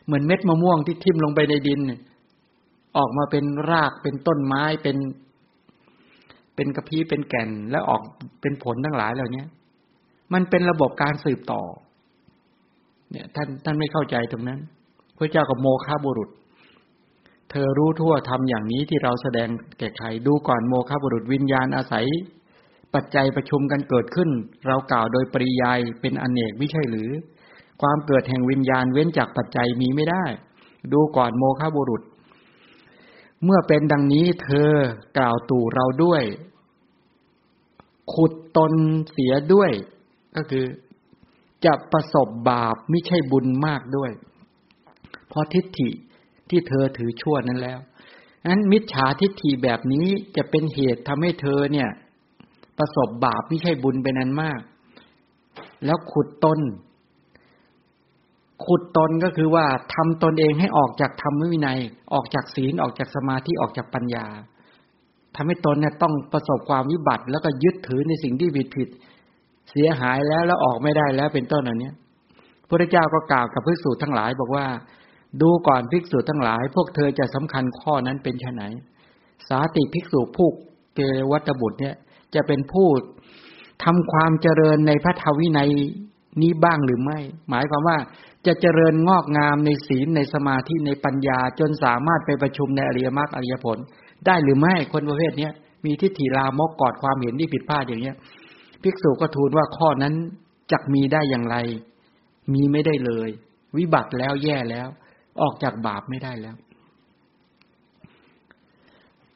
[0.05, 1.79] เหมือนเม็ดมะม่วงที่ทิ่มลงไปในดิน
[2.97, 4.97] ออกมาเป็นรากเป็นต้นไม้เป็น
[6.55, 8.01] เป็นกระพี้เป็นแก่นแล้วออก
[8.41, 9.43] เป็นผลทั้งหลายเหล่านี้
[10.33, 11.61] มันเป็นระบบการสืบต่อ
[13.11, 14.59] เนี่ย ท่านท่านไม่เข้าใจตรงนั้น
[15.17, 16.29] พระเจ้ากับโมฆะบุรุษ
[17.51, 19.49] เธอรู้ทั่วทำอย่างนี้ที่เราแสดง
[19.79, 22.05] แก่ใครดูก่อนโมฆะบุรุษวิญญาณอาศัย
[22.95, 24.29] ปัจจัยประชุมกันเกิดขึ้น
[24.67, 27.09] เรากล่าวโดยปริยายเป็นอนเนกไม่ใช่หรือ
[27.81, 30.25] ความเกิดแห่งวิญญาณเว้นจากปัจจัยมีไม่ได้
[30.93, 32.01] ดูก่อนโมฆะบุรุษ
[33.43, 34.71] เมื่อเป็นดังนี้เธอ
[35.17, 36.23] กล่าวตู่เราด้วย
[38.13, 38.73] ขุดตน
[39.11, 39.71] เสียด้วย
[40.35, 40.65] ก็คือ
[41.65, 44.11] จะประสบบาปไม่ใช่บุญมากด้วย
[45.27, 45.89] เพราะทิฏฐิ
[46.49, 47.79] ที่เธอถือชั่วนั้นแล้ว
[48.49, 50.07] นั้นมิจฉาทิฏฐิแบบนี้
[50.37, 51.89] จะเป็นเหตุทำให้เธอเนี่ย
[52.77, 54.59] ประสบบาปไม่ใช่บุญเป็นนั้นมาก
[55.85, 56.59] แล้วขุดตน
[58.65, 61.79] ขุดตนก็คือว่าทำตนเองให้ออกจากธรรมวินัย
[62.13, 64.25] ออกจากศีลออกจากสมาธิออกจากปัญญา
[65.35, 68.89] ทำให้ตนเนี่ยต้องประสบความวิบัติ แล้วก็ยึดถือในสิ่งที่ผิดผิด
[69.71, 71.93] เสียหายแล้วแล้วออกไม่ได้แล้วเป็นต้นอันเนี้ย
[72.69, 74.65] พระเจ้าก็กล่าวกับภิกษุทั้งหลาย บอกว่า
[75.41, 78.63] ดูก่อนภิกษุทั้งหลาย พวกเธอจะสำคัญข้อนั้นเป็นไน
[79.49, 80.49] สาติภิกษุผู้
[80.95, 80.99] เก
[81.31, 81.95] วัตบุตรเนี่ย
[82.35, 82.87] จะเป็นผู้
[83.83, 85.69] ทำความเจริญในพระธรรมวินัย
[86.41, 87.19] นี้บ้างหรือไม่
[87.49, 87.97] หมายความว่า
[88.47, 93.77] จะเจริญงอกงามในศีลในสมาธิในปัญญาจนสามารถไปประชุมในอริยมรรคอริยผล
[94.25, 95.53] ได้หรือไม่คนประเภทเนี้ย
[95.85, 98.15] มีทิฏฐิลามกกอดความเห็นที่ผิดพลาดอย่างเนี้ย
[98.83, 100.13] ภิกษุก็ทูลว่าข้อนั้น
[100.71, 101.57] จักมีได้อย่างไร
[102.53, 103.29] มีไม่ได้เลย
[103.77, 104.87] วิบัติแล้วแย่แล้ว
[105.41, 106.55] ออกจากบาปไม่ได้แล้ว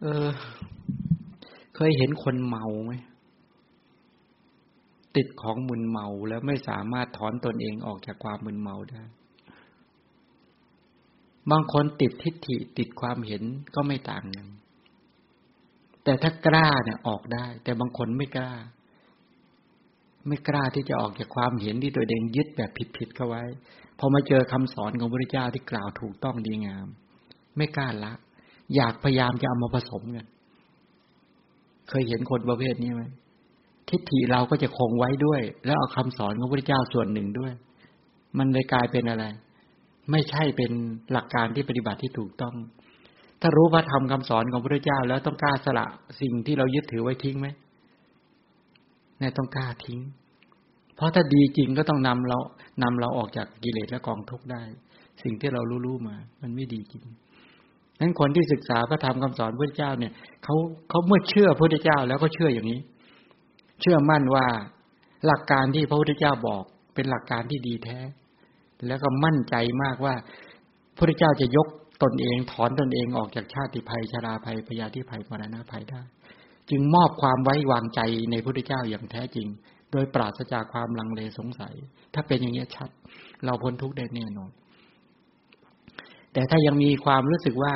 [0.01, 0.27] เออ
[1.79, 2.93] เคยเห็นคนเมาไหม
[5.15, 9.03] ติดของมึนเมาแล้วไม่สามารถถอนตนเองออกจากความมึนเมาได้
[11.51, 13.43] บางคนติดทิฏฐิติดความเห็น
[13.75, 14.47] ก็ไม่ต่างกัน
[16.03, 18.53] แต่ถ้ากล้าเนี่ยออกได้ แต่บางคนไม่กล้า
[20.27, 23.43] ไม่กล้าที่จะออกจากความเห็นที่ตัวเองยึดแบบผิดๆเข้าไว้
[23.99, 26.87] พอมาเจอคำสอนของพระเจ้าที่กล่าวถูกต้องดีงาม
[27.57, 28.13] ไม่กล้าละ
[28.75, 30.27] อยากพยายามจะเอามาผสมกัน
[31.89, 33.03] เคยเห็นคนประเภทนี้ไหม
[33.89, 37.51] ทิฏฐิเราก็จะคงไว้ด้วย แล้วเอาคำสอนของพระเจ้าส่วนหนึ่งด้วย
[38.37, 39.25] มันเลยกลายเป็นอะไร
[40.11, 40.71] ไม่ใช่เป็น
[41.11, 42.55] หลักการที่ปฏิบัติที่ถูกต้อง
[43.41, 45.85] ถ้ารู้พระธรรมคำสอนของพระเจ้า แล้วต้องกล้าสละ
[46.21, 47.47] สิ่งที่เรายึดถือไว้ทิ้งไหม
[49.19, 49.99] เนี่ยต้องกล้าทิ้ง
[50.95, 52.37] เพราะถ้าดีจริงก็ต้องนำเรา
[52.83, 54.61] นำเราออกจากกิเลสและกองทุกข์ได้
[55.23, 57.03] สิ่งที่เรารู้ๆมา มันไม่ดีจริง
[57.99, 60.13] นั้นคนที่ศึกษาพระธรรมคำสอนพระเจ้าเนี่ย
[60.43, 60.55] เขา
[60.89, 62.79] เขาเมื่อเชื่อพระเจ้าแล้วก็เชื่ออย่างนี้
[63.81, 64.45] เชื่อมั่นว่า
[65.25, 66.63] หลักการที่พระพุทธเจ้าบอก
[66.95, 67.99] เป็นหลักการที่ดีแท้
[68.87, 70.15] แล้วก็มั่นใจมากว่า
[70.97, 71.67] พระเจ้าจะยก
[72.03, 76.01] ตนเองถอนตนเองออกจากชาติภัยชราภัยพยาธิภัยมรณะภัยได้
[76.69, 77.99] จึงมอบความไว้วางใจ
[78.31, 79.47] ในพระพุทธเจ้าอย่างแท้จริง
[79.91, 81.73] โดยปราศจากความลังเลสงสัย
[82.13, 82.89] ถ้าเป็นอย่างนี้ชัด
[83.45, 84.51] เราพ้นทุกข์ได้แน่นอน
[86.37, 87.75] แต่ถ้ายังมีความรู้สึกว่า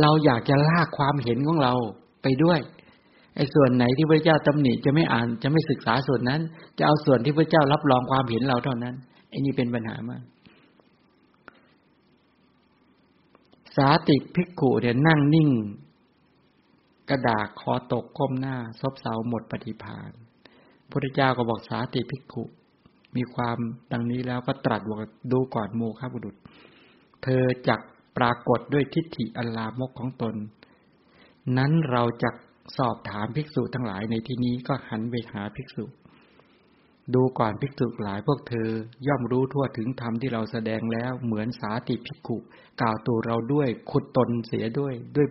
[0.00, 1.74] เราอยากจะลากความเห็นของเรา
[2.22, 2.60] ไปด้วย
[3.36, 6.40] ไอ้ส่วนไหนที่พระเจ้าตำหนิจะไม่อ่านจะไม่ศึกษาส่วนนั้น
[6.78, 8.94] จะเอาส่วนที่พระเจ้ารับรองความเห็นเราเท่านั้น
[9.30, 10.22] ไอ้นี่เป็นปัญหามาก
[13.76, 15.50] สาติภิกขุเนี่ยนั่งนิ่ง
[17.10, 20.10] กระดาษคอตกก้มหน้า ซบเซาหมดปฏิภาณ
[20.90, 22.44] พระเจ้าก็บอกสาติภิกขุ
[23.16, 23.58] มีความ
[23.92, 24.98] ดังนี้แล้วก็ตรัสบอก
[25.32, 26.36] ดูก่อนโมฆะบุรุษ
[27.22, 27.80] เธอจัก
[28.16, 30.34] ปรากฏด้วยทิฏฐิอัลลามกของตน
[31.58, 32.30] นั้นเราจะ
[32.78, 35.84] สอบถามภิกษุทั้งหลายในที่นี้ก็หันไปหาภิกษุ
[37.14, 38.70] ดูก่อนภิกษุหลายพวกเธอ
[39.06, 42.36] ย่อมรู้ทั่วถึงธรรมที่เราแสดงแล้วเหมือนสาติภิกขุ
[42.80, 45.28] กล่าวตัวเราด้วยขุดตนเสียด้วยด้วย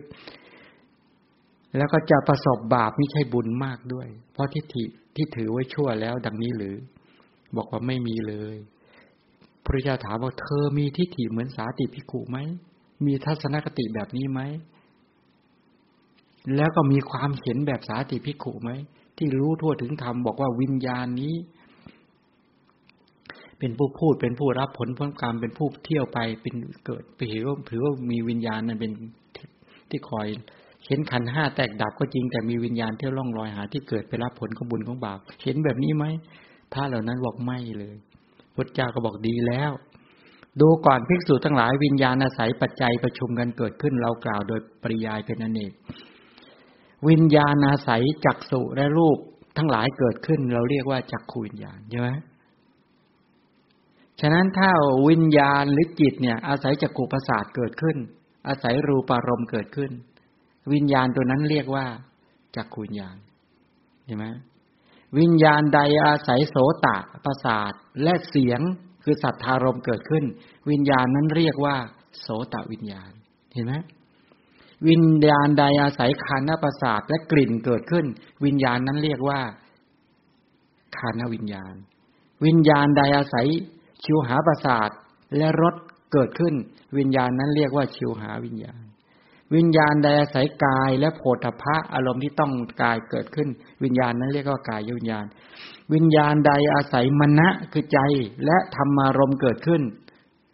[1.78, 4.86] แล้วก็จะประสบบาปไม่ใช่บุญมากด้วย เพราะทิฏฐิ
[5.16, 6.76] ที่ถือไว้ชั่วแล้วดังนี้หรือ
[7.58, 8.56] บอกว่าไม่มีเลย
[9.70, 12.38] พระเจ้าถามว่าเธอมีทิฏฐิเหมือนสาติพิกุไหม
[13.06, 14.42] มีทัศนคติแบบนี้ไหม
[16.56, 18.72] แล้วก็มีความเห็นแบบสาติพิกุไหม
[19.18, 21.36] ที่รู้ทั่วถึงธรรมบอกว่าวิญญาณนี้
[23.60, 26.56] เป็นผู้พูดเป็นผู้รับผลผลกรรมเป็นผู้เที่ยวไปเป็น
[26.86, 28.92] เกิดไปเห็นว่าถือว่ามีวิญญาณนั้นเป็น
[29.90, 30.28] ที่คอย
[30.88, 36.06] เห็นขันห้าแตกดับก็จริงแต่มีวิญญาณเที่ยวล่องลอยหาที่เกิดไปรับผลของบุญของบาป เห็นแบบนี้ไหม
[36.74, 37.96] ถ้าเหล่านั้นบอกไม่เลย
[38.60, 39.72] พุทธเจ้าก็บอกดีแล้ว
[40.62, 45.72] ดูก่อนภิกษุทั้งหลายวิญญาณอาศัยปัจจัยประชุมกันเกิดขึ้นเรากล่าวโดยปริยายเป็นอเนก
[47.10, 49.18] วิญญาณอาศัยจักสุและรูป
[49.58, 52.10] ทั้งหลายเกิดขึ้น เราเรียกว่าจักขูวิญญาณใช่ไหม
[54.22, 54.70] ฉะนั้นถ้า
[55.10, 57.98] วิญญาณหรือจิตเนี่ย อาศัยจักขุประสาทเกิดขึ้น
[58.48, 59.92] อาศัยรูปารมณ์เกิดขึ้น
[60.74, 61.86] วิญญาณตัวนั้นเรียกว่า
[62.56, 63.18] จักขุญญาณ
[64.06, 64.26] เห็นไหม
[65.18, 66.56] วิญญาณใดอาศัยโส
[66.86, 67.72] ตะประสาท
[68.04, 68.62] และเสียง
[69.04, 70.26] คือสัทธารมเกิดขึ้น
[70.70, 71.76] วิญญาณนั้นเรียกว่า
[72.20, 73.12] โสตวิญญาณ
[73.54, 73.74] เห็นไหม
[74.88, 78.06] วิญญาณใดอาศัยคานประสาทและกลิ่นเกิดขึ้น
[78.46, 79.42] วิญญาณนั้นเรียกว่า
[80.98, 81.76] คานวิญญาณ
[82.46, 83.48] วิญญาณใดอาศัย
[84.04, 84.90] ชิวหาประสาท
[85.38, 85.76] และรส
[86.14, 86.54] เกิดขึ้น
[86.98, 88.84] วิญญาณนั้นเรียกว่าชิวหาวิญญาณ
[89.56, 92.52] วิญญาณใดอาศัยกายและโผฏฐะอารมณ์ที่ต้อง
[92.82, 93.50] กายเกิดขึ้น
[93.84, 95.26] วิญญาณนั้นเรียกว่ากายวิญญาณ
[95.94, 98.00] วิญญาณใดอาศัยมณะคือใจ
[98.46, 99.82] และธรรมารมณ์เกิดขึ้น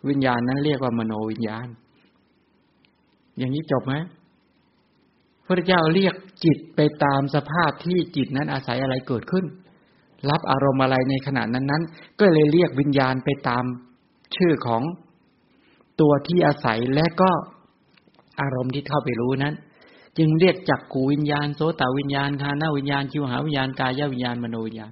[0.09, 1.67] วิญญาณนั้นเรียกว่ามโนวิญญาณ
[3.37, 3.93] อย่างนี้จบไหม
[5.45, 9.45] พระเจ้าเรียกจิตไปตามสภาพที่จิตนั้นอาศัยอะไรเกิดขึ้น
[10.29, 11.83] รับอารมณ์อะไรในขณะนั้นนั้น
[12.19, 13.63] ก็เลยเรียกวิญญาณไปตาม
[14.35, 14.83] ชื่อของ
[16.01, 17.31] ตัวที่อาศัยและก็
[18.41, 19.53] อารมณ์ที่เข้าไปรู้นั้น
[20.17, 24.91] จึงเรียกจักขูวิญญาณโสตวิญญาณคานาวิญญาณชิวหาวิญญาณกายวิญญาณมโนวิญญาณ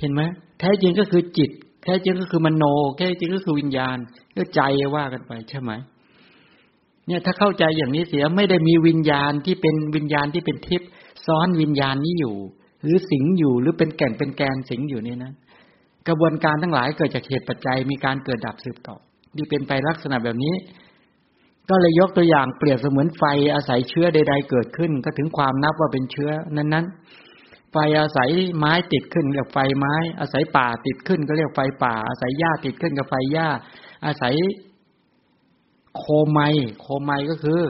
[0.00, 0.22] เห็นไหม
[0.60, 1.50] แท้จริงก็คือจิต
[1.82, 2.64] แท้จริงก็คือมโน
[2.98, 3.96] แท้จริงก็คือวิญญาณ
[4.36, 4.60] ก็ใจ
[4.94, 5.72] ว่ากันไปใช่ไหม
[7.06, 10.90] เนี่ยถ้าเข้าใจอย่างนี้เสียไม่ได้มีวิญญาณที่เป็นวิญญาณที่เป็นทิพย์
[11.26, 12.36] ซ้อนวิญญาณนี้อยู่
[12.82, 15.32] หรือสิงอยู่หรือเป็นแก่นเป็นแกนสิงอยู่นี่นะ
[16.08, 18.96] กระบวนการทั้งหลายเกิดจากเหตุปัจจัยมีการเกิดดับสืบต่อ
[19.36, 20.54] ที่เป็นไปลักษณะแบบนี้
[21.70, 23.22] ก็เลยยกตัวอย่างเปรียบเสมือนไฟ
[23.54, 33.48] อาศัยเชื้อใด ๆ เกิดขึ้น ก็ถึงความนับว่าเป็นเชื้อนั้นๆ ไฟอาศัยไม้ติดขึ้นเรียกไฟไม้ อาศัยป่าติดขึ้น ก็เรียกไฟป่า อาศัยหญ้าติดขึ้นกับไฟหญ้า
[34.06, 34.34] อาศัย
[35.96, 36.40] โคไม
[36.80, 37.60] โคไมก็คือ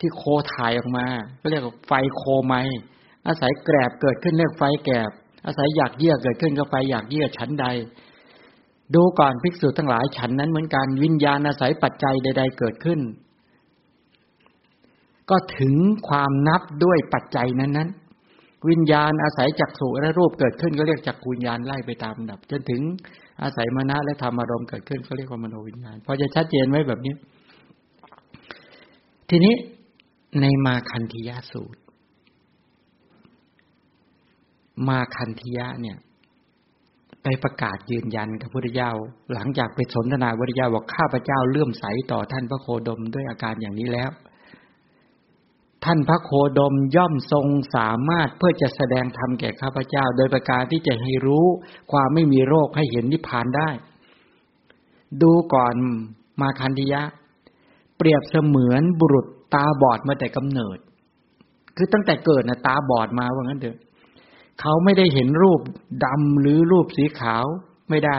[0.00, 0.22] ที่โค
[0.54, 1.06] ถ่ายออกมา
[1.40, 2.54] ก็เรียกไฟโคไม
[3.26, 5.10] อาศัยแกรบเกิดขึ้นเรียกไฟแกรบ
[5.46, 7.66] อาศัยหยากเยื่อเกิดขึ้นก็ไฟหยากเยื่อชั้นใด
[8.94, 13.00] ดูก่อนภิกษุทั้งหลายฉันนั้นเหมือนกันวิญญาณอาศัยปัจจัยใด ๆ เกิดขึ้น
[15.30, 15.74] ก็ถึง
[16.08, 17.88] ความนับด้วยปัจจัยนั้นนั้น
[18.70, 22.82] วิญญาณอาศัยจักสุและรูปเกิดขึ้น ก็เรียกจักวิญญาณไล่ไปตามดับ จนถึง
[23.42, 27.14] อาศัยมณะและธรรมอารมณ์เกิดขึ้นก็เรียกว่ามโนวิญญาณพอจะชัดเจนไว้แบบนี้
[29.30, 29.54] ทีนี้
[30.40, 31.80] ในมาคันธิยาสูตร
[34.88, 35.98] มาคันธิยะเนี่ย
[37.22, 38.90] ไปประกาศยืนยันกับพระพุทธเจ้า
[39.34, 44.10] หลังจากไปสนทนาพระพุทธเจ้าบอกข้าพเจ้าเลื่อมใสต่อท่านพระโคดมด้วยอาการอย่างนี้แล้ว
[45.84, 47.46] ท่านพระโคดมย่อมทรง
[47.76, 51.46] สามารถเพื่อจะแสดงธรรมแก่ข้าพเจ้า โดยประการที่จะให้รู้
[51.92, 53.70] ความไม่มีโรคให้เห็นนิพพานได้
[55.22, 55.74] ดูก่อน
[56.40, 57.02] มาคันธิยะ
[57.98, 60.78] เปรียบเสมือนบุรุษตาบอดมาแต่กำเนิด
[61.76, 63.78] คือตั้งแต่เกิดนะตาบอดมาว่างั้นเถอะ
[64.60, 65.60] เขาไม่ได้เห็นรูป
[66.04, 67.44] ดำหรือรูปสีขาว
[67.90, 68.18] ไม่ได้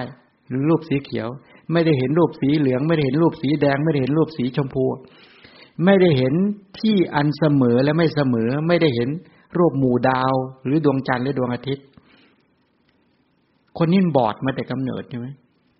[0.49, 1.27] หรือรูปสีเขียว
[1.71, 4.85] ไม่ได้เห็นรูปสีเหลือง ไม่ได้เห็นรูปสีแดง ไม่ได้เห็นรูปสีชมพู
[5.85, 6.33] ไม่ได้เห็น
[6.79, 9.09] ที่อันเสมอและไม่เสมอ ไม่ได้เห็น
[9.57, 10.33] รูปหมู่ดาว
[10.65, 11.85] หรือดวงจันทร์หรือดวงอาทิตย์
[13.77, 15.27] คนนี้บอดมาแต่กำเนิดใช่ไหม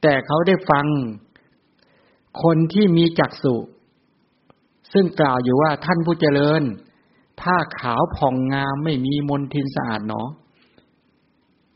[0.02, 0.86] แต่เขาได้ฟัง
[2.44, 3.56] คนที่มีจักษุ
[4.94, 6.62] ซึ่งกล่าวอยู่ว่าท่านผู้เจริญ
[7.42, 10.24] ผ้าขาวผ่องงามไม่มีมนทินสะอาดหนอ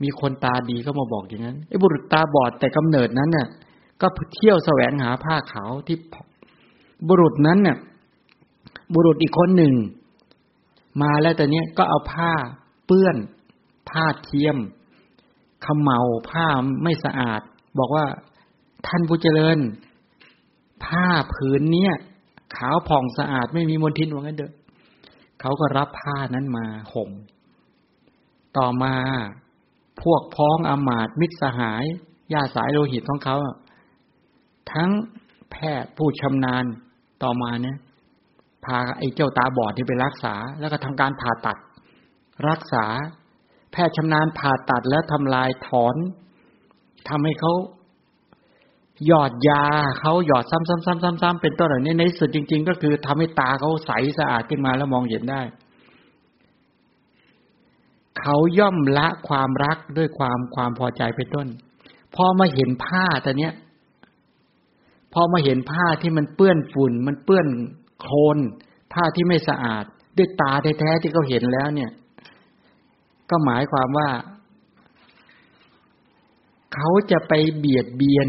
[0.03, 3.47] มีคนตาดีก็มาบอกอย่างนั้นไอ้บุรุษตาบอดแต่กำเนิดนั้นน่ะ
[4.01, 5.97] ก็เที่ยวแสวงหาผ้าขาวที่
[7.07, 7.77] บุรุษนั้นน่ะ
[8.93, 9.73] บุรุษอีกคนหนึ่ง
[11.01, 12.31] มาแล้วแต่เนี้ยก็เอาผ้า
[12.85, 13.15] เปื้อน
[13.89, 14.57] ผ้าเทียม
[15.65, 15.99] ขมเมา
[16.29, 16.45] ผ้า
[16.83, 17.41] ไม่สะอาด
[17.79, 18.05] บอกว่า
[18.87, 19.57] ท่านผู้เจริญ
[20.85, 21.93] ผ้าผืนเนี้ย
[22.55, 24.51] ขาวผ่องสะอาดไม่มีมลทินว่างั้นเด้อ
[25.41, 27.09] เขาก็รับผ้านั้นมาห่ม
[28.57, 28.95] ต่อมา
[30.01, 31.83] พวกพ้องอามาตมิตรสหาย
[32.33, 33.37] ญาสายโลหิตของเขา
[34.71, 34.89] ทั้ง
[35.51, 36.65] แพทย์ผู้ชำนาญ
[37.23, 37.77] ต่อมาเนี่ย
[38.65, 41.57] พาไอ้เจ้าตาบอดที่ไปรักษา แล้วก็ทำการผ่าตัด
[42.49, 42.85] รักษา
[43.71, 45.95] แพทย์ชำนาญผ่าตัดแล้วทำลายถอน
[47.09, 47.53] ทำให้เขา
[49.07, 49.65] หยอดยา
[49.99, 55.41] เขาหยอดซ้ำๆๆๆเป็นต้นเหล่านี้ในสุดจริง ๆ ก็คือทำให้ตาเขาใสสะอาดขึ้นมาแล้วมองเห็นได้
[58.19, 61.47] เขาย่อมละความรักด้วยความความพอใจเป็นต้น
[62.15, 63.53] พอมาเห็นผ้าแต่เนี้ย
[65.13, 67.47] พอมาเห็นผ้าที่มันเปื้อนฝุ่น มันเปื้อน
[68.01, 68.37] โคลน
[68.93, 69.83] ผ้าที่ไม่สะอาด
[70.17, 71.91] ด้วยตาแท้ๆที่เขาเห็นแล้วเนี่ย
[73.29, 74.09] ก็หมายความว่า
[76.73, 78.27] เขาจะไปเบียดเบียน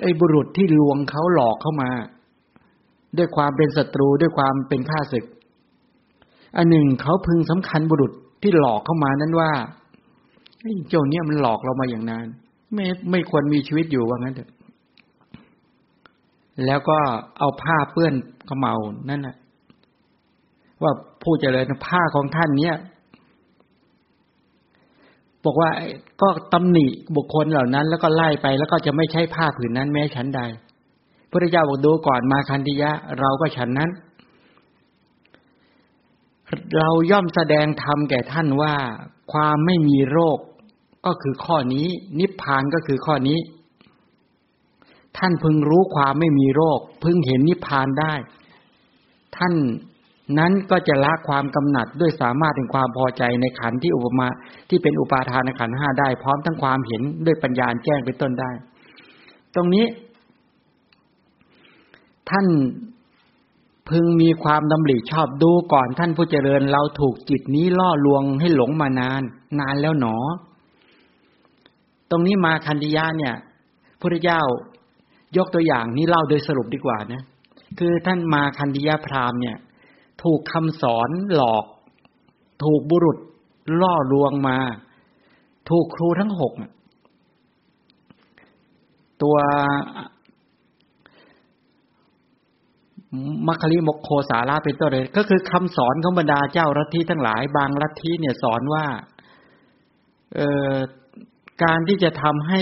[0.00, 1.90] ไอ้บุรุษที่ลวงเขาหลอกเข้ามา
[3.16, 5.24] ด้วยความเป็นศัตรูด้วยความเป็นข้าศึก
[6.56, 8.12] อันหนึ่งเขาพึงสำคัญบุรุษ
[8.44, 9.50] ที่หลอกเข้ามานั้นว่า
[10.88, 12.26] เจ้าเนี้ยมันหลอกเรามาอย่างนาน
[12.74, 14.50] ไม่ไม่ควรมีชีวิตอยู่ว่างั้นเถอะ
[16.66, 16.98] แล้วก็
[17.38, 18.14] เอาผ้าเปื้อน
[18.48, 18.74] ขมเมา
[19.10, 19.36] นั่นแหละ
[20.82, 20.92] ว่า
[21.22, 22.76] ผู้เจริญผ้าของท่านเนี้ย
[25.44, 25.70] บอกว่า
[26.22, 30.40] ก็ตำหนิบุคคลเหล่านั้น แล้วก็ไล่ไปแล้วก็จะไม่ใช่ผ้าผืนนั้นแม้ฉันใด
[31.30, 32.90] พระเจ้าบอกดูก่อนมาคันธิยะ
[33.20, 33.90] เราก็ฉันนั้น
[36.78, 38.74] เราย่อมแสดงธรรมแก่ท่านว่า
[39.32, 40.38] ความไม่มีโรค
[41.06, 41.86] ก็คือข้อนี้
[42.20, 43.38] นิพพานก็คือข้อนี้
[45.18, 48.14] ท่านพึงรู้ความไม่มีโรค พึงเห็นนิพพานได้
[49.36, 49.54] ท่าน
[50.38, 54.26] นั้นก็จะละความกำหนัดด้วยสามารถถึงความพอใจในขันที่อุปมา
[54.68, 58.50] ที่เป็นอุปาทานขันห้าได้ พร้อมทั้งความเห็นด้วยปัญญาแจ้งเป็นต้นได้
[59.54, 59.86] ตรงนี้
[62.30, 62.46] ท่าน
[63.88, 69.22] พึงมีความดำริชอบดูก่อนท่านผู้เจริญเราถูกจิตนี้ล่อลวงให้หลงมานาน
[69.60, 70.16] นานแล้วหนอ
[72.10, 73.34] ตรงนี้มาคันธิยาเนี่ย
[74.00, 74.40] พระเจ้า
[75.36, 77.22] ยกตัวอย่างนี้เล่าโดยสรุปดีกว่านะ
[77.78, 79.56] คือท่านมาคันธิยาพราหมณ์เนี่ย
[80.22, 81.64] ถูกคำสอนหลอก
[82.64, 83.18] ถูกบุรุษ
[83.80, 84.58] ล่อลวงมา
[85.70, 86.52] ถูกครูทั้งหก
[89.22, 89.36] ตัว
[93.46, 98.86] มัคคิมกโคสาราเป็นต้นเลยก็คือคำสอนของบรรดาเจ้าลัทธิทั้งหลาย บางลัทธิเนี่ยสอนว่า
[100.34, 100.74] เอ่อ
[101.64, 102.60] การที่จะทำให้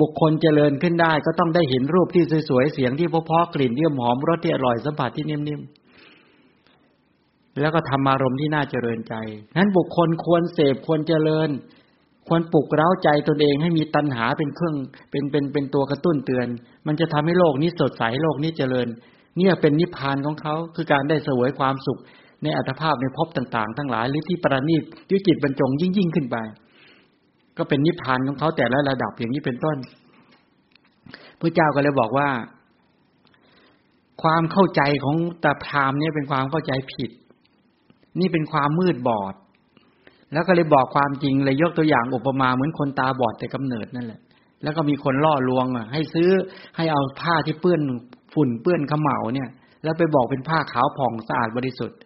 [0.00, 9.14] บุคคลเจริญขึ้นได้ ก็ต้องได้เห็นรูปที่สวยๆเสียงที่เพาะๆกลิ่นที่หอมรสที่อร่อยสัมผัสที่นิ่มๆแล้วก็ทำอารมณ์ที่น่าเจริญใจ
[9.56, 11.48] นั้นบุคคลควรเสพควรเจริญ
[12.28, 14.76] ควรปลุกเร้าใจตนเองให้มีตัณหาเป็นเครื่อง
[15.10, 16.46] เป็นเป็นเป็นตัวกระตุ้นเตือน
[16.86, 18.88] มันจะทำให้โลกนี้สดใสโลกนี้เจริญ
[19.38, 22.00] เนี่ยเป็นนิพพานของเขาคือการได้เสวยความสุข
[22.42, 26.36] ในอัตภาพในภพต่างๆ ทั้งหลายหรือที่ประณีตยุจิตบรรจงยิ่งยิ่งขึ้นไป
[27.58, 29.76] ก็เป็นนิพพานของเขาแต่ละระดับอย่างนี้เป็นต้น
[31.40, 32.28] พระเจ้าก็เลยบอกว่า
[34.22, 37.10] ความเข้าใจของตาพรามเนี่ยเป็นความเข้าใจผิด
[38.20, 39.34] นี่เป็นความมืดบอด
[40.32, 44.20] แล้วก็เลยบอกความจริงเลยยกตัวอย่างอุปมาเหมือนคนตาบอดแต่กำเนิดนั่นแหละ
[44.62, 46.30] แล้วก็มีคนล่อลวงอะให้ซื้อ
[46.76, 47.80] ให้เอาผ้าที่เปื้อน
[48.34, 49.48] ฝุ่นเปื้อนขมเหลาเนี่ย
[49.82, 51.98] แล้วไปบอกเป็นผ้าขาวผ่องสะอาดบริสุทธิ์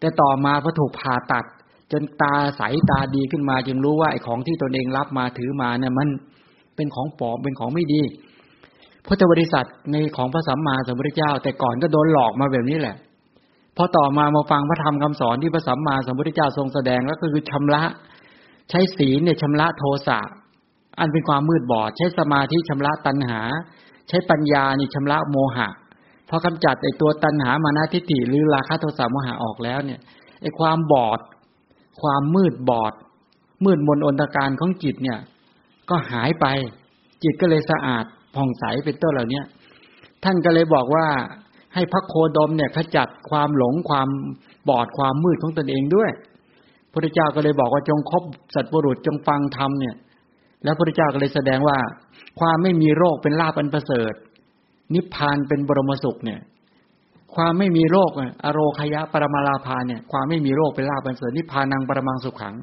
[0.00, 1.44] แต่ต่อมาพอถูกผ่าตัด
[1.92, 6.08] จนตาใสตาดีขึ้นมาจึงรู้ว่าไอ้ของที่ตนเองรับมาถือมาเนี่ยมัน
[6.76, 8.02] เป็นของปลอมเป็นของไม่ดี
[9.06, 12.96] พุทธบริษัทในของพระสัมมาสัมพุทธเจ้า แต่ก่อนก็โดนหลอกมาแบบนี้แหละ
[13.76, 17.82] พอต่อมามาฟังพระธรรมคำสอนที่พระสัมมาสัมพุทธเจ้าทรงแสดงแล้วก็คือชำระ
[18.70, 20.20] ใช้ศีลเนี่ยชำระโทสะ
[20.98, 23.40] อันเป็นความมืดบอด ใช้สมาธิชำระตัณหา
[24.08, 25.68] ใช้ปัญญานี่ชำระโมหะ
[26.28, 30.00] พอกำจัดไอ้ตัวตัณหามานาทิฏฐิหรือราคะโทสะโมหะออกแล้วเนี่ย
[30.40, 31.20] ไอ้ความบอด
[32.00, 32.92] ความมืดบอด
[33.64, 35.18] มืดมนอนตการของจิตเนี่ย
[35.90, 36.46] ก็หายไป
[37.22, 38.04] จิตก็เลยสะอาด
[38.34, 39.42] ผ่องใสเป็นต้นเหล่านี้
[40.24, 41.06] ท่านก็เลยบอกว่า
[41.74, 44.08] ให้พระโคดมเนี่ยขจัดความหลงความ
[44.68, 46.10] บอดความมืดของตนเองด้วย
[46.92, 48.22] พระเจ้าก็เลยบอกว่าจงคบ
[48.54, 49.94] สัตว์บุรุษจงฟังธรรมเนี่ย
[50.64, 51.78] แล้วพระเจ้าก็เลยแสดงว่า
[52.40, 54.14] ความไม่มีโรคเป็นลาภอันประเสริฐ
[54.94, 56.40] นิพพานเป็นบรมสุขเนี่ย
[57.34, 58.10] ความไม่มีโรค
[58.44, 62.56] อโรคยะปรมาลาภาเนี่ย ความไม่มีโรคเป็นลาภอันประเสริฐนิพพานังปรมังสุขขัง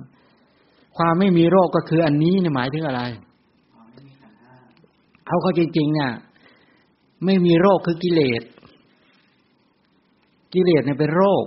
[0.97, 3.01] ความไม่มีโรคก็คืออันนี้เนี่ยหมายถึงอะไร
[5.25, 6.11] เขาเขาจริงๆเนี่ย
[7.25, 8.41] ไม่มีโรคคือกิเลส
[10.53, 11.45] กิเลสเนี่ยเป็นโรค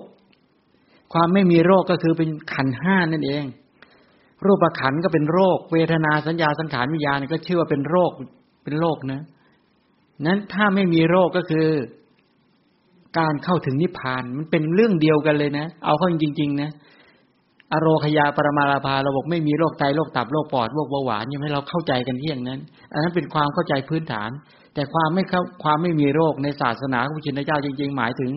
[1.13, 3.45] ความไม่มีโรคก็คือเป็นขันห้านั่นเอง
[4.47, 8.13] รูปขันก็เป็นโรค เวทนาสัญญาสังขารวิญญาณก็ชื่อว่าเป็นโรค
[8.65, 9.23] เป็นโรคนะ
[10.27, 11.67] นั้นถ้าไม่มีโรคก็คือ
[13.19, 16.71] การเข้าถึงนิพพานมันเป็นเรื่องเดียวกันเลยนะ เอาเข้าจริง ๆ นะ
[17.73, 22.61] อโรคยาปรมาราภาเราบอกไม่มีโรคไตโรคตับโรคปอดโรคเบาหวานยังให้เราเข้าใจกันที่อย่างนั้น
[22.93, 24.31] อันนั้นเป็นความเข้าใจพื้นฐาน
[24.75, 28.33] แต่ความไม่เข้าความไม่มีโรคในศาสนาของพระชินเจ้าจริง ๆ หมายถึง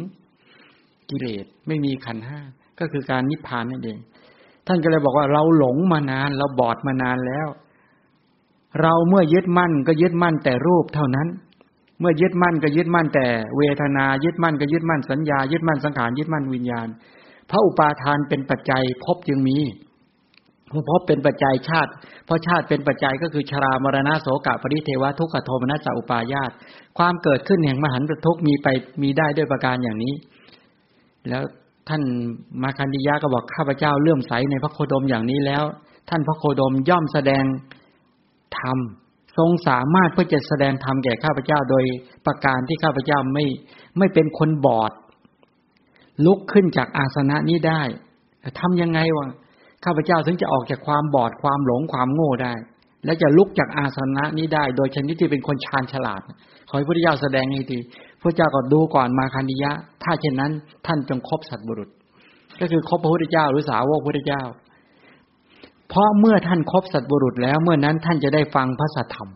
[1.10, 2.40] กิเลสไม่มีขันห้า
[2.80, 3.98] ก็คือการนิพพานนั่นเอง
[4.68, 7.48] ท่านก็เลยบอกว่าเราหลงมานาน เราบอดมานานแล้ว
[8.82, 11.28] เราเมื่อยึดมั่นก็ยึดมั่นแต่รูปเท่านั้น
[12.00, 13.28] เมื่อยึดมั่นก็ยึดมั่นแต่
[13.58, 16.88] เวทนา ยึดมั่นก็ยึดมั่นสัญญา ยึดมั่นสังขารยึดมั่นวิญญาณ
[17.50, 19.58] พระอุปาทานเป็นปัจจัยพบจึงมี
[20.90, 21.92] พบเป็นปัจจัยชาติ
[22.26, 26.52] เพราะชาติเป็นปัจจัยก็คือชรามรณะโสกะปริเทวะทุกขโทมนัสสอุปายาต
[26.98, 28.68] ความเกิดขึ้นแห่งมหันตทุกมีไป
[29.02, 30.14] มีได้ด้วยประการอย่างนี้
[31.30, 31.44] แล้ว
[31.90, 32.02] ท่าน
[32.62, 35.64] มาคันดิยะก็บอกข้าพเจ้าเลื่อมใสในพระโคดมอย่างนี้แล้ว
[36.10, 37.44] ท่านพระโคดมย่อมแสดง
[38.60, 38.78] ธรรม
[39.38, 41.84] ทรงสามารถเพื่อจะแสดงธรรมแก่ข้าพเจ้าโดย
[42.26, 43.46] ประการที่ข้าพเจ้าไม่
[43.98, 44.92] ไม่เป็นคนบอด
[46.26, 47.82] ลุกขึ้นจากอาสนะนี้ได้
[48.60, 49.28] ทำยังไงวะ
[49.86, 52.54] ข้าพเจ้าถึงจะออกจากความบอดความหลงความโง่ได้
[53.06, 56.22] และจะลุกจากอาสนะนี้ได้ โดยชนิดที่เป็นคนชาญฉลาด
[56.70, 57.80] ขอให้พระเจ้าแสดงให้ดี
[58.26, 59.72] พระเจ้าก็ดูก่อนมาคันิยะ
[60.04, 60.52] ถ้าเช่นนั้น
[60.86, 61.90] ท่านจงคบสัตบุรุษ
[62.60, 64.44] ก็คือคบพระพุทธเจ้าหรือสาวกพระพุทธเจ้า
[65.90, 69.30] เพราะเมื่อท่านคบสัตบุรุษแล้วเมื่อนั้นท่านจะได้ฟังพระสัทธรรม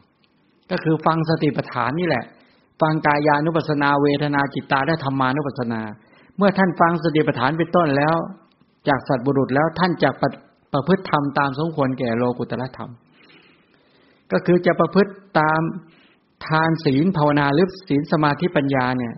[0.72, 2.24] ก็คือฟังสติปัฏฐานนี่แหละ
[2.82, 5.82] ฟังกายานุปัสนาเวทนาจิตตาและธรรมานุปัสนา
[6.38, 8.16] เมื่อท่านฟังสติปัฏฐานเป็นต้นแล้ว
[8.88, 10.30] จากสัตบุรุษแล้วท่านจะประ
[10.74, 12.92] ประพฤติธรรมตามสมควรแก่โลกุตละธรรม
[14.32, 15.62] ก็คือจะประพฤติตาม
[16.48, 19.14] ทานศีลภาวนาหรือศีลสมาธิปัญญาเนี่ย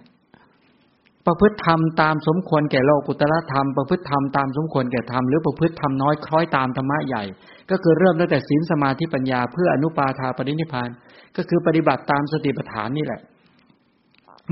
[1.26, 7.24] ประพฤติธรรมตามสมควรแก่โลกุตละธรรมประพฤติธรรมตามสมควรแก่ธรรมหรือประพฤติธรรมน้อยคล้อยตามธรรมะใหญ่
[7.70, 10.90] ก็คือเริ่มตั้งแต่ศีลสมาธิปัญญาเพื่ออนุปาทาปรินิพาน
[11.36, 13.22] ก็คือปฏิบัติตามสติปัฏฐานนี่แหละ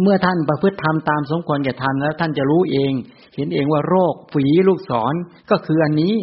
[0.02, 2.94] เมื่อท่านประพฤติธรรมตามสมควรแก่ธรรมแล้วท่านจะรู้เอง
[3.36, 5.14] เห็นเองว่าโรคฝีลูกศร
[5.52, 6.16] ก็คืออันนี้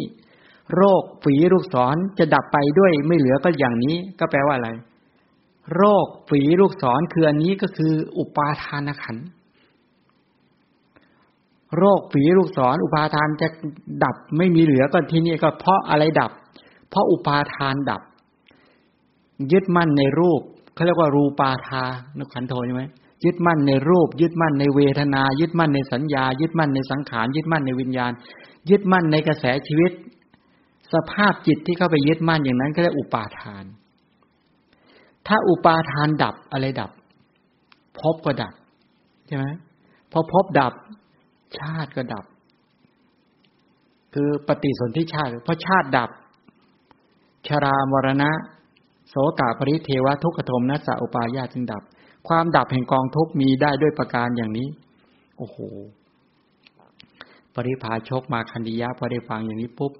[0.75, 4.69] โรคฝีลูกศรจะดับไปด้วยไม่เหลือก็อย่างนี้ ก็แปลว่าอะไร
[5.75, 9.17] โรคฝีลูกศรคืออันนี้ก็คือ อุปาทานขัน
[11.77, 13.47] โรคฝีลูกศรอุปาทานจะ
[14.03, 16.31] ดับไม่มีเหลือก็ที่นี่ก็เพราะอะไรดับ
[16.89, 18.01] เพราะอุปาทานดับ
[19.51, 20.41] ยึดมั่นในรูป
[20.73, 21.83] เขาเรียกว่ารูปาทา
[22.17, 22.83] นขันโทใช่ไหม
[23.23, 28.11] ยึดมั่นในรูป ยึดมั่นในเวทนา ยึดมั่นในสัญญา ยึดมั่นในสังขาร ยึดมั่นในวิญญาณ
[28.69, 29.91] ยึดมั่นในกระแสชีวิต
[30.93, 33.65] สภาพจิตที่เข้าไปยึดมั่นอย่างนั้นก็เรียกอุปาทาน
[35.27, 36.91] ถ้าอุปาทานดับอะไรดับ
[37.99, 38.53] พบก็ดับ
[39.27, 39.45] ใช่ไหม
[40.11, 40.73] พอพบดับ
[41.59, 42.25] ชาติก็ดับ
[44.13, 46.09] คือปฏิสนธิชาติเพราะชาติดับ
[47.47, 48.31] ชรามรณะ
[49.09, 51.83] โสกาปริเทวทุกขโทมนัสสะอุปายาจึงดับ
[52.27, 54.67] ความดับแห่งกองทุกมีได้ด้วยประการอย่างนี้
[55.37, 55.57] โอ้โห
[57.55, 59.91] ปริพาชกมาคันดิยะพอได้ฟังอย่างนี้ปุ๊บ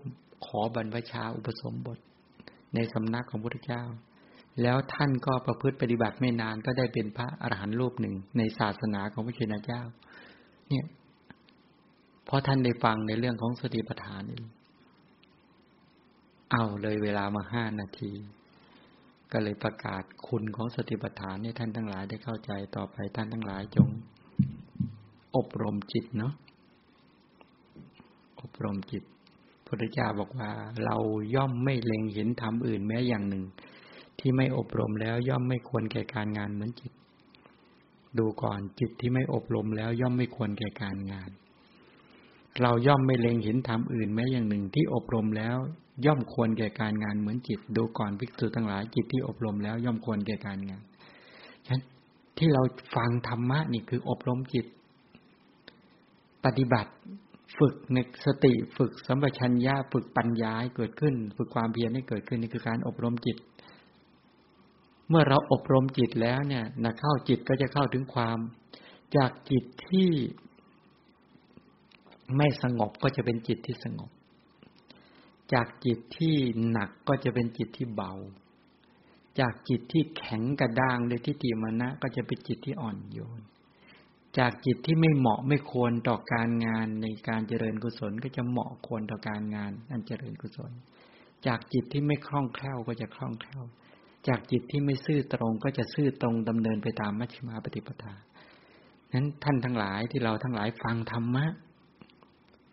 [0.45, 1.97] ขอบรรพชาอุปสมบท
[2.73, 3.83] ในสำนักของพระพุทธเจ้า
[4.61, 9.81] แล้วท่านก็ประพฤติปฏิบัติไม่นานก็ได้เป็นพระอรหันต์รูปหนึ่งในศาสนาของพระเจ้าเจ้า
[10.69, 10.85] เนี่ย
[12.25, 14.39] เพราะท่านได้ฟังในเรื่องของสติปัฏฐานนี่
[16.51, 18.11] เอาเลยเวลามาห้านาที
[19.31, 23.87] ก็เลยประกาศคุณของสติปัฏฐานให้ท่านทั้งหลายได้เข้าใจต่อไปท่านทั้งหลายจง
[25.35, 26.33] อบรมจิตเนาะ
[28.41, 29.03] อบรมจิต
[29.65, 30.49] พุทธเจ้าบอกว่า
[30.85, 30.97] เรา
[31.35, 33.43] ย่อมไม่เล็งเห็นธรรมอื่นแม้อย่างหนึ่ง
[34.19, 36.91] ที่ไม่อบรมแล้วย่อมไม่ควรแก่การงานเหมือนจิต
[38.17, 41.29] ดูก่อนจิตที่ไม่อบรมแล้วย่อมไม่ควรแก่การงาน
[42.61, 45.57] เราย่อมไม่เล็งเห็นธรรมอื่นแม้อย่างหนึ่งที่อบรมแล้ว
[46.05, 50.81] ย่อมควรแก่การงานเหมือนจิต ดูก่อนภิกษุทั้งหลายจิตที่อบรมแล้วย่อมควรแก่การงาน
[51.65, 51.81] ฉะนั้น
[52.37, 52.63] ที่เรา
[52.95, 54.65] ฟังธรรมะนี่คืออบรมจิต
[56.45, 56.91] ปฏิบัติ
[57.59, 63.37] ฝึกในสติฝึกสัมปชัญญะฝึกปัญญาให้เกิดขึ้น ฝึกความเพียรให้เกิดขึ้นนี่คือการอบรมจิต
[65.09, 68.39] เมื่อเราอบรมจิตแล้วเนี่ยนะเข้าจิตก็จะเข้าถึงความ
[69.17, 70.09] จากจิตที่
[72.37, 74.09] ไม่สงบก็จะเป็นจิตที่สงบ
[75.53, 76.35] จากจิตที่
[76.71, 78.13] หนักก็จะเป็นจิตที่เบา
[79.39, 83.41] จากจิตที่แข็งกระด้างเลยที่ติมนะ ก็จะเป็นจิตที่อ่อนโยน
[84.37, 90.71] จากจิตที่ไม่เหมาะไม่ควรต่อการงานในการเจริญกุศลก็จะเหมาะควรต่อการงานอันเจริญกุศล
[91.47, 93.63] จากจิตที่ไม่คล่องแคล่วก็จะคล่องแคล่ว
[94.27, 98.13] จากจิตที่ไม่ซื่อตรงก็จะซื่อตรงดำเนินไปตามมัชฌิมาปฏิปทา
[99.13, 101.45] นั้นท่านทั้งหลายที่เราทั้งหลายฟังธรรมะ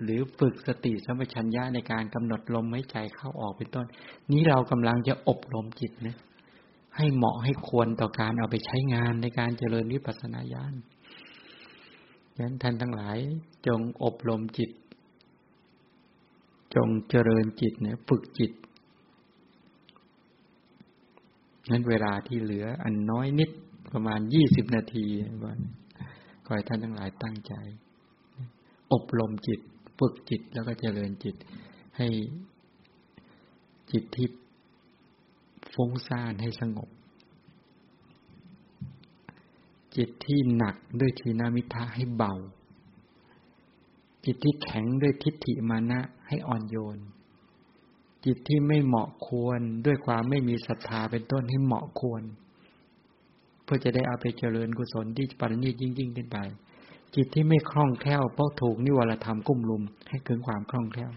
[0.02, 3.86] หรือฝึกสติสัมปชัญญะในการกำหนดลมหายใจเข้าออกเป็นต้น
[4.30, 6.16] นี้เรากำลังจะอบรมจิตนะ
[6.96, 10.74] ให้เหมาะให้ควรต่อการเอาไปใช้งานในการเจริญวิปัสสนาญาณ
[12.34, 13.18] ฉะนั้นท่านทั้งหลาย
[13.66, 14.70] จงอบรมจิต
[16.74, 18.52] จงเจริญจิตเนี่ยฝึกจิต
[21.70, 23.50] นั้นเวลาที่เหลืออันน้อยนิด
[23.92, 25.04] ประมาณยี่สิบนาที
[25.44, 25.58] วัน
[26.44, 27.54] ขอให้ท่านทั้งหลายตั้งใจ
[28.92, 29.60] อบรมจิต
[29.98, 31.36] ฝึกจิตแล้วก็เจริญจิต
[31.96, 32.08] ให้
[33.92, 34.28] จิตที่
[35.74, 36.88] ฟุ้งซ่านให้สงบ
[39.96, 42.34] จิตที่หนักด้วยทีนามิทะให้เบา
[44.24, 46.98] จิตที่แข็งด้วยทิฏฐิมานะให้อ่อนโยน
[48.24, 52.22] จิตที่ไม่เหมาะควรด้วยความไม่มีศรัทธาเป็นต้นให้เหมาะควร
[53.64, 56.38] เพื่อจะได้เอาไปเจริญกุศลที่ปรณียิ่งยิ่งขึ้นไป
[57.14, 61.10] จิตที่ไม่คล่องแคล่วเพราะถูกนิวรธรรมกุ้มลุม ให้เกิดความคล่องแคล่ว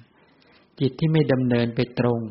[0.79, 2.21] จิตที่ไม่ดำเนินไปตรง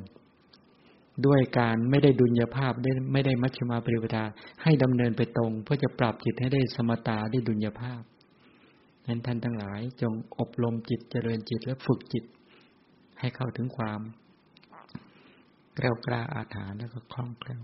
[1.26, 4.24] ด้วยการไม่ได้ดุลยภาพได้ไม่ได้มัชฌิมาปริปทา
[4.62, 8.02] ให้ดำเนินไปตรง เพื่อจะปรับจิตให้ได้สมตาได้ดุลยภาพ
[9.06, 12.24] นั้นท่านทั้งหลายจงอบรมจิตเจริญจิตและฝึกจิต
[13.20, 14.00] ให้เข้าถึงความ
[15.78, 17.62] กล้วกล้าอาถรรพ์แล้วก็คล่องแคล่ว